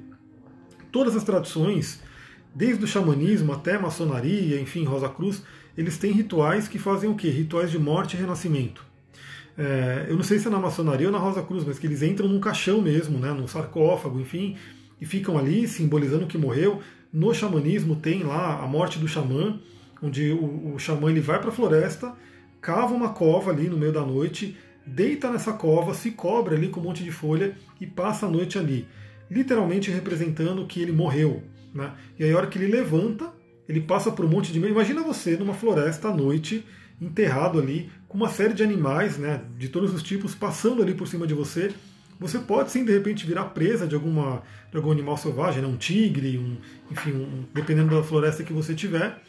Todas 0.91 1.17
as 1.17 1.25
tradições, 1.25 2.03
desde 2.55 2.85
o 2.85 2.89
xamanismo 2.89 3.53
até 3.53 3.77
a 3.77 3.81
maçonaria, 3.81 4.61
enfim, 4.61 4.85
Rosa 4.85 5.09
Cruz, 5.09 5.43
eles 5.77 5.97
têm 5.97 6.13
rituais 6.13 6.69
que 6.69 6.79
fazem 6.79 7.09
o 7.09 7.15
quê? 7.15 7.31
Rituais 7.31 7.71
de 7.71 7.79
morte 7.79 8.15
e 8.15 8.21
renascimento. 8.21 8.85
É, 9.57 10.07
eu 10.09 10.17
não 10.17 10.23
sei 10.23 10.39
se 10.39 10.49
é 10.49 10.51
na 10.51 10.59
maçonaria 10.59 11.07
ou 11.07 11.13
na 11.13 11.19
Rosa 11.19 11.43
Cruz, 11.43 11.65
mas 11.65 11.79
que 11.79 11.87
eles 11.87 12.03
entram 12.03 12.29
num 12.29 12.41
caixão 12.41 12.81
mesmo, 12.81 13.19
né, 13.19 13.33
num 13.33 13.47
sarcófago, 13.47 14.21
enfim, 14.21 14.57
e 15.03 15.05
ficam 15.05 15.37
ali 15.37 15.67
simbolizando 15.67 16.29
que 16.29 16.39
morreu. 16.39 16.81
No 17.13 17.35
xamanismo 17.35 17.97
tem 17.97 18.23
lá 18.23 18.63
a 18.63 18.67
morte 18.69 19.01
do 19.01 19.09
xamã, 19.09 19.61
onde 20.01 20.31
o, 20.31 20.75
o 20.75 20.79
xamã 20.79 21.11
ele 21.11 21.21
vai 21.21 21.41
para 21.41 21.49
a 21.49 21.53
floresta, 21.53 22.15
cava 22.61 22.95
uma 22.95 23.09
cova 23.09 23.51
ali 23.51 23.69
no 23.69 23.77
meio 23.77 23.93
da 23.93 24.07
noite, 24.07 24.57
deita 24.87 25.29
nessa 25.29 25.55
cova, 25.55 25.93
se 25.93 26.13
cobre 26.13 26.55
ali 26.55 26.69
com 26.69 26.79
um 26.79 26.85
monte 26.85 27.03
de 27.03 27.11
folha 27.11 27.57
e 27.81 27.87
passa 27.87 28.27
a 28.27 28.31
noite 28.31 28.57
ali, 28.57 28.87
literalmente 29.29 29.91
representando 29.91 30.65
que 30.69 30.81
ele 30.81 30.93
morreu. 30.93 31.43
Né? 31.75 31.91
E 32.17 32.23
aí 32.23 32.31
a 32.31 32.37
hora 32.37 32.47
que 32.47 32.57
ele 32.57 32.71
levanta, 32.71 33.29
ele 33.69 33.81
passa 33.81 34.13
por 34.13 34.25
um 34.25 34.29
monte 34.29 34.53
de... 34.53 34.61
Imagina 34.61 35.03
você 35.03 35.37
numa 35.37 35.53
floresta 35.53 36.11
à 36.11 36.17
noite, 36.17 36.65
enterrado 37.01 37.59
ali, 37.59 37.91
com 38.07 38.17
uma 38.17 38.29
série 38.29 38.55
de 38.55 38.63
animais, 38.63 39.19
né, 39.19 39.41
de 39.59 39.69
todos 39.69 39.93
os 39.93 40.03
tipos, 40.03 40.33
passando 40.33 40.81
ali 40.81 40.95
por 40.95 41.09
cima 41.09 41.27
de 41.27 41.35
você. 41.35 41.73
Você 42.23 42.39
pode 42.39 42.71
sim, 42.71 42.85
de 42.85 42.93
repente, 42.93 43.27
virar 43.27 43.47
presa 43.47 43.87
de, 43.87 43.95
alguma, 43.97 44.43
de 44.71 44.77
algum 44.77 44.93
animal 44.93 45.17
selvagem, 45.17 45.61
né, 45.61 45.69
um 45.69 45.77
tigre, 45.77 46.39
um, 46.39 46.57
enfim, 46.91 47.11
um, 47.11 47.45
dependendo 47.53 47.95
da 47.95 48.03
floresta 48.03 48.45
que 48.45 48.53
você 48.53 48.75
tiver. 48.75 49.21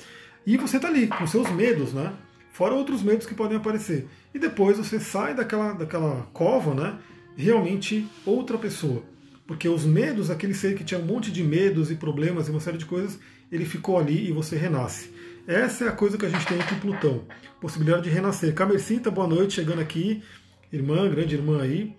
E 0.45 0.55
você 0.57 0.77
está 0.77 0.87
ali, 0.87 1.07
com 1.07 1.25
seus 1.25 1.49
medos, 1.49 1.91
né? 1.91 2.13
Fora 2.51 2.75
outros 2.75 3.01
medos 3.01 3.25
que 3.25 3.33
podem 3.33 3.57
aparecer. 3.57 4.07
E 4.33 4.37
depois 4.37 4.77
você 4.77 4.99
sai 4.99 5.33
daquela, 5.33 5.73
daquela 5.73 6.29
cova, 6.33 6.75
né? 6.75 6.99
Realmente 7.35 8.07
outra 8.25 8.59
pessoa. 8.59 9.01
Porque 9.47 9.67
os 9.67 9.83
medos, 9.83 10.29
aquele 10.29 10.53
ser 10.53 10.75
que 10.75 10.83
tinha 10.83 10.99
um 10.99 11.05
monte 11.05 11.31
de 11.31 11.43
medos 11.43 11.89
e 11.89 11.95
problemas 11.95 12.47
e 12.47 12.51
uma 12.51 12.59
série 12.59 12.77
de 12.77 12.85
coisas, 12.85 13.19
ele 13.51 13.65
ficou 13.65 13.97
ali 13.97 14.29
e 14.29 14.31
você 14.31 14.55
renasce. 14.55 15.11
Essa 15.47 15.85
é 15.85 15.87
a 15.89 15.91
coisa 15.91 16.17
que 16.17 16.25
a 16.25 16.29
gente 16.29 16.45
tem 16.45 16.57
com 16.59 16.79
Plutão. 16.79 17.25
Possibilidade 17.59 18.03
de 18.03 18.09
renascer. 18.09 18.53
Camercita, 18.53 19.09
boa 19.09 19.27
noite, 19.27 19.55
chegando 19.55 19.81
aqui. 19.81 20.23
Irmã, 20.71 21.09
grande 21.09 21.35
irmã 21.35 21.61
aí. 21.61 21.95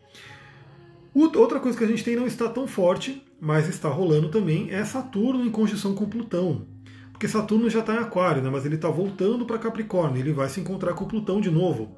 Outra 1.14 1.60
coisa 1.60 1.78
que 1.78 1.84
a 1.84 1.86
gente 1.86 2.02
tem 2.02 2.16
não 2.16 2.26
está 2.26 2.48
tão 2.48 2.66
forte, 2.66 3.22
mas 3.40 3.68
está 3.68 3.88
rolando 3.88 4.28
também, 4.28 4.72
é 4.72 4.84
Saturno 4.84 5.46
em 5.46 5.50
conjunção 5.50 5.94
com 5.94 6.08
Plutão. 6.08 6.66
Porque 7.12 7.28
Saturno 7.28 7.70
já 7.70 7.78
está 7.78 7.94
em 7.94 7.98
Aquário, 7.98 8.42
né? 8.42 8.50
mas 8.50 8.66
ele 8.66 8.74
está 8.74 8.88
voltando 8.88 9.46
para 9.46 9.56
Capricórnio, 9.56 10.18
ele 10.18 10.32
vai 10.32 10.48
se 10.48 10.60
encontrar 10.60 10.92
com 10.94 11.06
Plutão 11.06 11.40
de 11.40 11.50
novo. 11.50 11.96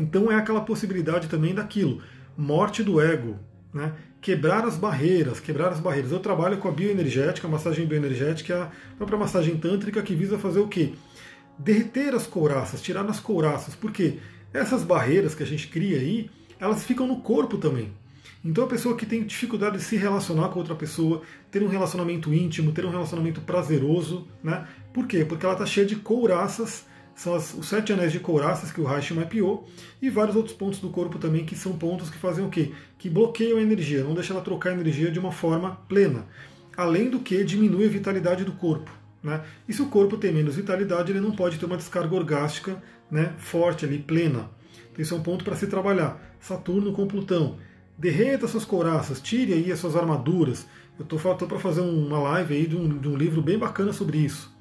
Então 0.00 0.32
é 0.32 0.34
aquela 0.34 0.60
possibilidade 0.62 1.28
também 1.28 1.54
daquilo, 1.54 2.02
morte 2.36 2.82
do 2.82 3.00
ego, 3.00 3.38
né? 3.72 3.92
quebrar 4.20 4.64
as 4.64 4.76
barreiras, 4.76 5.38
quebrar 5.38 5.68
as 5.68 5.78
barreiras. 5.78 6.10
Eu 6.10 6.18
trabalho 6.18 6.58
com 6.58 6.66
a 6.66 6.72
bioenergética, 6.72 7.46
a 7.46 7.50
massagem 7.50 7.86
bioenergética, 7.86 8.72
a 8.92 8.96
própria 8.96 9.18
massagem 9.18 9.56
tântrica 9.56 10.02
que 10.02 10.16
visa 10.16 10.36
fazer 10.36 10.58
o 10.58 10.66
quê? 10.66 10.94
Derreter 11.56 12.12
as 12.12 12.26
couraças, 12.26 12.82
tirar 12.82 13.08
as 13.08 13.20
couraças, 13.20 13.76
porque 13.76 14.18
essas 14.52 14.82
barreiras 14.82 15.32
que 15.32 15.44
a 15.44 15.46
gente 15.46 15.68
cria 15.68 15.98
aí, 15.98 16.28
elas 16.58 16.82
ficam 16.82 17.06
no 17.06 17.20
corpo 17.20 17.56
também. 17.56 17.92
Então 18.44 18.64
a 18.64 18.66
pessoa 18.66 18.96
que 18.96 19.06
tem 19.06 19.22
dificuldade 19.22 19.78
de 19.78 19.84
se 19.84 19.96
relacionar 19.96 20.48
com 20.48 20.58
outra 20.58 20.74
pessoa, 20.74 21.22
ter 21.50 21.62
um 21.62 21.68
relacionamento 21.68 22.34
íntimo, 22.34 22.72
ter 22.72 22.84
um 22.84 22.90
relacionamento 22.90 23.40
prazeroso, 23.40 24.26
né? 24.42 24.66
Por 24.92 25.06
quê? 25.06 25.24
Porque 25.24 25.46
ela 25.46 25.54
está 25.54 25.64
cheia 25.64 25.86
de 25.86 25.96
couraças 25.96 26.84
são 27.14 27.34
as, 27.34 27.54
os 27.54 27.68
sete 27.68 27.92
anéis 27.92 28.12
de 28.12 28.18
couraças 28.18 28.72
que 28.72 28.80
o 28.80 28.84
Reich 28.84 29.12
mapeou 29.12 29.68
e 30.00 30.08
vários 30.08 30.34
outros 30.34 30.56
pontos 30.56 30.78
do 30.78 30.90
corpo 30.90 31.18
também 31.18 31.44
que 31.44 31.54
são 31.54 31.76
pontos 31.76 32.10
que 32.10 32.16
fazem 32.16 32.44
o 32.44 32.48
quê? 32.48 32.72
Que 32.98 33.10
bloqueiam 33.10 33.58
a 33.58 33.62
energia, 33.62 34.02
não 34.02 34.14
deixam 34.14 34.36
ela 34.36 34.44
trocar 34.44 34.70
a 34.70 34.72
energia 34.72 35.10
de 35.10 35.18
uma 35.18 35.32
forma 35.32 35.76
plena. 35.88 36.26
Além 36.76 37.10
do 37.10 37.20
que 37.20 37.44
diminui 37.44 37.86
a 37.86 37.88
vitalidade 37.88 38.44
do 38.44 38.52
corpo. 38.52 38.90
Né? 39.22 39.42
E 39.68 39.72
se 39.72 39.82
o 39.82 39.86
corpo 39.86 40.16
tem 40.16 40.32
menos 40.32 40.56
vitalidade, 40.56 41.12
ele 41.12 41.20
não 41.20 41.32
pode 41.32 41.58
ter 41.58 41.66
uma 41.66 41.76
descarga 41.76 42.14
orgástica 42.14 42.82
né, 43.10 43.34
forte 43.38 43.84
ali, 43.84 43.98
plena. 43.98 44.50
Então, 44.90 45.02
isso 45.02 45.14
é 45.14 45.16
um 45.16 45.22
ponto 45.22 45.44
para 45.44 45.54
se 45.54 45.66
trabalhar. 45.66 46.36
Saturno 46.40 46.92
com 46.92 47.06
Plutão. 47.06 47.58
Derreta 48.02 48.48
suas 48.48 48.64
couraças, 48.64 49.20
tire 49.20 49.52
aí 49.52 49.70
as 49.70 49.78
suas 49.78 49.94
armaduras. 49.94 50.66
Eu 50.98 51.04
estou 51.04 51.46
para 51.46 51.60
fazer 51.60 51.82
uma 51.82 52.18
live 52.18 52.52
aí 52.52 52.66
de 52.66 52.76
um, 52.76 52.98
de 52.98 53.06
um 53.06 53.16
livro 53.16 53.40
bem 53.40 53.56
bacana 53.56 53.92
sobre 53.92 54.18
isso. 54.18 54.52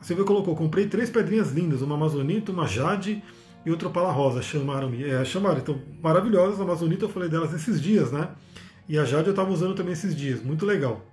A 0.00 0.02
Silvia 0.02 0.24
colocou, 0.24 0.56
comprei 0.56 0.88
três 0.88 1.08
pedrinhas 1.08 1.52
lindas, 1.52 1.80
uma 1.80 1.94
amazonita, 1.94 2.50
uma 2.50 2.66
jade 2.66 3.22
e 3.64 3.70
outra 3.70 3.88
pala 3.88 4.10
rosa, 4.10 4.42
chamaram-me. 4.42 5.04
É, 5.04 5.24
chamaram, 5.24 5.58
então, 5.58 5.80
maravilhosas, 6.02 6.58
a 6.58 6.64
amazonita 6.64 7.04
eu 7.04 7.08
falei 7.08 7.28
delas 7.28 7.54
esses 7.54 7.80
dias, 7.80 8.10
né? 8.10 8.30
E 8.88 8.98
a 8.98 9.04
jade 9.04 9.28
eu 9.28 9.32
estava 9.32 9.52
usando 9.52 9.76
também 9.76 9.92
esses 9.92 10.12
dias, 10.12 10.42
muito 10.42 10.66
legal. 10.66 11.06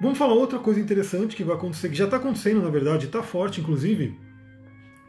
Vamos 0.00 0.16
falar 0.16 0.32
outra 0.32 0.58
coisa 0.58 0.80
interessante 0.80 1.36
que 1.36 1.44
vai 1.44 1.54
acontecer, 1.54 1.90
que 1.90 1.94
já 1.94 2.06
está 2.06 2.16
acontecendo 2.16 2.62
na 2.62 2.70
verdade, 2.70 3.04
está 3.04 3.22
forte 3.22 3.60
inclusive. 3.60 4.18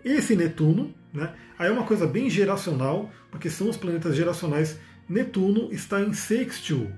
Esse 0.04 0.36
Netuno, 0.36 0.94
né? 1.14 1.34
Aí 1.58 1.70
é 1.70 1.72
uma 1.72 1.86
coisa 1.86 2.06
bem 2.06 2.30
geracional, 2.30 3.10
porque 3.32 3.50
são 3.50 3.70
os 3.70 3.78
planetas 3.78 4.14
geracionais. 4.14 4.78
Netuno 5.08 5.70
está 5.72 6.02
em 6.02 6.14
sextil, 6.14 6.92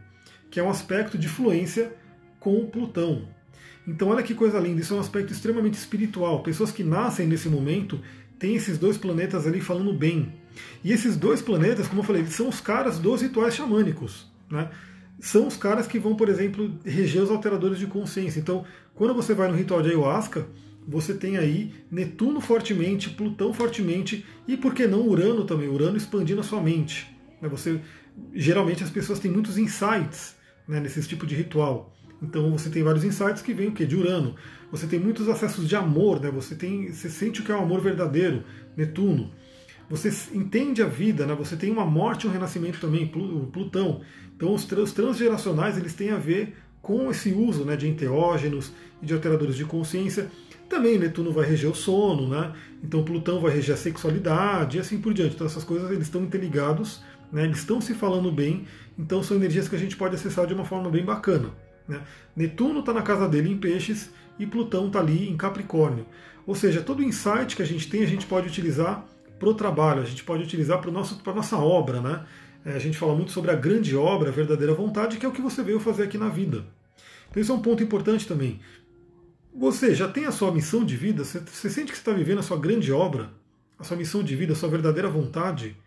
que 0.49 0.59
é 0.59 0.63
um 0.63 0.69
aspecto 0.69 1.17
de 1.17 1.27
fluência 1.27 1.93
com 2.39 2.65
Plutão. 2.67 3.27
Então, 3.87 4.09
olha 4.09 4.23
que 4.23 4.33
coisa 4.33 4.59
linda, 4.59 4.81
isso 4.81 4.93
é 4.93 4.97
um 4.97 4.99
aspecto 4.99 5.31
extremamente 5.31 5.75
espiritual. 5.75 6.41
Pessoas 6.41 6.71
que 6.71 6.83
nascem 6.83 7.27
nesse 7.27 7.47
momento 7.47 7.99
têm 8.39 8.55
esses 8.55 8.77
dois 8.77 8.97
planetas 8.97 9.45
ali 9.45 9.61
falando 9.61 9.93
bem. 9.93 10.33
E 10.83 10.91
esses 10.91 11.15
dois 11.15 11.41
planetas, 11.41 11.87
como 11.87 12.01
eu 12.01 12.05
falei, 12.05 12.25
são 12.25 12.49
os 12.49 12.59
caras 12.59 12.97
dos 12.97 13.21
rituais 13.21 13.55
xamânicos. 13.55 14.31
Né? 14.49 14.69
São 15.19 15.47
os 15.47 15.55
caras 15.55 15.87
que 15.87 15.99
vão, 15.99 16.15
por 16.15 16.29
exemplo, 16.29 16.73
reger 16.83 17.21
os 17.21 17.29
alteradores 17.29 17.77
de 17.77 17.87
consciência. 17.87 18.39
Então, 18.39 18.65
quando 18.93 19.13
você 19.13 19.33
vai 19.33 19.49
no 19.49 19.57
ritual 19.57 19.81
de 19.81 19.89
ayahuasca, 19.89 20.47
você 20.87 21.13
tem 21.13 21.37
aí 21.37 21.73
Netuno 21.91 22.39
fortemente, 22.39 23.09
Plutão 23.09 23.53
fortemente 23.53 24.25
e, 24.47 24.55
por 24.55 24.73
que 24.73 24.87
não, 24.87 25.07
Urano 25.07 25.45
também, 25.45 25.67
Urano 25.67 25.97
expandindo 25.97 26.41
a 26.41 26.43
sua 26.43 26.61
mente. 26.61 27.14
Né? 27.41 27.47
Você, 27.49 27.79
geralmente 28.33 28.83
as 28.83 28.89
pessoas 28.89 29.19
têm 29.19 29.31
muitos 29.31 29.57
insights 29.57 30.35
né, 30.67 30.79
nesse 30.79 31.01
tipo 31.03 31.25
de 31.25 31.35
ritual. 31.35 31.93
Então 32.21 32.51
você 32.51 32.69
tem 32.69 32.83
vários 32.83 33.03
insights 33.03 33.41
que 33.41 33.53
vêm 33.53 33.67
o 33.67 33.71
quê? 33.71 33.85
De 33.85 33.95
Urano. 33.95 34.35
Você 34.71 34.87
tem 34.87 34.99
muitos 34.99 35.29
acessos 35.29 35.67
de 35.67 35.75
amor, 35.75 36.19
né? 36.19 36.31
Você 36.31 36.55
tem, 36.55 36.91
você 36.91 37.09
sente 37.09 37.41
o 37.41 37.43
que 37.43 37.51
é 37.51 37.55
o 37.55 37.61
amor 37.61 37.81
verdadeiro, 37.81 38.43
Netuno. 38.75 39.31
Você 39.89 40.11
entende 40.33 40.81
a 40.81 40.87
vida, 40.87 41.25
né? 41.27 41.35
Você 41.35 41.55
tem 41.55 41.71
uma 41.71 41.85
morte 41.85 42.25
e 42.25 42.29
um 42.29 42.31
renascimento 42.31 42.79
também, 42.79 43.07
Plutão. 43.07 44.01
Então 44.35 44.53
os, 44.53 44.69
os 44.69 44.91
transgeracionais 44.91 45.77
eles 45.77 45.93
têm 45.93 46.09
a 46.09 46.17
ver 46.17 46.55
com 46.81 47.09
esse 47.09 47.31
uso, 47.31 47.65
né, 47.65 47.75
de 47.75 47.87
enteógenos 47.87 48.71
e 49.01 49.05
de 49.05 49.13
alteradores 49.13 49.55
de 49.55 49.65
consciência. 49.65 50.29
Também 50.69 50.97
Netuno 50.97 51.31
vai 51.31 51.45
reger 51.45 51.69
o 51.69 51.75
sono, 51.75 52.27
né? 52.27 52.53
Então 52.83 53.03
Plutão 53.03 53.39
vai 53.39 53.53
reger 53.53 53.75
a 53.75 53.77
sexualidade 53.77 54.77
e 54.77 54.79
assim 54.79 54.99
por 54.99 55.13
diante. 55.13 55.35
Então 55.35 55.47
essas 55.47 55.63
coisas 55.63 55.91
eles 55.91 56.03
estão 56.03 56.23
interligados, 56.23 57.03
né? 57.31 57.43
Eles 57.43 57.59
estão 57.59 57.79
se 57.81 57.93
falando 57.93 58.31
bem. 58.31 58.65
Então 58.97 59.21
são 59.21 59.37
energias 59.37 59.67
que 59.67 59.75
a 59.75 59.79
gente 59.79 59.95
pode 59.95 60.15
acessar 60.15 60.47
de 60.47 60.53
uma 60.53 60.65
forma 60.65 60.89
bem 60.89 61.03
bacana. 61.03 61.49
Né? 61.87 62.01
Netuno 62.35 62.79
está 62.79 62.93
na 62.93 63.01
casa 63.01 63.27
dele 63.27 63.51
em 63.51 63.57
Peixes 63.57 64.09
e 64.39 64.45
Plutão 64.45 64.87
está 64.87 64.99
ali 64.99 65.29
em 65.29 65.37
Capricórnio. 65.37 66.05
Ou 66.45 66.55
seja, 66.55 66.81
todo 66.81 67.03
insight 67.03 67.55
que 67.55 67.61
a 67.61 67.65
gente 67.65 67.89
tem 67.89 68.03
a 68.03 68.07
gente 68.07 68.25
pode 68.25 68.47
utilizar 68.47 69.05
para 69.39 69.49
o 69.49 69.53
trabalho, 69.53 70.01
a 70.01 70.05
gente 70.05 70.23
pode 70.23 70.43
utilizar 70.43 70.79
para 70.79 70.89
a 70.89 71.35
nossa 71.35 71.57
obra. 71.57 71.99
Né? 72.01 72.25
É, 72.65 72.71
a 72.73 72.79
gente 72.79 72.97
fala 72.97 73.15
muito 73.15 73.31
sobre 73.31 73.51
a 73.51 73.55
grande 73.55 73.95
obra, 73.95 74.29
a 74.29 74.31
verdadeira 74.31 74.73
vontade, 74.73 75.17
que 75.17 75.25
é 75.25 75.29
o 75.29 75.31
que 75.31 75.41
você 75.41 75.61
veio 75.61 75.79
fazer 75.79 76.03
aqui 76.03 76.17
na 76.17 76.29
vida. 76.29 76.65
Então 77.29 77.41
isso 77.41 77.51
é 77.51 77.55
um 77.55 77.61
ponto 77.61 77.83
importante 77.83 78.27
também. 78.27 78.59
Você 79.53 79.95
já 79.95 80.07
tem 80.07 80.25
a 80.25 80.31
sua 80.31 80.51
missão 80.51 80.83
de 80.83 80.97
vida? 80.97 81.23
Você, 81.23 81.39
você 81.39 81.69
sente 81.69 81.91
que 81.91 81.97
está 81.97 82.11
vivendo 82.11 82.39
a 82.39 82.43
sua 82.43 82.57
grande 82.57 82.91
obra, 82.91 83.29
a 83.79 83.83
sua 83.83 83.95
missão 83.97 84.23
de 84.23 84.35
vida, 84.35 84.53
a 84.53 84.55
sua 84.55 84.69
verdadeira 84.69 85.09
vontade? 85.09 85.77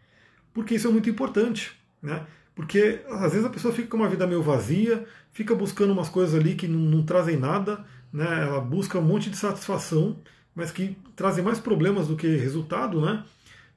Porque 0.59 0.75
isso 0.75 0.89
é 0.89 0.91
muito 0.91 1.09
importante. 1.09 1.71
Né? 2.03 2.27
Porque 2.53 3.01
às 3.09 3.31
vezes 3.31 3.47
a 3.47 3.49
pessoa 3.49 3.73
fica 3.73 3.87
com 3.87 3.97
uma 3.97 4.09
vida 4.09 4.27
meio 4.27 4.43
vazia, 4.43 5.07
fica 5.31 5.55
buscando 5.55 5.93
umas 5.93 6.09
coisas 6.09 6.35
ali 6.35 6.57
que 6.57 6.67
não, 6.67 6.81
não 6.81 7.05
trazem 7.05 7.37
nada, 7.37 7.85
né? 8.13 8.43
ela 8.43 8.61
busca 8.61 8.99
um 8.99 9.03
monte 9.03 9.31
de 9.31 9.37
satisfação, 9.37 10.19
mas 10.57 10.73
que 10.73 10.97
trazem 11.15 11.45
mais 11.45 11.61
problemas 11.61 12.09
do 12.09 12.17
que 12.17 12.27
resultado, 12.27 13.01
né? 13.01 13.23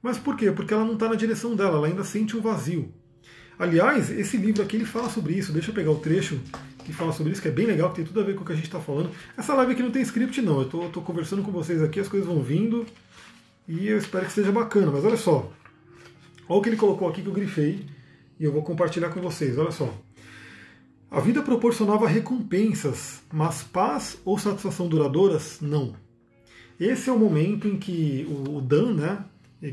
Mas 0.02 0.18
por 0.18 0.36
quê? 0.36 0.50
Porque 0.50 0.74
ela 0.74 0.84
não 0.84 0.94
está 0.94 1.08
na 1.08 1.14
direção 1.14 1.54
dela, 1.54 1.76
ela 1.76 1.86
ainda 1.86 2.02
sente 2.02 2.36
um 2.36 2.40
vazio. 2.40 2.92
Aliás, 3.56 4.10
esse 4.10 4.36
livro 4.36 4.60
aqui 4.60 4.74
ele 4.74 4.84
fala 4.84 5.08
sobre 5.08 5.34
isso. 5.34 5.52
Deixa 5.52 5.70
eu 5.70 5.74
pegar 5.76 5.92
o 5.92 6.00
trecho 6.00 6.40
que 6.84 6.92
fala 6.92 7.12
sobre 7.12 7.32
isso, 7.32 7.40
que 7.40 7.46
é 7.46 7.52
bem 7.52 7.66
legal, 7.66 7.90
que 7.90 7.96
tem 7.96 8.04
tudo 8.04 8.18
a 8.18 8.24
ver 8.24 8.34
com 8.34 8.42
o 8.42 8.44
que 8.44 8.52
a 8.52 8.56
gente 8.56 8.64
está 8.64 8.80
falando. 8.80 9.08
Essa 9.36 9.54
live 9.54 9.70
aqui 9.70 9.82
não 9.84 9.92
tem 9.92 10.02
script, 10.02 10.42
não. 10.42 10.60
Eu 10.60 10.86
estou 10.88 11.02
conversando 11.04 11.44
com 11.44 11.52
vocês 11.52 11.80
aqui, 11.80 12.00
as 12.00 12.08
coisas 12.08 12.26
vão 12.26 12.42
vindo 12.42 12.84
e 13.68 13.86
eu 13.86 13.98
espero 13.98 14.26
que 14.26 14.32
seja 14.32 14.50
bacana. 14.50 14.90
Mas 14.90 15.04
olha 15.04 15.16
só, 15.16 15.48
olha 16.48 16.58
o 16.58 16.62
que 16.62 16.68
ele 16.68 16.76
colocou 16.76 17.08
aqui 17.08 17.22
que 17.22 17.28
eu 17.28 17.32
grifei 17.32 17.84
e 18.38 18.44
eu 18.44 18.52
vou 18.52 18.62
compartilhar 18.62 19.10
com 19.10 19.20
vocês. 19.20 19.56
Olha 19.58 19.70
só. 19.70 19.92
A 21.10 21.20
vida 21.20 21.42
proporcionava 21.42 22.08
recompensas, 22.08 23.22
mas 23.30 23.62
paz 23.62 24.18
ou 24.24 24.38
satisfação 24.38 24.88
duradouras, 24.88 25.58
não. 25.60 25.94
Esse 26.80 27.10
é 27.10 27.12
o 27.12 27.18
momento 27.18 27.68
em 27.68 27.78
que 27.78 28.26
o 28.28 28.60
Dan, 28.60 28.94
né, 28.94 29.24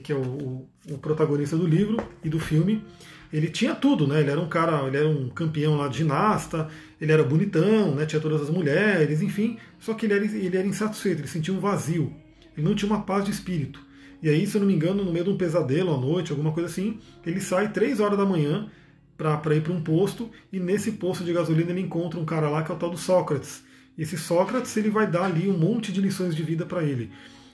que 0.04 0.12
é 0.12 0.16
o, 0.16 0.68
o, 0.92 0.98
protagonista 0.98 1.58
do 1.58 1.66
livro 1.66 1.98
e 2.24 2.30
do 2.30 2.40
filme, 2.40 2.84
ele 3.32 3.48
tinha 3.48 3.74
tudo, 3.74 4.06
né? 4.06 4.20
Ele 4.20 4.30
era 4.30 4.40
um 4.40 4.50
cara, 4.50 4.86
ele 4.86 4.98
era 4.98 5.08
um 5.08 5.30
campeão 5.30 5.78
lá 5.78 5.88
de 5.88 6.00
ginasta, 6.00 6.68
ele 7.00 7.12
era 7.12 7.24
bonitão, 7.24 7.96
né? 7.96 8.06
Tinha 8.06 8.22
todas 8.22 8.42
as 8.42 8.50
mulheres, 8.50 9.22
enfim. 9.22 9.58
Só 9.80 9.94
que 9.94 10.06
ele 10.06 10.14
era, 10.14 10.26
ele 10.26 10.58
era 10.58 10.68
insatisfeito, 10.68 11.22
ele 11.22 11.28
sentia 11.28 11.54
um 11.54 11.60
vazio. 11.60 12.14
Ele 12.56 12.68
não 12.68 12.76
tinha 12.76 12.92
uma 12.92 13.02
paz 13.02 13.24
de 13.24 13.32
espírito. 13.32 13.80
E 14.22 14.30
aí, 14.30 14.46
se 14.46 14.58
eu 14.58 14.62
não 14.62 14.68
me 14.68 14.74
engano, 14.74 15.04
no 15.04 15.12
meio 15.12 15.26
de 15.26 15.32
um 15.32 15.38
pesadelo 15.38 15.94
à 15.94 15.98
noite, 15.98 16.32
alguma 16.32 16.52
coisa 16.52 16.70
assim, 16.70 17.00
ele 17.26 17.40
sai 17.40 17.72
três 17.72 18.00
horas 18.00 18.18
da 18.18 18.26
manhã 18.26 18.70
para 19.18 19.56
ir 19.56 19.62
para 19.62 19.74
um 19.74 19.82
posto 19.82 20.30
e 20.52 20.60
nesse 20.60 20.94
posto 20.94 21.24
de 21.24 21.34
gasolina 21.34 21.72
ele 21.72 21.82
encontra 21.82 22.20
um 22.20 22.26
cara 22.26 22.50
lá 22.50 22.64
que 22.64 22.72
é 22.72 22.76
o 22.76 22.78
tal 22.78 22.90
do 22.90 22.98
Sócrates. 22.98 23.64
Esse 23.98 24.18
Sócrates 24.18 24.76
ele 24.78 24.90
vai 24.90 25.06
dar 25.06 25.26
ali 25.26 25.50
um 25.50 25.58
monte 25.58 25.92
de 25.92 26.00
lições 26.00 26.34
de 26.34 26.42
vida 26.42 26.66
para 26.66 26.84
ele. 26.84 27.12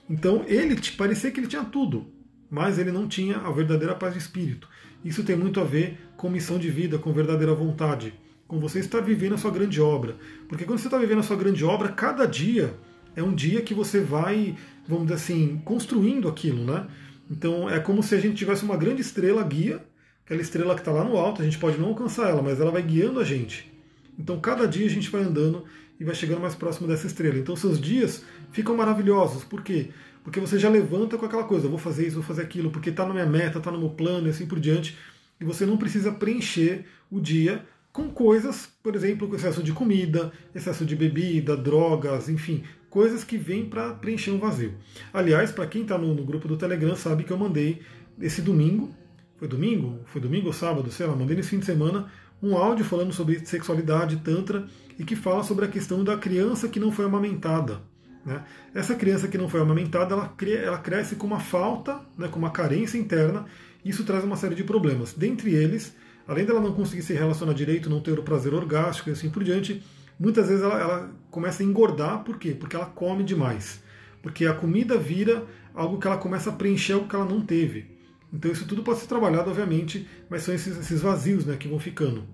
Então 0.08 0.44
ele 0.46 0.76
parecia 0.96 1.30
que 1.30 1.40
ele 1.40 1.48
tinha 1.48 1.64
tudo, 1.64 2.06
mas 2.48 2.78
ele 2.78 2.92
não 2.92 3.08
tinha 3.08 3.38
a 3.38 3.50
verdadeira 3.50 3.96
paz 3.96 4.12
de 4.12 4.20
espírito. 4.20 4.68
Isso 5.04 5.24
tem 5.24 5.36
muito 5.36 5.60
a 5.60 5.64
ver 5.64 5.98
com 6.16 6.30
missão 6.30 6.58
de 6.58 6.70
vida, 6.70 6.98
com 6.98 7.12
verdadeira 7.12 7.52
vontade, 7.52 8.14
com 8.46 8.60
você 8.60 8.78
estar 8.78 9.00
vivendo 9.00 9.34
a 9.34 9.38
sua 9.38 9.50
grande 9.50 9.80
obra. 9.80 10.16
Porque 10.48 10.64
quando 10.64 10.78
você 10.78 10.86
está 10.86 10.98
vivendo 10.98 11.18
a 11.18 11.24
sua 11.24 11.36
grande 11.36 11.64
obra, 11.64 11.88
cada 11.88 12.26
dia 12.26 12.74
é 13.16 13.22
um 13.22 13.34
dia 13.34 13.62
que 13.62 13.74
você 13.74 14.00
vai, 14.00 14.54
vamos 14.88 15.04
dizer 15.04 15.14
assim, 15.14 15.60
construindo 15.64 16.28
aquilo, 16.28 16.64
né? 16.64 16.86
Então 17.30 17.68
é 17.68 17.78
como 17.80 18.02
se 18.02 18.14
a 18.14 18.18
gente 18.18 18.36
tivesse 18.36 18.64
uma 18.64 18.76
grande 18.76 19.00
estrela 19.00 19.42
guia, 19.42 19.84
aquela 20.24 20.40
estrela 20.40 20.74
que 20.74 20.80
está 20.80 20.92
lá 20.92 21.04
no 21.04 21.16
alto, 21.16 21.42
a 21.42 21.44
gente 21.44 21.58
pode 21.58 21.78
não 21.78 21.88
alcançar 21.88 22.30
ela, 22.30 22.42
mas 22.42 22.60
ela 22.60 22.70
vai 22.70 22.82
guiando 22.82 23.20
a 23.20 23.24
gente. 23.24 23.72
Então 24.18 24.38
cada 24.40 24.66
dia 24.66 24.86
a 24.86 24.90
gente 24.90 25.10
vai 25.10 25.22
andando 25.22 25.64
e 25.98 26.04
vai 26.04 26.14
chegando 26.14 26.40
mais 26.40 26.54
próximo 26.54 26.86
dessa 26.86 27.06
estrela. 27.06 27.38
Então 27.38 27.56
seus 27.56 27.80
dias 27.80 28.22
ficam 28.52 28.76
maravilhosos. 28.76 29.44
Por 29.44 29.62
quê? 29.62 29.90
Porque 30.22 30.40
você 30.40 30.58
já 30.58 30.68
levanta 30.68 31.16
com 31.16 31.24
aquela 31.24 31.44
coisa, 31.44 31.68
vou 31.68 31.78
fazer 31.78 32.06
isso, 32.06 32.16
vou 32.16 32.24
fazer 32.24 32.42
aquilo, 32.42 32.70
porque 32.70 32.90
está 32.90 33.06
na 33.06 33.12
minha 33.12 33.26
meta, 33.26 33.58
está 33.58 33.70
no 33.70 33.78
meu 33.78 33.90
plano 33.90 34.26
e 34.26 34.30
assim 34.30 34.46
por 34.46 34.58
diante. 34.58 34.96
E 35.40 35.44
você 35.44 35.66
não 35.66 35.76
precisa 35.76 36.10
preencher 36.10 36.84
o 37.10 37.20
dia 37.20 37.64
com 37.92 38.10
coisas, 38.10 38.68
por 38.82 38.94
exemplo, 38.94 39.28
com 39.28 39.36
excesso 39.36 39.62
de 39.62 39.72
comida, 39.72 40.32
excesso 40.54 40.84
de 40.84 40.94
bebida, 40.96 41.56
drogas, 41.56 42.28
enfim, 42.28 42.62
coisas 42.96 43.22
que 43.22 43.36
vêm 43.36 43.66
para 43.66 43.92
preencher 43.92 44.30
um 44.30 44.38
vazio. 44.38 44.72
Aliás, 45.12 45.52
para 45.52 45.66
quem 45.66 45.82
está 45.82 45.98
no, 45.98 46.14
no, 46.14 46.24
grupo 46.24 46.48
do 46.48 46.56
Telegram 46.56 46.96
sabe 46.96 47.24
que 47.24 47.30
eu 47.30 47.36
mandei 47.36 47.82
esse 48.18 48.40
domingo, 48.40 48.88
foi 49.36 49.46
domingo? 49.46 50.00
Foi 50.06 50.18
domingo 50.18 50.46
ou 50.46 50.52
sábado? 50.54 50.90
Sei 50.90 51.04
lá, 51.04 51.14
mandei 51.14 51.36
nesse 51.36 51.50
fim 51.50 51.58
de 51.58 51.66
semana 51.66 52.10
um 52.42 52.56
áudio 52.56 52.86
falando 52.86 53.12
sobre 53.12 53.44
sexualidade, 53.44 54.16
tantra, 54.24 54.66
e 54.98 55.04
que 55.04 55.14
fala 55.14 55.44
sobre 55.44 55.66
a 55.66 55.68
questão 55.68 56.02
da 56.02 56.16
criança 56.16 56.68
que 56.68 56.80
não 56.80 56.90
foi 56.90 57.04
amamentada. 57.04 57.82
Né? 58.24 58.42
Essa 58.74 58.94
criança 58.94 59.28
que 59.28 59.36
não 59.36 59.46
foi 59.46 59.60
amamentada, 59.60 60.14
ela, 60.14 60.34
ela 60.64 60.78
cresce 60.78 61.16
com 61.16 61.26
uma 61.26 61.38
falta, 61.38 62.00
né, 62.16 62.28
com 62.28 62.38
uma 62.38 62.50
carência 62.50 62.96
interna, 62.96 63.44
e 63.84 63.90
isso 63.90 64.04
traz 64.04 64.24
uma 64.24 64.36
série 64.36 64.54
de 64.54 64.64
problemas. 64.64 65.12
Dentre 65.12 65.54
eles, 65.54 65.94
além 66.26 66.46
dela 66.46 66.62
não 66.62 66.72
conseguir 66.72 67.02
se 67.02 67.12
relacionar 67.12 67.52
direito, 67.52 67.90
não 67.90 68.00
ter 68.00 68.18
o 68.18 68.22
prazer 68.22 68.54
orgástico 68.54 69.10
e 69.10 69.12
assim 69.12 69.28
por 69.28 69.44
diante, 69.44 69.82
muitas 70.18 70.48
vezes 70.48 70.62
ela, 70.62 70.80
ela 70.80 71.10
começa 71.30 71.62
a 71.62 71.66
engordar, 71.66 72.24
por 72.24 72.38
quê? 72.38 72.52
Porque 72.52 72.76
ela 72.76 72.86
come 72.86 73.22
demais. 73.22 73.82
Porque 74.22 74.46
a 74.46 74.54
comida 74.54 74.98
vira 74.98 75.44
algo 75.74 75.98
que 75.98 76.06
ela 76.06 76.18
começa 76.18 76.50
a 76.50 76.52
preencher 76.52 76.94
algo 76.94 77.08
que 77.08 77.14
ela 77.14 77.24
não 77.24 77.40
teve. 77.40 77.96
Então 78.32 78.50
isso 78.50 78.66
tudo 78.66 78.82
pode 78.82 78.98
ser 78.98 79.06
trabalhado, 79.06 79.50
obviamente, 79.50 80.06
mas 80.28 80.42
são 80.42 80.54
esses, 80.54 80.76
esses 80.76 81.00
vazios 81.00 81.44
né, 81.44 81.56
que 81.56 81.68
vão 81.68 81.78
ficando. 81.78 82.24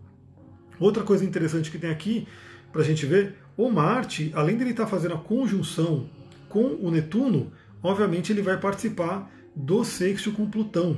Outra 0.79 1.03
coisa 1.03 1.25
interessante 1.25 1.71
que 1.71 1.79
tem 1.79 1.91
aqui 1.91 2.27
para 2.73 2.81
a 2.81 2.85
gente 2.85 3.05
ver 3.05 3.37
o 3.57 3.71
Marte, 3.71 4.33
além 4.35 4.57
de 4.57 4.63
ele 4.63 4.71
estar 4.71 4.85
tá 4.85 4.91
fazendo 4.91 5.15
a 5.15 5.19
conjunção 5.19 6.09
com 6.49 6.77
o 6.81 6.91
Netuno, 6.91 7.53
obviamente 7.83 8.33
ele 8.33 8.43
vai 8.43 8.59
participar 8.59 9.31
do 9.55 9.85
sexto 9.85 10.33
com 10.33 10.49
Plutão. 10.49 10.97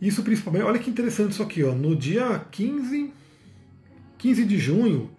Isso 0.00 0.22
principalmente, 0.22 0.64
olha 0.64 0.78
que 0.78 0.90
interessante 0.90 1.32
isso 1.32 1.42
aqui, 1.42 1.62
ó, 1.62 1.72
no 1.74 1.94
dia 1.94 2.44
15, 2.50 3.12
15 4.18 4.44
de 4.44 4.58
junho, 4.58 5.10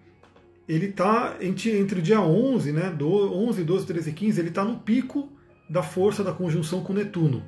ele 0.68 0.86
está 0.86 1.36
entre, 1.40 1.78
entre 1.78 2.00
o 2.00 2.02
dia 2.02 2.20
11, 2.20 2.72
né, 2.72 2.90
do 2.90 3.08
11, 3.08 3.62
12, 3.62 3.86
13 3.86 4.10
e 4.10 4.12
15, 4.12 4.40
ele 4.40 4.48
está 4.48 4.64
no 4.64 4.78
pico 4.78 5.30
da 5.68 5.82
força 5.82 6.24
da 6.24 6.32
conjunção 6.32 6.82
com 6.82 6.92
Netuno. 6.92 7.42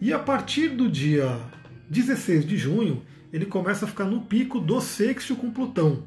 E 0.00 0.12
a 0.12 0.18
partir 0.18 0.68
do 0.68 0.90
dia 0.90 1.38
16 1.88 2.46
de 2.46 2.56
junho, 2.56 3.02
ele 3.32 3.46
começa 3.46 3.84
a 3.84 3.88
ficar 3.88 4.04
no 4.04 4.22
pico 4.22 4.60
do 4.60 4.80
sexto 4.80 5.34
com 5.34 5.50
Plutão. 5.50 6.02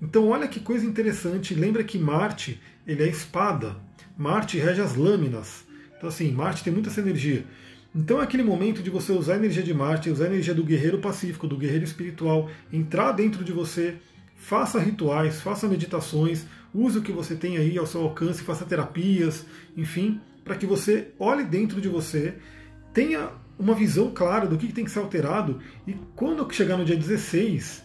Então 0.00 0.28
olha 0.28 0.48
que 0.48 0.60
coisa 0.60 0.86
interessante, 0.86 1.54
lembra 1.54 1.84
que 1.84 1.98
Marte 1.98 2.60
ele 2.86 3.02
é 3.02 3.08
espada, 3.08 3.76
Marte 4.16 4.58
rege 4.58 4.80
as 4.80 4.94
lâminas. 4.94 5.64
Então 5.96 6.08
assim, 6.08 6.32
Marte 6.32 6.64
tem 6.64 6.72
muita 6.72 6.88
essa 6.88 7.00
energia. 7.00 7.44
Então 7.94 8.20
é 8.20 8.24
aquele 8.24 8.42
momento 8.42 8.82
de 8.82 8.88
você 8.88 9.12
usar 9.12 9.34
a 9.34 9.36
energia 9.36 9.62
de 9.62 9.74
Marte, 9.74 10.08
usar 10.08 10.24
a 10.24 10.28
energia 10.28 10.54
do 10.54 10.64
guerreiro 10.64 10.98
pacífico, 10.98 11.46
do 11.46 11.56
guerreiro 11.56 11.84
espiritual, 11.84 12.48
entrar 12.72 13.12
dentro 13.12 13.44
de 13.44 13.52
você, 13.52 13.96
faça 14.40 14.80
rituais, 14.80 15.40
faça 15.40 15.68
meditações, 15.68 16.46
use 16.74 16.98
o 16.98 17.02
que 17.02 17.12
você 17.12 17.36
tem 17.36 17.58
aí 17.58 17.76
ao 17.76 17.86
seu 17.86 18.00
alcance, 18.00 18.42
faça 18.42 18.64
terapias, 18.64 19.44
enfim, 19.76 20.18
para 20.42 20.56
que 20.56 20.66
você 20.66 21.08
olhe 21.18 21.44
dentro 21.44 21.80
de 21.80 21.88
você, 21.88 22.34
tenha 22.92 23.30
uma 23.58 23.74
visão 23.74 24.10
clara 24.10 24.46
do 24.46 24.56
que 24.56 24.72
tem 24.72 24.84
que 24.84 24.90
ser 24.90 25.00
alterado 25.00 25.60
e 25.86 25.94
quando 26.16 26.50
chegar 26.52 26.78
no 26.78 26.84
dia 26.84 26.96
16, 26.96 27.84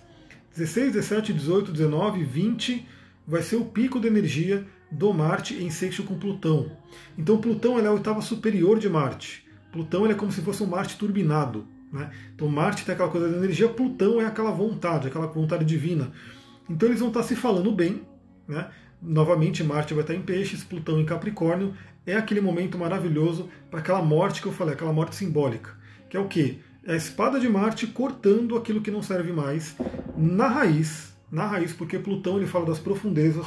16, 0.56 0.94
17, 0.94 1.34
18, 1.34 1.72
19, 1.74 2.24
20 2.24 2.88
vai 3.28 3.42
ser 3.42 3.58
o 3.58 3.66
pico 3.66 4.00
de 4.00 4.08
energia 4.08 4.66
do 4.90 5.14
Marte 5.14 5.62
em 5.62 5.70
sexto 5.70 6.04
com 6.04 6.18
Plutão. 6.18 6.72
Então 7.18 7.38
Plutão 7.38 7.78
é 7.78 7.86
a 7.86 7.92
oitava 7.92 8.22
superior 8.22 8.80
de 8.80 8.90
Marte. 8.90 9.46
Plutão 9.74 10.08
é 10.08 10.14
como 10.14 10.32
se 10.32 10.42
fosse 10.42 10.64
um 10.64 10.68
Marte 10.68 10.98
turbinado. 10.98 11.68
Né? 11.92 12.10
Então 12.34 12.48
Marte 12.48 12.86
tem 12.86 12.94
aquela 12.94 13.10
coisa 13.10 13.30
da 13.30 13.38
energia, 13.38 13.68
Plutão 13.68 14.22
é 14.22 14.26
aquela 14.26 14.52
vontade, 14.52 15.08
aquela 15.08 15.28
vontade 15.28 15.66
divina. 15.66 16.14
Então 16.70 16.90
eles 16.90 17.00
vão 17.00 17.10
estar 17.10 17.24
se 17.24 17.36
falando 17.36 17.72
bem. 17.72 18.02
Né? 18.48 18.70
Novamente 19.02 19.64
Marte 19.64 19.94
vai 19.94 20.04
estar 20.04 20.16
em 20.16 20.22
peixes, 20.22 20.64
Plutão 20.64 21.00
em 21.00 21.06
Capricórnio. 21.06 21.74
É 22.06 22.16
aquele 22.16 22.42
momento 22.42 22.78
maravilhoso 22.78 23.50
para 23.70 23.80
aquela 23.80 24.02
morte 24.02 24.42
que 24.42 24.48
eu 24.48 24.54
falei, 24.54 24.74
aquela 24.74 24.94
morte 24.94 25.16
simbólica. 25.16 25.72
Que 26.10 26.18
é 26.18 26.20
o 26.20 26.28
quê? 26.28 26.58
É 26.84 26.94
a 26.94 26.96
espada 26.96 27.40
de 27.40 27.50
Marte 27.50 27.88
cortando 27.88 28.56
aquilo 28.56 28.82
que 28.82 28.92
não 28.92 29.02
serve 29.02 29.32
mais 29.32 29.76
na 30.16 30.48
raiz, 30.48 31.16
na 31.32 31.48
raiz, 31.48 31.74
porque 31.74 31.98
Plutão 31.98 32.38
ele 32.38 32.46
fala 32.46 32.66
das 32.66 32.80
profundezas. 32.80 33.46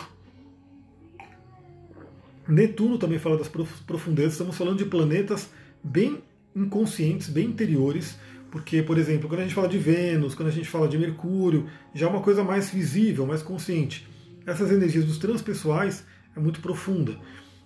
Netuno 2.48 2.98
também 2.98 3.18
fala 3.18 3.36
das 3.36 3.48
profundezas. 3.48 4.32
Estamos 4.32 4.56
falando 4.56 4.78
de 4.78 4.86
planetas 4.86 5.50
bem 5.84 6.22
inconscientes, 6.56 7.28
bem 7.28 7.46
interiores, 7.46 8.18
porque, 8.50 8.82
por 8.82 8.96
exemplo, 8.98 9.28
quando 9.28 9.40
a 9.40 9.42
gente 9.42 9.54
fala 9.54 9.68
de 9.68 9.78
Vênus, 9.78 10.34
quando 10.34 10.48
a 10.48 10.52
gente 10.52 10.68
fala 10.68 10.88
de 10.88 10.96
Mercúrio, 10.98 11.66
já 11.94 12.06
é 12.06 12.10
uma 12.10 12.22
coisa 12.22 12.42
mais 12.42 12.70
visível, 12.70 13.26
mais 13.26 13.42
consciente. 13.42 14.08
Essas 14.46 14.70
energias 14.70 15.04
dos 15.04 15.18
transpessoais 15.18 16.04
é 16.34 16.40
muito 16.40 16.60
profunda. 16.60 17.16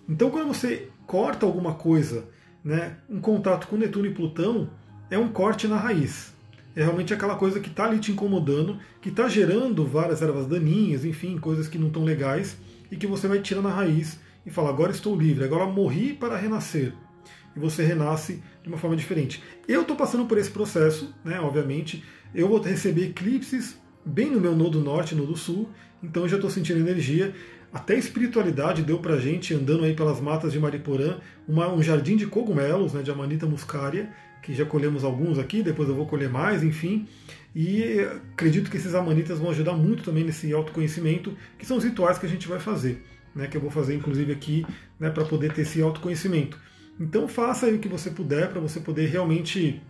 Então, 0.07 0.29
quando 0.29 0.47
você 0.47 0.89
corta 1.07 1.45
alguma 1.45 1.75
coisa, 1.75 2.27
né, 2.63 2.97
um 3.09 3.21
contato 3.21 3.67
com 3.67 3.77
Netuno 3.77 4.07
e 4.07 4.13
Plutão, 4.13 4.69
é 5.09 5.17
um 5.17 5.29
corte 5.29 5.67
na 5.67 5.77
raiz. 5.77 6.33
É 6.75 6.81
realmente 6.83 7.13
aquela 7.13 7.35
coisa 7.35 7.59
que 7.59 7.69
está 7.69 7.85
ali 7.85 7.99
te 7.99 8.11
incomodando, 8.11 8.79
que 8.99 9.09
está 9.09 9.27
gerando 9.29 9.85
várias 9.85 10.21
ervas 10.21 10.47
daninhas, 10.47 11.05
enfim, 11.05 11.37
coisas 11.37 11.67
que 11.67 11.77
não 11.77 11.87
estão 11.87 12.03
legais, 12.03 12.57
e 12.91 12.97
que 12.97 13.07
você 13.07 13.27
vai 13.27 13.39
tirar 13.39 13.61
na 13.61 13.69
raiz 13.69 14.19
e 14.45 14.49
fala: 14.49 14.69
agora 14.69 14.91
estou 14.91 15.15
livre, 15.15 15.43
agora 15.43 15.65
morri 15.65 16.13
para 16.13 16.35
renascer. 16.35 16.93
E 17.55 17.59
você 17.59 17.83
renasce 17.83 18.41
de 18.61 18.69
uma 18.69 18.77
forma 18.77 18.95
diferente. 18.95 19.43
Eu 19.67 19.81
estou 19.81 19.95
passando 19.95 20.25
por 20.25 20.37
esse 20.37 20.49
processo, 20.49 21.13
né, 21.23 21.39
obviamente. 21.39 22.03
Eu 22.33 22.47
vou 22.47 22.59
receber 22.59 23.09
eclipses 23.09 23.77
bem 24.05 24.29
no 24.29 24.39
meu 24.39 24.55
nodo 24.55 24.79
norte, 24.81 25.15
nodo 25.15 25.37
sul, 25.37 25.69
então 26.01 26.23
eu 26.23 26.29
já 26.29 26.35
estou 26.35 26.49
sentindo 26.49 26.79
energia. 26.79 27.33
Até 27.71 27.97
espiritualidade 27.97 28.83
deu 28.83 28.99
pra 28.99 29.17
gente, 29.17 29.53
andando 29.53 29.83
aí 29.83 29.95
pelas 29.95 30.19
matas 30.19 30.51
de 30.51 30.59
Mariporã, 30.59 31.17
uma, 31.47 31.71
um 31.73 31.81
jardim 31.81 32.15
de 32.15 32.27
cogumelos, 32.27 32.93
né, 32.93 33.01
de 33.01 33.09
Amanita 33.09 33.47
muscaria, 33.47 34.09
que 34.43 34.53
já 34.53 34.65
colhemos 34.65 35.03
alguns 35.03 35.39
aqui, 35.39 35.63
depois 35.63 35.89
eu 35.89 35.95
vou 35.95 36.05
colher 36.05 36.29
mais, 36.29 36.63
enfim. 36.63 37.07
E 37.55 37.99
acredito 38.33 38.69
que 38.69 38.77
esses 38.77 38.93
amanitas 38.93 39.39
vão 39.39 39.49
ajudar 39.49 39.73
muito 39.73 40.03
também 40.03 40.23
nesse 40.23 40.51
autoconhecimento, 40.53 41.35
que 41.57 41.65
são 41.65 41.77
os 41.77 41.83
rituais 41.83 42.17
que 42.17 42.25
a 42.25 42.29
gente 42.29 42.47
vai 42.47 42.59
fazer, 42.59 43.03
né, 43.35 43.47
que 43.47 43.57
eu 43.57 43.61
vou 43.61 43.71
fazer 43.71 43.95
inclusive 43.95 44.31
aqui, 44.31 44.65
né, 44.99 45.09
para 45.09 45.25
poder 45.25 45.53
ter 45.53 45.61
esse 45.61 45.81
autoconhecimento. 45.81 46.59
Então 46.99 47.27
faça 47.27 47.67
o 47.67 47.79
que 47.79 47.87
você 47.87 48.09
puder 48.09 48.49
para 48.49 48.61
você 48.61 48.79
poder 48.79 49.07
realmente 49.07 49.81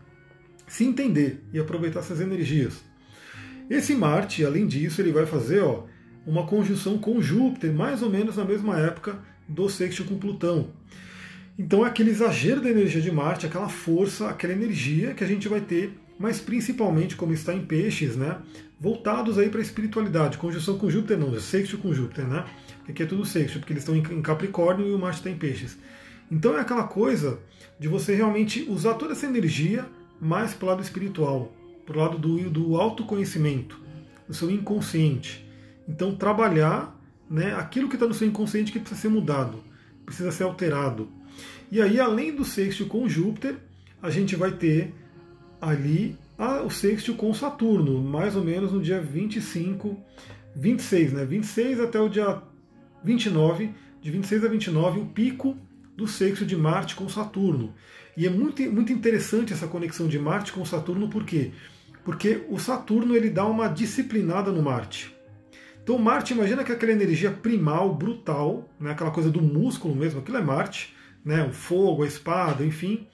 se 0.68 0.84
entender 0.86 1.44
e 1.52 1.60
aproveitar 1.60 2.00
essas 2.00 2.22
energias. 2.22 2.84
Esse 3.70 3.96
Marte, 3.96 4.46
além 4.46 4.68
disso, 4.68 5.02
ele 5.02 5.12
vai 5.12 5.26
fazer 5.26 5.62
ó, 5.62 5.86
uma 6.26 6.46
conjunção 6.46 6.98
com 6.98 7.22
Júpiter, 7.22 7.74
mais 7.74 8.02
ou 8.02 8.10
menos 8.10 8.38
na 8.38 8.46
mesma 8.46 8.80
época 8.80 9.20
do 9.48 9.70
sexto 9.70 10.04
com 10.06 10.18
Plutão. 10.18 10.72
Então 11.58 11.86
é 11.86 11.90
aquele 11.90 12.10
exagero 12.10 12.62
da 12.62 12.70
energia 12.70 13.02
de 13.02 13.12
Marte, 13.12 13.46
aquela 13.46 13.70
força, 13.70 14.28
aquela 14.28 14.54
energia 14.54 15.14
que 15.14 15.24
a 15.24 15.28
gente 15.28 15.48
vai 15.48 15.62
ter, 15.62 15.94
mas 16.18 16.40
principalmente 16.40 17.16
como 17.16 17.34
está 17.34 17.54
em 17.54 17.66
peixes, 17.66 18.16
né? 18.16 18.38
Voltados 18.80 19.38
aí 19.38 19.50
para 19.50 19.60
a 19.60 19.64
espiritualidade. 19.64 20.38
Conjunção 20.38 20.78
com 20.78 20.90
Júpiter 20.90 21.18
não, 21.18 21.40
sexto 21.40 21.78
com 21.78 21.94
Júpiter, 21.94 22.28
né? 22.28 22.46
Aqui 22.88 23.04
é 23.04 23.06
tudo 23.06 23.26
sexto, 23.26 23.60
porque 23.60 23.74
eles 23.74 23.84
estão 23.84 23.96
em 23.96 24.22
Capricórnio 24.22 24.88
e 24.88 24.94
o 24.94 25.00
Marte 25.00 25.20
está 25.20 25.30
em 25.30 25.38
peixes. 25.38 25.78
Então 26.32 26.58
é 26.58 26.62
aquela 26.62 26.84
coisa 26.84 27.40
de 27.80 27.88
você 27.88 28.16
realmente 28.16 28.66
usar 28.70 28.96
toda 28.96 29.14
essa 29.14 29.26
energia 29.26 29.86
mais 30.20 30.54
para 30.54 30.66
o 30.66 30.70
lado 30.70 30.82
espiritual, 30.82 31.52
para 31.86 31.98
o 31.98 32.00
lado 32.00 32.18
do, 32.18 32.50
do 32.50 32.78
autoconhecimento, 32.78 33.80
do 34.28 34.34
seu 34.34 34.50
inconsciente. 34.50 35.46
Então, 35.88 36.16
trabalhar 36.16 36.98
né, 37.30 37.54
aquilo 37.56 37.90
que 37.90 37.96
está 37.96 38.08
no 38.08 38.14
seu 38.14 38.28
inconsciente 38.28 38.72
que 38.72 38.80
precisa 38.80 39.02
ser 39.02 39.10
mudado, 39.10 39.64
precisa 40.06 40.32
ser 40.32 40.44
alterado. 40.44 41.10
E 41.72 41.82
aí, 41.82 42.00
além 42.00 42.34
do 42.34 42.46
sexto 42.46 42.86
com 42.86 43.08
Júpiter, 43.08 43.58
a 44.02 44.10
gente 44.10 44.36
vai 44.36 44.52
ter 44.52 44.94
ali 45.60 46.18
a, 46.38 46.62
o 46.62 46.70
sexto 46.70 47.14
com 47.16 47.34
Saturno, 47.34 48.02
mais 48.02 48.36
ou 48.36 48.44
menos 48.44 48.72
no 48.72 48.82
dia 48.82 49.02
25, 49.02 49.98
26, 50.56 51.14
né? 51.14 51.26
26 51.26 51.80
até 51.80 52.00
o 52.00 52.10
dia 52.10 52.42
29, 53.04 53.72
de 54.02 54.12
26 54.12 54.46
a 54.46 54.48
29, 54.48 55.00
o 55.00 55.06
pico 55.06 55.58
do 55.96 56.08
sexto 56.08 56.46
de 56.46 56.56
Marte 56.56 56.96
com 56.96 57.08
Saturno. 57.08 57.74
E 58.16 58.26
é 58.26 58.30
muito, 58.30 58.62
muito 58.72 58.92
interessante 58.92 59.54
essa 59.54 59.68
conexão 59.68 60.08
de 60.08 60.20
Marte 60.20 60.52
com 60.52 60.64
Saturno, 60.66 61.10
por 61.10 61.24
quê? 61.24 61.52
Porque 62.04 62.44
o 62.50 62.60
Saturno 62.60 63.16
ele 63.16 63.30
dá 63.30 63.46
uma 63.46 63.68
disciplinada 63.68 64.52
no 64.52 64.62
Marte. 64.62 65.16
Então 65.84 65.98
Marte, 65.98 66.34
imagina 66.34 66.64
que 66.64 66.72
aquela 66.72 66.92
energia 66.92 67.32
primal, 67.32 67.94
brutal, 67.94 68.70
né, 68.80 68.92
aquela 68.92 69.12
coisa 69.12 69.30
do 69.30 69.42
músculo 69.42 69.96
mesmo, 69.96 70.20
aquilo 70.20 70.38
é 70.38 70.42
Marte, 70.42 70.96
né, 71.26 71.44
o 71.44 71.52
fogo, 71.52 72.04
a 72.04 72.08
espada, 72.08 72.66
enfim. 72.66 73.08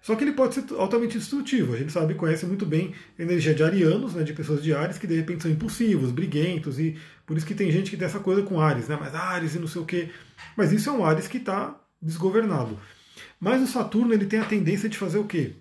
Só 0.00 0.16
que 0.16 0.24
ele 0.24 0.32
pode 0.32 0.54
ser 0.54 0.64
altamente 0.76 1.16
destrutivo. 1.16 1.74
A 1.74 1.76
gente 1.76 1.92
sabe, 1.92 2.14
conhece 2.14 2.44
muito 2.44 2.66
bem 2.66 2.92
a 3.16 3.22
energia 3.22 3.54
de 3.54 3.62
arianos, 3.62 4.14
né, 4.14 4.24
de 4.24 4.32
pessoas 4.32 4.62
de 4.62 4.74
Ares, 4.74 4.98
que 4.98 5.06
de 5.06 5.14
repente 5.16 5.42
são 5.42 5.50
impulsivos, 5.50 6.10
briguentos, 6.10 6.78
e 6.78 6.96
por 7.24 7.36
isso 7.36 7.46
que 7.46 7.54
tem 7.54 7.70
gente 7.70 7.90
que 7.90 7.96
tem 7.96 8.06
essa 8.06 8.18
coisa 8.18 8.42
com 8.42 8.60
Ares, 8.60 8.88
né, 8.88 8.96
mas 9.00 9.14
Ares 9.14 9.54
e 9.54 9.58
não 9.58 9.68
sei 9.68 9.80
o 9.80 9.84
quê. 9.86 10.10
Mas 10.56 10.72
isso 10.72 10.90
é 10.90 10.92
um 10.92 11.04
Ares 11.04 11.28
que 11.28 11.38
está 11.38 11.76
desgovernado. 12.02 12.78
Mas 13.38 13.62
o 13.62 13.66
Saturno 13.66 14.12
ele 14.12 14.26
tem 14.26 14.40
a 14.40 14.44
tendência 14.44 14.88
de 14.88 14.98
fazer 14.98 15.18
o 15.18 15.24
quê? 15.24 15.52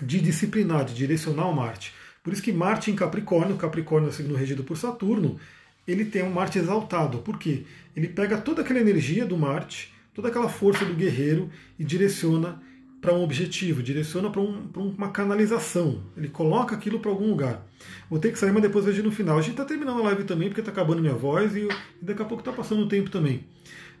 De 0.00 0.20
disciplinar, 0.20 0.84
de 0.84 0.94
direcionar 0.94 1.48
o 1.48 1.54
Marte. 1.54 1.94
Por 2.22 2.32
isso 2.32 2.42
que 2.42 2.52
Marte 2.52 2.90
em 2.90 2.96
Capricórnio, 2.96 3.56
Capricórnio 3.56 4.08
é 4.08 4.10
o 4.10 4.14
signo 4.14 4.34
regido 4.34 4.64
por 4.64 4.76
Saturno, 4.76 5.38
ele 5.86 6.04
tem 6.04 6.22
um 6.22 6.30
Marte 6.30 6.58
exaltado. 6.58 7.18
Por 7.18 7.38
quê? 7.38 7.64
Ele 7.96 8.08
pega 8.08 8.38
toda 8.38 8.62
aquela 8.62 8.80
energia 8.80 9.26
do 9.26 9.36
Marte, 9.36 9.92
toda 10.14 10.28
aquela 10.28 10.48
força 10.48 10.84
do 10.84 10.94
guerreiro 10.94 11.50
e 11.78 11.84
direciona 11.84 12.60
para 13.00 13.12
um 13.12 13.24
objetivo, 13.24 13.82
direciona 13.82 14.30
para 14.30 14.40
um, 14.40 14.70
uma 14.76 15.10
canalização. 15.10 16.04
Ele 16.16 16.28
coloca 16.28 16.76
aquilo 16.76 17.00
para 17.00 17.10
algum 17.10 17.28
lugar. 17.28 17.66
Vou 18.08 18.20
ter 18.20 18.30
que 18.30 18.38
sair, 18.38 18.52
mas 18.52 18.62
depois 18.62 18.84
vejo 18.84 19.02
no 19.02 19.10
final. 19.10 19.36
A 19.36 19.42
gente 19.42 19.52
está 19.52 19.64
terminando 19.64 19.98
a 19.98 20.04
live 20.04 20.22
também, 20.22 20.48
porque 20.48 20.60
está 20.60 20.70
acabando 20.70 21.02
minha 21.02 21.14
voz 21.14 21.56
e, 21.56 21.66
e 21.66 22.04
daqui 22.04 22.22
a 22.22 22.24
pouco 22.24 22.42
está 22.42 22.52
passando 22.52 22.82
o 22.82 22.88
tempo 22.88 23.10
também. 23.10 23.44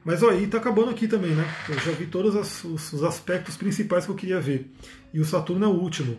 Mas 0.04 0.22
ó, 0.22 0.30
aí 0.30 0.44
está 0.44 0.58
acabando 0.58 0.90
aqui 0.90 1.06
também, 1.06 1.30
né? 1.32 1.44
Eu 1.68 1.78
já 1.78 1.92
vi 1.92 2.06
todos 2.06 2.34
os, 2.34 2.92
os, 2.92 3.04
aspectos 3.04 3.56
principais 3.56 4.04
que 4.04 4.10
eu 4.10 4.16
queria 4.16 4.40
ver. 4.40 4.70
E 5.14 5.20
o 5.20 5.24
Saturno 5.24 5.64
é 5.64 5.68
o 5.68 5.72
último. 5.72 6.18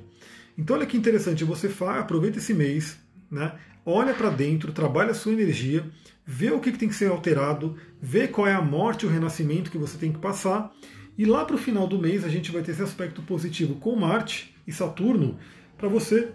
Então 0.57 0.75
olha 0.75 0.85
que 0.85 0.95
interessante, 0.95 1.43
você 1.43 1.67
faz, 1.67 1.99
aproveita 1.99 2.37
esse 2.37 2.53
mês, 2.53 2.97
né? 3.29 3.53
olha 3.85 4.13
para 4.13 4.29
dentro, 4.29 4.71
trabalha 4.71 5.11
a 5.11 5.15
sua 5.15 5.33
energia, 5.33 5.85
vê 6.25 6.51
o 6.51 6.59
que, 6.59 6.71
que 6.71 6.77
tem 6.77 6.89
que 6.89 6.95
ser 6.95 7.09
alterado, 7.09 7.77
vê 8.01 8.27
qual 8.27 8.47
é 8.47 8.53
a 8.53 8.61
morte 8.61 9.03
e 9.03 9.05
o 9.07 9.11
renascimento 9.11 9.71
que 9.71 9.77
você 9.77 9.97
tem 9.97 10.11
que 10.11 10.19
passar, 10.19 10.71
e 11.17 11.25
lá 11.25 11.45
para 11.45 11.55
o 11.55 11.59
final 11.59 11.87
do 11.87 11.99
mês 11.99 12.23
a 12.23 12.29
gente 12.29 12.51
vai 12.51 12.61
ter 12.61 12.71
esse 12.71 12.81
aspecto 12.81 13.21
positivo 13.21 13.75
com 13.75 13.95
Marte 13.95 14.55
e 14.65 14.71
Saturno 14.71 15.37
para 15.77 15.87
você 15.87 16.31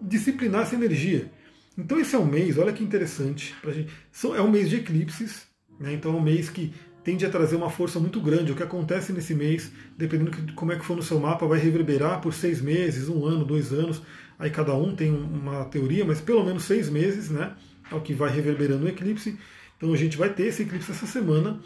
disciplinar 0.00 0.62
essa 0.62 0.74
energia. 0.74 1.30
Então 1.76 1.98
esse 1.98 2.14
é 2.14 2.18
um 2.18 2.24
mês, 2.24 2.58
olha 2.58 2.72
que 2.72 2.84
interessante, 2.84 3.54
pra 3.60 3.72
gente, 3.72 3.92
é 4.36 4.40
um 4.40 4.50
mês 4.50 4.70
de 4.70 4.76
eclipses, 4.76 5.46
né? 5.78 5.92
então 5.92 6.14
é 6.14 6.16
um 6.16 6.22
mês 6.22 6.48
que 6.48 6.72
tende 7.04 7.24
a 7.26 7.30
trazer 7.30 7.56
uma 7.56 7.70
força 7.70 7.98
muito 7.98 8.20
grande. 8.20 8.52
O 8.52 8.54
que 8.54 8.62
acontece 8.62 9.12
nesse 9.12 9.34
mês, 9.34 9.72
dependendo 9.96 10.30
de 10.30 10.52
como 10.52 10.72
é 10.72 10.78
que 10.78 10.84
for 10.84 10.96
no 10.96 11.02
seu 11.02 11.18
mapa, 11.18 11.46
vai 11.46 11.58
reverberar 11.58 12.20
por 12.20 12.32
seis 12.32 12.60
meses, 12.60 13.08
um 13.08 13.26
ano, 13.26 13.44
dois 13.44 13.72
anos. 13.72 14.02
Aí 14.38 14.50
cada 14.50 14.74
um 14.74 14.94
tem 14.94 15.12
uma 15.12 15.64
teoria, 15.64 16.04
mas 16.04 16.20
pelo 16.20 16.44
menos 16.44 16.64
seis 16.64 16.88
meses, 16.88 17.30
né? 17.30 17.54
É 17.90 17.94
o 17.94 18.00
que 18.00 18.14
vai 18.14 18.30
reverberando 18.30 18.84
o 18.84 18.88
eclipse. 18.88 19.38
Então 19.76 19.92
a 19.92 19.96
gente 19.96 20.16
vai 20.16 20.30
ter 20.30 20.46
esse 20.46 20.62
eclipse 20.62 20.90
essa 20.90 21.06
semana. 21.06 21.60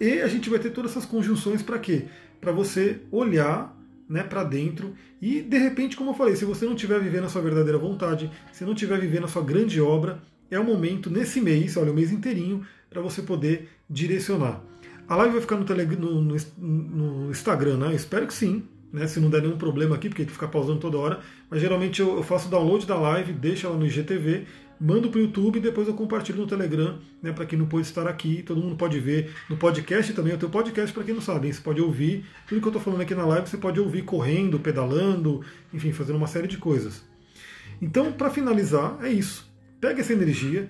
E 0.00 0.20
a 0.20 0.28
gente 0.28 0.48
vai 0.48 0.58
ter 0.58 0.70
todas 0.70 0.92
essas 0.92 1.04
conjunções 1.04 1.62
para 1.62 1.78
quê? 1.78 2.04
Para 2.40 2.52
você 2.52 3.00
olhar 3.10 3.76
né, 4.08 4.22
para 4.22 4.44
dentro 4.44 4.94
e 5.20 5.42
de 5.42 5.58
repente, 5.58 5.96
como 5.96 6.10
eu 6.10 6.14
falei, 6.14 6.36
se 6.36 6.44
você 6.44 6.64
não 6.64 6.74
estiver 6.74 7.00
vivendo 7.00 7.24
a 7.24 7.28
sua 7.28 7.42
verdadeira 7.42 7.76
vontade, 7.76 8.30
se 8.52 8.64
não 8.64 8.72
estiver 8.72 8.98
vivendo 8.98 9.24
a 9.24 9.28
sua 9.28 9.42
grande 9.42 9.80
obra, 9.80 10.22
é 10.50 10.58
o 10.58 10.64
momento 10.64 11.10
nesse 11.10 11.40
mês, 11.40 11.76
olha, 11.76 11.90
o 11.90 11.94
mês 11.94 12.12
inteirinho, 12.12 12.64
para 12.90 13.00
você 13.00 13.22
poder 13.22 13.68
direcionar. 13.88 14.62
A 15.08 15.16
live 15.16 15.32
vai 15.32 15.40
ficar 15.40 15.56
no, 15.56 15.64
tele, 15.64 15.84
no, 15.96 16.20
no, 16.20 16.36
no 16.58 17.30
Instagram, 17.30 17.78
né? 17.78 17.86
Eu 17.86 17.96
espero 17.96 18.26
que 18.26 18.34
sim, 18.34 18.64
né? 18.92 19.06
Se 19.06 19.18
não 19.18 19.30
der 19.30 19.42
nenhum 19.42 19.56
problema 19.56 19.94
aqui, 19.94 20.08
porque 20.08 20.24
fica 20.26 20.46
pausando 20.46 20.80
toda 20.80 20.98
hora. 20.98 21.20
Mas 21.50 21.60
geralmente 21.60 22.00
eu, 22.00 22.16
eu 22.16 22.22
faço 22.22 22.48
download 22.48 22.86
da 22.86 22.96
live, 22.96 23.32
deixo 23.32 23.66
ela 23.66 23.76
no 23.76 23.86
IGTV, 23.86 24.44
mando 24.80 25.08
para 25.08 25.18
o 25.18 25.22
YouTube 25.22 25.56
e 25.56 25.60
depois 25.60 25.88
eu 25.88 25.94
compartilho 25.94 26.38
no 26.38 26.46
Telegram, 26.46 26.98
né? 27.22 27.32
Para 27.32 27.46
quem 27.46 27.58
não 27.58 27.66
pode 27.66 27.86
estar 27.86 28.06
aqui, 28.06 28.42
todo 28.42 28.60
mundo 28.60 28.76
pode 28.76 29.00
ver. 29.00 29.32
No 29.48 29.56
podcast 29.56 30.12
também, 30.12 30.32
eu 30.32 30.38
tenho 30.38 30.52
podcast 30.52 30.92
para 30.92 31.04
quem 31.04 31.14
não 31.14 31.22
sabe, 31.22 31.46
hein? 31.46 31.52
você 31.52 31.60
pode 31.60 31.80
ouvir. 31.80 32.24
Tudo 32.46 32.60
que 32.60 32.66
eu 32.66 32.70
estou 32.70 32.82
falando 32.82 33.00
aqui 33.00 33.14
na 33.14 33.24
live 33.24 33.48
você 33.48 33.56
pode 33.56 33.80
ouvir 33.80 34.02
correndo, 34.02 34.58
pedalando, 34.58 35.42
enfim, 35.72 35.92
fazendo 35.92 36.16
uma 36.16 36.26
série 36.26 36.46
de 36.46 36.58
coisas. 36.58 37.02
Então, 37.80 38.12
para 38.12 38.30
finalizar, 38.30 38.98
é 39.02 39.10
isso. 39.10 39.48
Pega 39.80 40.00
essa 40.00 40.12
energia, 40.12 40.68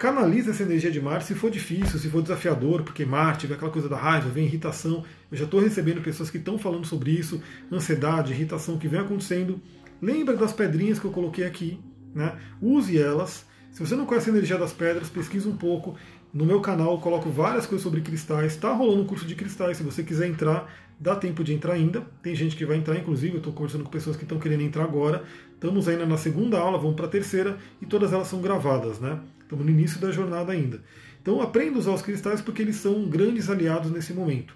canaliza 0.00 0.50
essa 0.52 0.62
energia 0.62 0.90
de 0.90 0.98
Marte 0.98 1.26
se 1.26 1.34
for 1.34 1.50
difícil, 1.50 1.98
se 1.98 2.08
for 2.08 2.22
desafiador, 2.22 2.82
porque 2.82 3.04
Marte 3.04 3.46
vem 3.46 3.54
aquela 3.54 3.70
coisa 3.70 3.86
da 3.86 3.98
raiva, 3.98 4.30
vem 4.30 4.46
irritação. 4.46 5.04
Eu 5.30 5.36
já 5.36 5.44
estou 5.44 5.60
recebendo 5.60 6.00
pessoas 6.00 6.30
que 6.30 6.38
estão 6.38 6.58
falando 6.58 6.86
sobre 6.86 7.10
isso, 7.10 7.38
ansiedade, 7.70 8.32
irritação 8.32 8.78
que 8.78 8.88
vem 8.88 8.98
acontecendo. 8.98 9.60
Lembra 10.00 10.34
das 10.34 10.54
pedrinhas 10.54 10.98
que 10.98 11.04
eu 11.04 11.10
coloquei 11.10 11.44
aqui, 11.44 11.78
né? 12.14 12.34
Use 12.62 12.98
elas, 12.98 13.44
Se 13.72 13.86
você 13.86 13.94
não 13.94 14.06
conhece 14.06 14.30
a 14.30 14.32
energia 14.32 14.56
das 14.56 14.72
pedras, 14.72 15.10
pesquisa 15.10 15.48
um 15.48 15.56
pouco. 15.56 15.94
No 16.32 16.46
meu 16.46 16.62
canal 16.62 16.92
eu 16.92 16.98
coloco 16.98 17.28
várias 17.28 17.66
coisas 17.66 17.82
sobre 17.82 18.00
cristais. 18.00 18.54
Está 18.54 18.72
rolando 18.72 19.02
um 19.02 19.06
curso 19.06 19.26
de 19.26 19.34
cristais. 19.34 19.76
Se 19.76 19.82
você 19.82 20.02
quiser 20.02 20.26
entrar, 20.28 20.72
dá 20.98 21.14
tempo 21.14 21.44
de 21.44 21.52
entrar 21.52 21.74
ainda. 21.74 22.00
Tem 22.22 22.34
gente 22.34 22.56
que 22.56 22.64
vai 22.64 22.78
entrar, 22.78 22.96
inclusive, 22.96 23.34
eu 23.34 23.38
estou 23.38 23.52
conversando 23.52 23.84
com 23.84 23.90
pessoas 23.90 24.16
que 24.16 24.24
estão 24.24 24.38
querendo 24.38 24.62
entrar 24.62 24.84
agora. 24.84 25.24
Estamos 25.52 25.86
ainda 25.88 26.06
na 26.06 26.16
segunda 26.16 26.58
aula, 26.58 26.78
vamos 26.78 26.96
para 26.96 27.04
a 27.04 27.08
terceira, 27.08 27.58
e 27.82 27.86
todas 27.86 28.14
elas 28.14 28.28
são 28.28 28.40
gravadas, 28.40 28.98
né? 28.98 29.20
Estamos 29.50 29.66
no 29.66 29.72
início 29.72 30.00
da 30.00 30.12
jornada 30.12 30.52
ainda. 30.52 30.80
Então 31.20 31.42
aprenda 31.42 31.74
a 31.74 31.80
usar 31.80 31.90
os 31.90 32.02
cristais 32.02 32.40
porque 32.40 32.62
eles 32.62 32.76
são 32.76 33.08
grandes 33.08 33.50
aliados 33.50 33.90
nesse 33.90 34.14
momento. 34.14 34.54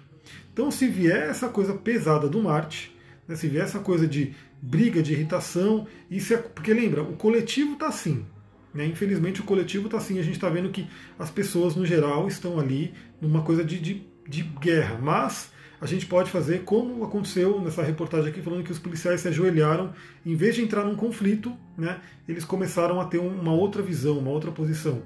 Então, 0.53 0.71
se 0.71 0.87
vier 0.87 1.29
essa 1.29 1.49
coisa 1.49 1.73
pesada 1.73 2.29
do 2.29 2.41
Marte, 2.41 2.95
né, 3.27 3.35
se 3.35 3.49
vier 3.49 3.65
essa 3.65 3.79
coisa 3.79 4.07
de 4.07 4.33
briga, 4.61 5.03
de 5.03 5.11
irritação, 5.11 5.85
isso 6.09 6.33
é, 6.33 6.37
porque 6.37 6.73
lembra, 6.73 7.03
o 7.03 7.17
coletivo 7.17 7.73
está 7.73 7.89
assim. 7.89 8.25
Né, 8.73 8.85
infelizmente, 8.85 9.41
o 9.41 9.43
coletivo 9.43 9.87
está 9.87 9.97
assim. 9.97 10.17
A 10.17 10.23
gente 10.23 10.35
está 10.35 10.47
vendo 10.47 10.69
que 10.69 10.87
as 11.19 11.29
pessoas, 11.29 11.75
no 11.75 11.85
geral, 11.85 12.25
estão 12.29 12.57
ali 12.57 12.93
numa 13.19 13.41
coisa 13.41 13.65
de, 13.65 13.77
de, 13.77 14.07
de 14.25 14.43
guerra. 14.43 14.97
Mas 14.97 15.51
a 15.79 15.85
gente 15.85 16.05
pode 16.05 16.29
fazer 16.29 16.63
como 16.63 17.03
aconteceu 17.03 17.61
nessa 17.61 17.83
reportagem 17.83 18.29
aqui, 18.29 18.41
falando 18.41 18.63
que 18.63 18.71
os 18.71 18.79
policiais 18.79 19.21
se 19.21 19.27
ajoelharam, 19.27 19.93
em 20.25 20.35
vez 20.35 20.55
de 20.55 20.61
entrar 20.61 20.83
num 20.83 20.95
conflito, 20.95 21.55
né, 21.77 21.99
eles 22.27 22.45
começaram 22.45 22.99
a 22.99 23.05
ter 23.05 23.19
uma 23.19 23.53
outra 23.53 23.81
visão, 23.81 24.17
uma 24.17 24.31
outra 24.31 24.51
posição. 24.51 25.03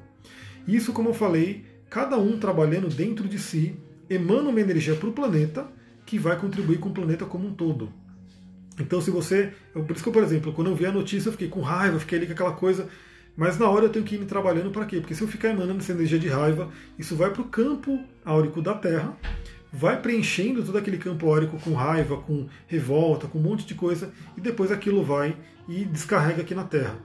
Isso, 0.68 0.94
como 0.94 1.10
eu 1.10 1.14
falei, 1.14 1.66
cada 1.90 2.18
um 2.18 2.38
trabalhando 2.38 2.88
dentro 2.88 3.28
de 3.28 3.40
si, 3.40 3.76
emana 4.10 4.50
uma 4.50 4.62
energia 4.62 4.96
para 4.96 5.10
o 5.10 5.14
planeta 5.14 5.68
que 6.06 6.18
vai 6.20 6.38
contribuir 6.40 6.80
com 6.80 6.90
o 6.90 6.94
planeta 6.94 7.26
como 7.26 7.48
um 7.48 7.54
todo. 7.54 7.92
Então, 8.80 9.02
se 9.02 9.12
você. 9.12 9.54
Por 9.74 9.92
isso 9.92 10.04
que, 10.04 10.12
por 10.12 10.24
exemplo, 10.24 10.54
quando 10.54 10.70
eu 10.70 10.76
vi 10.76 10.86
a 10.86 10.92
notícia, 10.92 11.28
eu 11.28 11.34
fiquei 11.34 11.50
com 11.50 11.62
raiva, 11.62 12.00
fiquei 12.00 12.18
ali 12.18 12.28
com 12.28 12.34
aquela 12.34 12.54
coisa. 12.54 12.88
Mas 13.36 13.58
na 13.58 13.70
hora 13.70 13.86
eu 13.86 13.90
tenho 13.90 14.04
que 14.04 14.16
ir 14.16 14.18
me 14.18 14.26
trabalhando 14.26 14.72
para 14.72 14.86
quê? 14.86 15.00
Porque 15.00 15.16
se 15.16 15.22
eu 15.22 15.28
ficar 15.28 15.50
emanando 15.50 15.80
essa 15.80 15.92
energia 15.92 16.20
de 16.20 16.28
raiva, 16.28 16.70
isso 16.98 17.16
vai 17.16 17.30
para 17.32 17.42
o 17.42 17.46
campo 17.46 18.00
áurico 18.26 18.62
da 18.62 18.74
Terra, 18.74 19.16
vai 19.72 20.02
preenchendo 20.02 20.64
todo 20.64 20.78
aquele 20.78 20.98
campo 20.98 21.28
áurico 21.28 21.60
com 21.60 21.74
raiva, 21.74 22.18
com 22.18 22.48
revolta, 22.68 23.28
com 23.28 23.38
um 23.38 23.42
monte 23.42 23.66
de 23.66 23.76
coisa, 23.76 24.12
e 24.36 24.42
depois 24.42 24.72
aquilo 24.72 25.04
vai 25.04 25.36
e 25.68 25.86
descarrega 25.86 26.42
aqui 26.42 26.56
na 26.56 26.64
Terra. 26.64 26.98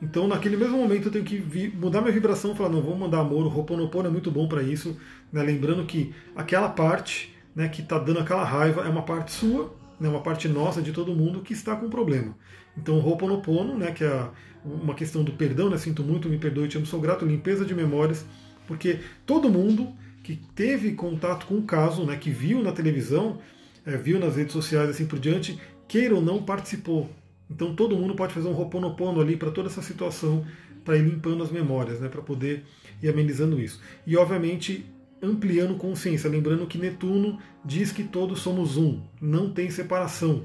Então, 0.00 0.26
naquele 0.26 0.56
mesmo 0.56 0.76
momento, 0.76 1.06
eu 1.06 1.12
tenho 1.12 1.24
que 1.24 1.72
mudar 1.74 2.00
minha 2.00 2.12
vibração 2.12 2.52
e 2.52 2.56
falar: 2.56 2.70
não, 2.70 2.82
vamos 2.82 2.98
mandar 2.98 3.20
amor. 3.20 3.46
O 3.46 3.56
Ho'oponopono 3.56 4.08
é 4.08 4.10
muito 4.10 4.30
bom 4.30 4.48
para 4.48 4.62
isso. 4.62 4.96
Né? 5.32 5.42
Lembrando 5.42 5.84
que 5.84 6.12
aquela 6.34 6.68
parte 6.68 7.32
né, 7.54 7.68
que 7.68 7.82
está 7.82 7.98
dando 7.98 8.18
aquela 8.18 8.44
raiva 8.44 8.82
é 8.82 8.88
uma 8.88 9.02
parte 9.02 9.32
sua, 9.32 9.72
né, 10.00 10.08
uma 10.08 10.20
parte 10.20 10.48
nossa, 10.48 10.82
de 10.82 10.92
todo 10.92 11.14
mundo, 11.14 11.40
que 11.40 11.52
está 11.52 11.76
com 11.76 11.88
problema. 11.88 12.36
Então, 12.76 12.98
o 12.98 13.06
Ho'oponopono, 13.06 13.78
né, 13.78 13.92
que 13.92 14.02
é 14.02 14.28
uma 14.64 14.94
questão 14.94 15.22
do 15.22 15.32
perdão, 15.32 15.70
né, 15.70 15.78
sinto 15.78 16.02
muito, 16.02 16.28
me 16.28 16.38
perdoe, 16.38 16.68
te 16.68 16.76
amo, 16.76 16.86
sou 16.86 17.00
grato, 17.00 17.24
limpeza 17.24 17.64
de 17.64 17.74
memórias, 17.74 18.24
porque 18.66 19.00
todo 19.24 19.48
mundo 19.48 19.92
que 20.22 20.36
teve 20.54 20.92
contato 20.92 21.46
com 21.46 21.58
o 21.58 21.62
caso, 21.62 22.04
né, 22.04 22.16
que 22.16 22.30
viu 22.30 22.62
na 22.62 22.72
televisão, 22.72 23.38
é, 23.84 23.96
viu 23.96 24.18
nas 24.18 24.36
redes 24.36 24.52
sociais 24.52 24.88
assim 24.88 25.06
por 25.06 25.18
diante, 25.18 25.58
queira 25.88 26.14
ou 26.14 26.22
não, 26.22 26.42
participou. 26.42 27.10
Então 27.50 27.74
todo 27.74 27.96
mundo 27.96 28.14
pode 28.14 28.32
fazer 28.32 28.48
um 28.48 28.52
roponopono 28.52 29.20
ali 29.20 29.36
para 29.36 29.50
toda 29.50 29.68
essa 29.68 29.82
situação, 29.82 30.46
para 30.84 30.96
ir 30.96 31.02
limpando 31.02 31.42
as 31.42 31.50
memórias, 31.50 32.00
né, 32.00 32.08
para 32.08 32.22
poder 32.22 32.64
ir 33.02 33.08
amenizando 33.08 33.60
isso. 33.60 33.80
E 34.06 34.16
obviamente 34.16 34.86
ampliando 35.22 35.76
consciência, 35.76 36.28
lembrando 36.28 36.66
que 36.66 36.78
Netuno 36.78 37.38
diz 37.64 37.92
que 37.92 38.02
todos 38.02 38.40
somos 38.40 38.76
um, 38.76 39.00
não 39.20 39.50
tem 39.52 39.70
separação. 39.70 40.44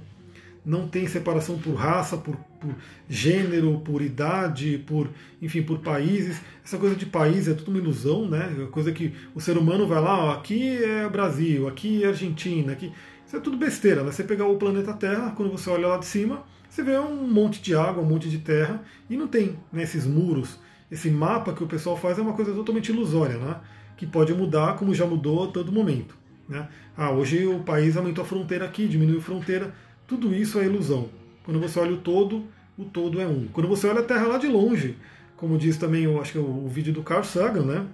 Não 0.68 0.88
tem 0.88 1.08
separação 1.08 1.58
por 1.58 1.76
raça, 1.76 2.18
por, 2.18 2.36
por 2.60 2.76
gênero, 3.10 3.80
por 3.80 4.02
idade, 4.02 4.84
por 4.86 5.10
enfim, 5.42 5.64
por 5.64 5.80
países. 5.80 6.42
Essa 6.64 6.78
coisa 6.78 6.96
de 6.96 7.06
país 7.06 7.48
é 7.48 7.54
tudo 7.54 7.70
uma 7.72 7.80
ilusão, 7.80 8.28
né? 8.28 8.54
É 8.62 8.66
coisa 8.66 8.92
que 8.92 9.14
o 9.34 9.40
ser 9.40 9.58
humano 9.58 9.88
vai 9.88 10.02
lá, 10.02 10.26
ó, 10.26 10.32
aqui 10.34 10.84
é 10.84 11.08
Brasil, 11.08 11.70
aqui 11.70 12.04
é 12.04 12.08
Argentina, 12.08 12.74
aqui. 12.74 12.92
Isso 13.26 13.38
é 13.38 13.40
tudo 13.40 13.56
besteira, 13.56 14.04
né? 14.04 14.12
Você 14.12 14.26
pegar 14.26 14.46
o 14.46 14.58
planeta 14.58 14.92
Terra, 14.92 15.32
quando 15.36 15.50
você 15.50 15.70
olha 15.70 15.88
lá 15.88 15.98
de 15.98 16.06
cima, 16.06 16.44
você 16.70 16.84
vê 16.84 17.00
um 17.00 17.28
monte 17.28 17.62
de 17.62 17.74
água, 17.74 18.04
um 18.04 18.06
monte 18.06 18.30
de 18.30 18.40
terra, 18.40 18.84
e 19.10 19.18
não 19.18 19.28
tem 19.28 19.58
né, 19.72 19.84
esses 19.84 20.06
muros. 20.06 20.60
Esse 20.92 21.10
mapa 21.10 21.54
que 21.54 21.64
o 21.64 21.68
pessoal 21.68 21.98
faz 21.98 22.20
é 22.20 22.22
uma 22.22 22.34
coisa 22.34 22.54
totalmente 22.54 22.90
ilusória, 22.90 23.38
né? 23.38 23.60
que 23.98 24.06
pode 24.06 24.34
mudar, 24.34 24.76
como 24.76 24.94
já 24.94 25.06
mudou 25.06 25.46
a 25.46 25.48
todo 25.48 25.72
momento. 25.72 26.16
Né? 26.48 26.68
Ah, 26.96 27.12
hoje 27.12 27.46
o 27.46 27.60
país 27.60 27.98
aumentou 27.98 28.24
a 28.24 28.28
fronteira 28.28 28.64
aqui, 28.66 28.88
diminuiu 28.88 29.20
a 29.20 29.22
fronteira. 29.22 29.74
Tudo 30.08 30.34
isso 30.34 30.58
é 30.58 30.66
ilusão. 30.66 31.10
Quando 31.44 31.60
você 31.60 31.80
olha 31.80 31.94
o 31.94 31.98
todo, 31.98 32.46
o 32.78 32.86
todo 32.86 33.20
é 33.20 33.28
um. 33.28 33.48
Quando 33.48 33.68
você 33.68 33.88
olha 33.88 34.00
a 34.00 34.04
Terra 34.04 34.26
lá 34.26 34.38
de 34.38 34.48
longe, 34.48 34.96
como 35.36 35.58
diz 35.58 35.78
também, 35.78 36.06
eu 36.06 36.22
acho 36.22 36.32
que 36.32 36.38
é 36.38 36.42
o, 36.42 36.68
vídeo 36.68 36.94
do 36.94 37.04
Carl 37.04 37.24
Sagan, 37.24 37.64
né? 37.64 37.86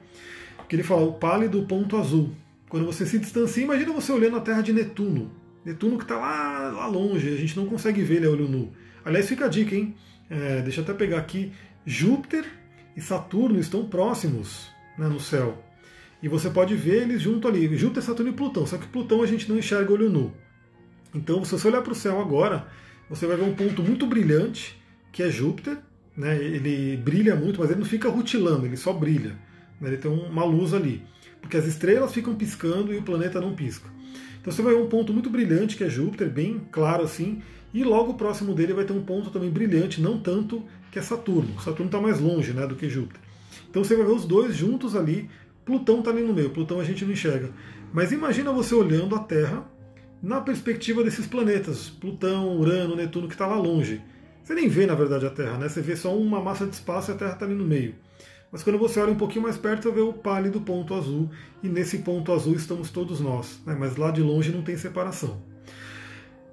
Que 0.70 0.76
ele 0.76 0.84
fala 0.84 1.02
o 1.02 1.14
pálido 1.14 1.64
ponto 1.64 1.98
azul. 1.98 2.32
Quando 2.70 2.86
você 2.86 3.06
se 3.06 3.20
distancia, 3.20 3.64
imagina 3.64 3.92
você 3.92 4.12
olhando 4.12 4.38
a 4.38 4.42
Terra 4.42 4.62
de 4.62 4.72
Netuno. 4.72 5.32
Netuno 5.66 5.98
que 5.98 6.04
está 6.04 6.18
lá, 6.18 6.72
lá 6.72 6.88
longe, 6.88 7.34
a 7.34 7.38
gente 7.38 7.58
não 7.58 7.66
consegue 7.66 8.02
ver 8.02 8.18
ele 8.18 8.28
a 8.28 8.30
olho 8.30 8.48
nu. 8.48 8.72
Aliás, 9.04 9.28
fica 9.28 9.46
a 9.46 9.50
dica, 9.50 9.76
hein? 9.76 9.96
É, 10.30 10.62
deixa 10.62 10.82
eu 10.82 10.84
até 10.84 10.94
pegar 10.94 11.18
aqui. 11.18 11.52
Júpiter 11.86 12.46
e 12.96 13.02
Saturno 13.02 13.60
estão 13.60 13.86
próximos 13.86 14.70
né, 14.98 15.08
no 15.08 15.20
céu. 15.20 15.62
E 16.22 16.28
você 16.28 16.50
pode 16.50 16.76
ver 16.76 17.04
eles 17.04 17.22
junto 17.22 17.48
ali, 17.48 17.76
Júpiter, 17.76 18.04
Saturno 18.04 18.32
e 18.32 18.36
Plutão. 18.36 18.66
Só 18.66 18.78
que 18.78 18.88
Plutão 18.88 19.22
a 19.22 19.28
gente 19.28 19.50
não 19.50 19.58
enxerga 19.58 19.92
olho 19.92 20.10
nu. 20.10 20.34
Então, 21.14 21.44
se 21.46 21.52
você 21.52 21.68
olhar 21.68 21.82
para 21.82 21.92
o 21.92 21.96
céu 21.96 22.20
agora, 22.20 22.68
você 23.10 23.28
vai 23.28 23.38
ver 23.38 23.44
um 23.44 23.54
ponto 23.54 23.84
muito 23.84 24.08
brilhante, 24.08 24.80
que 25.12 25.22
é 25.22 25.30
Júpiter. 25.30 25.78
Né? 26.16 26.38
Ele 26.38 26.98
brilha 26.98 27.36
muito, 27.36 27.60
mas 27.60 27.70
ele 27.70 27.80
não 27.80 27.86
fica 27.86 28.10
rutilando, 28.10 28.66
ele 28.66 28.78
só 28.78 28.94
brilha. 28.94 29.38
Né? 29.80 29.90
Ele 29.90 29.98
tem 29.98 30.12
uma 30.12 30.44
luz 30.44 30.74
ali. 30.74 31.04
Porque 31.42 31.58
as 31.58 31.66
estrelas 31.66 32.14
ficam 32.14 32.36
piscando 32.36 32.94
e 32.94 32.98
o 32.98 33.04
planeta 33.04 33.40
não 33.40 33.54
pisca. 33.54 33.90
Então 34.40 34.52
você 34.52 34.62
vai 34.62 34.74
ver 34.74 34.82
um 34.82 34.88
ponto 34.88 35.14
muito 35.14 35.30
brilhante, 35.30 35.76
que 35.76 35.84
é 35.84 35.90
Júpiter, 35.90 36.30
bem 36.30 36.62
claro 36.72 37.04
assim. 37.04 37.42
E 37.74 37.84
logo 37.84 38.14
próximo 38.14 38.54
dele 38.54 38.74
vai 38.74 38.86
ter 38.86 38.94
um 38.94 39.04
ponto 39.04 39.30
também 39.30 39.50
brilhante, 39.50 40.02
não 40.02 40.20
tanto, 40.20 40.64
que 40.92 41.00
é 41.00 41.02
Saturno. 41.02 41.60
Saturno 41.60 41.86
está 41.86 42.00
mais 42.00 42.20
longe 42.20 42.54
né, 42.54 42.68
do 42.68 42.76
que 42.76 42.90
Júpiter. 42.90 43.22
Então 43.70 43.84
você 43.84 43.96
vai 43.96 44.06
ver 44.06 44.12
os 44.12 44.26
dois 44.26 44.56
juntos 44.56 44.96
ali, 44.96 45.30
Plutão 45.66 46.00
está 46.00 46.12
ali 46.12 46.22
no 46.22 46.34
meio, 46.34 46.50
Plutão 46.50 46.80
a 46.80 46.84
gente 46.84 47.04
não 47.06 47.14
enxerga. 47.14 47.52
Mas 47.92 48.12
imagina 48.12 48.52
você 48.52 48.76
olhando 48.76 49.16
a 49.16 49.20
Terra 49.20 49.66
na 50.24 50.40
perspectiva 50.40 51.04
desses 51.04 51.28
planetas, 51.28 51.90
Plutão, 51.90 52.58
Urano, 52.58 52.96
Netuno, 52.96 53.28
que 53.28 53.34
está 53.34 53.46
lá 53.46 53.58
longe. 53.58 54.02
Você 54.42 54.56
nem 54.56 54.70
vê, 54.70 54.86
na 54.86 54.96
verdade, 54.96 55.26
a 55.26 55.30
Terra, 55.30 55.58
né? 55.58 55.68
Você 55.68 55.82
vê 55.82 55.98
só 55.98 56.18
uma 56.18 56.42
massa 56.42 56.66
de 56.66 56.74
espaço 56.74 57.12
e 57.12 57.14
a 57.14 57.18
Terra 57.18 57.34
está 57.34 57.46
ali 57.46 57.54
no 57.54 57.66
meio. 57.66 57.94
Mas 58.50 58.64
quando 58.64 58.80
você 58.80 59.02
olha 59.02 59.12
um 59.12 59.18
pouquinho 59.18 59.44
mais 59.44 59.58
perto, 59.58 59.84
você 59.84 59.92
vê 59.92 60.00
o 60.00 60.14
pálido 60.14 60.62
ponto 60.62 60.94
azul, 60.94 61.30
e 61.62 61.68
nesse 61.68 61.98
ponto 62.00 62.32
azul 62.32 62.56
estamos 62.56 62.90
todos 62.90 63.20
nós. 63.20 63.60
Né? 63.66 63.76
Mas 63.78 63.98
lá 63.98 64.12
de 64.12 64.22
longe 64.22 64.52
não 64.52 64.62
tem 64.62 64.78
separação. 64.78 65.42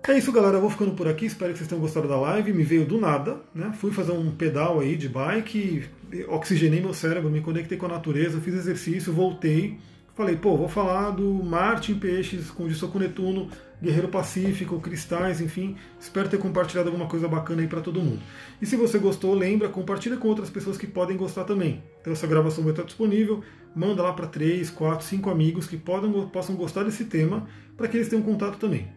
É 0.09 0.19
isso, 0.19 0.33
galera. 0.33 0.57
Eu 0.57 0.63
vou 0.63 0.71
ficando 0.71 0.93
por 0.93 1.07
aqui. 1.07 1.27
Espero 1.27 1.53
que 1.53 1.59
vocês 1.59 1.69
tenham 1.69 1.81
gostado 1.81 2.09
da 2.09 2.19
live. 2.19 2.53
Me 2.53 2.65
veio 2.65 2.85
do 2.85 2.99
nada, 2.99 3.41
né? 3.55 3.73
Fui 3.79 3.93
fazer 3.93 4.11
um 4.11 4.33
pedal 4.33 4.81
aí 4.81 4.97
de 4.97 5.09
bike, 5.09 5.85
oxigenei 6.27 6.81
meu 6.81 6.93
cérebro, 6.93 7.31
me 7.31 7.41
conectei 7.41 7.79
com 7.79 7.87
a 7.87 7.91
natureza, 7.91 8.41
fiz 8.41 8.55
exercício, 8.55 9.13
voltei. 9.13 9.79
Falei, 10.15 10.37
pô, 10.37 10.57
vou 10.57 10.69
falar 10.69 11.11
do 11.11 11.33
Marte 11.43 11.93
em 11.93 11.95
Peixes, 11.95 12.51
condição 12.51 12.91
com 12.91 12.99
Netuno, 12.99 13.49
Guerreiro 13.83 14.09
Pacífico, 14.09 14.79
Cristais, 14.81 15.41
enfim. 15.41 15.77
Espero 15.99 16.29
ter 16.29 16.39
compartilhado 16.39 16.89
alguma 16.89 17.09
coisa 17.09 17.27
bacana 17.27 17.63
aí 17.63 17.69
para 17.69 17.81
todo 17.81 18.01
mundo. 18.01 18.21
E 18.61 18.67
se 18.67 18.77
você 18.77 18.99
gostou, 18.99 19.35
lembra, 19.35 19.69
compartilha 19.69 20.17
com 20.17 20.29
outras 20.29 20.51
pessoas 20.51 20.77
que 20.77 20.87
podem 20.87 21.17
gostar 21.17 21.45
também. 21.45 21.83
Então 22.01 22.13
essa 22.13 22.27
gravação 22.27 22.63
vai 22.63 22.73
estar 22.73 22.83
disponível. 22.83 23.43
Manda 23.75 24.03
lá 24.03 24.13
para 24.13 24.27
3, 24.27 24.69
4, 24.71 25.07
5 25.07 25.31
amigos 25.31 25.67
que 25.67 25.77
podem, 25.77 26.11
possam 26.29 26.57
gostar 26.57 26.83
desse 26.83 27.05
tema, 27.05 27.47
para 27.77 27.89
que 27.89 27.97
eles 27.97 28.09
tenham 28.09 28.23
contato 28.23 28.59
também. 28.59 28.89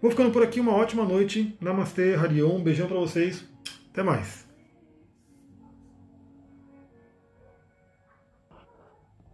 Vou 0.00 0.10
ficando 0.10 0.30
por 0.30 0.42
aqui, 0.42 0.60
uma 0.60 0.72
ótima 0.72 1.04
noite. 1.04 1.56
Namastê, 1.60 2.14
Harion, 2.14 2.56
um 2.56 2.62
beijão 2.62 2.86
para 2.86 2.98
vocês. 2.98 3.44
Até 3.90 4.02
mais. 4.02 4.43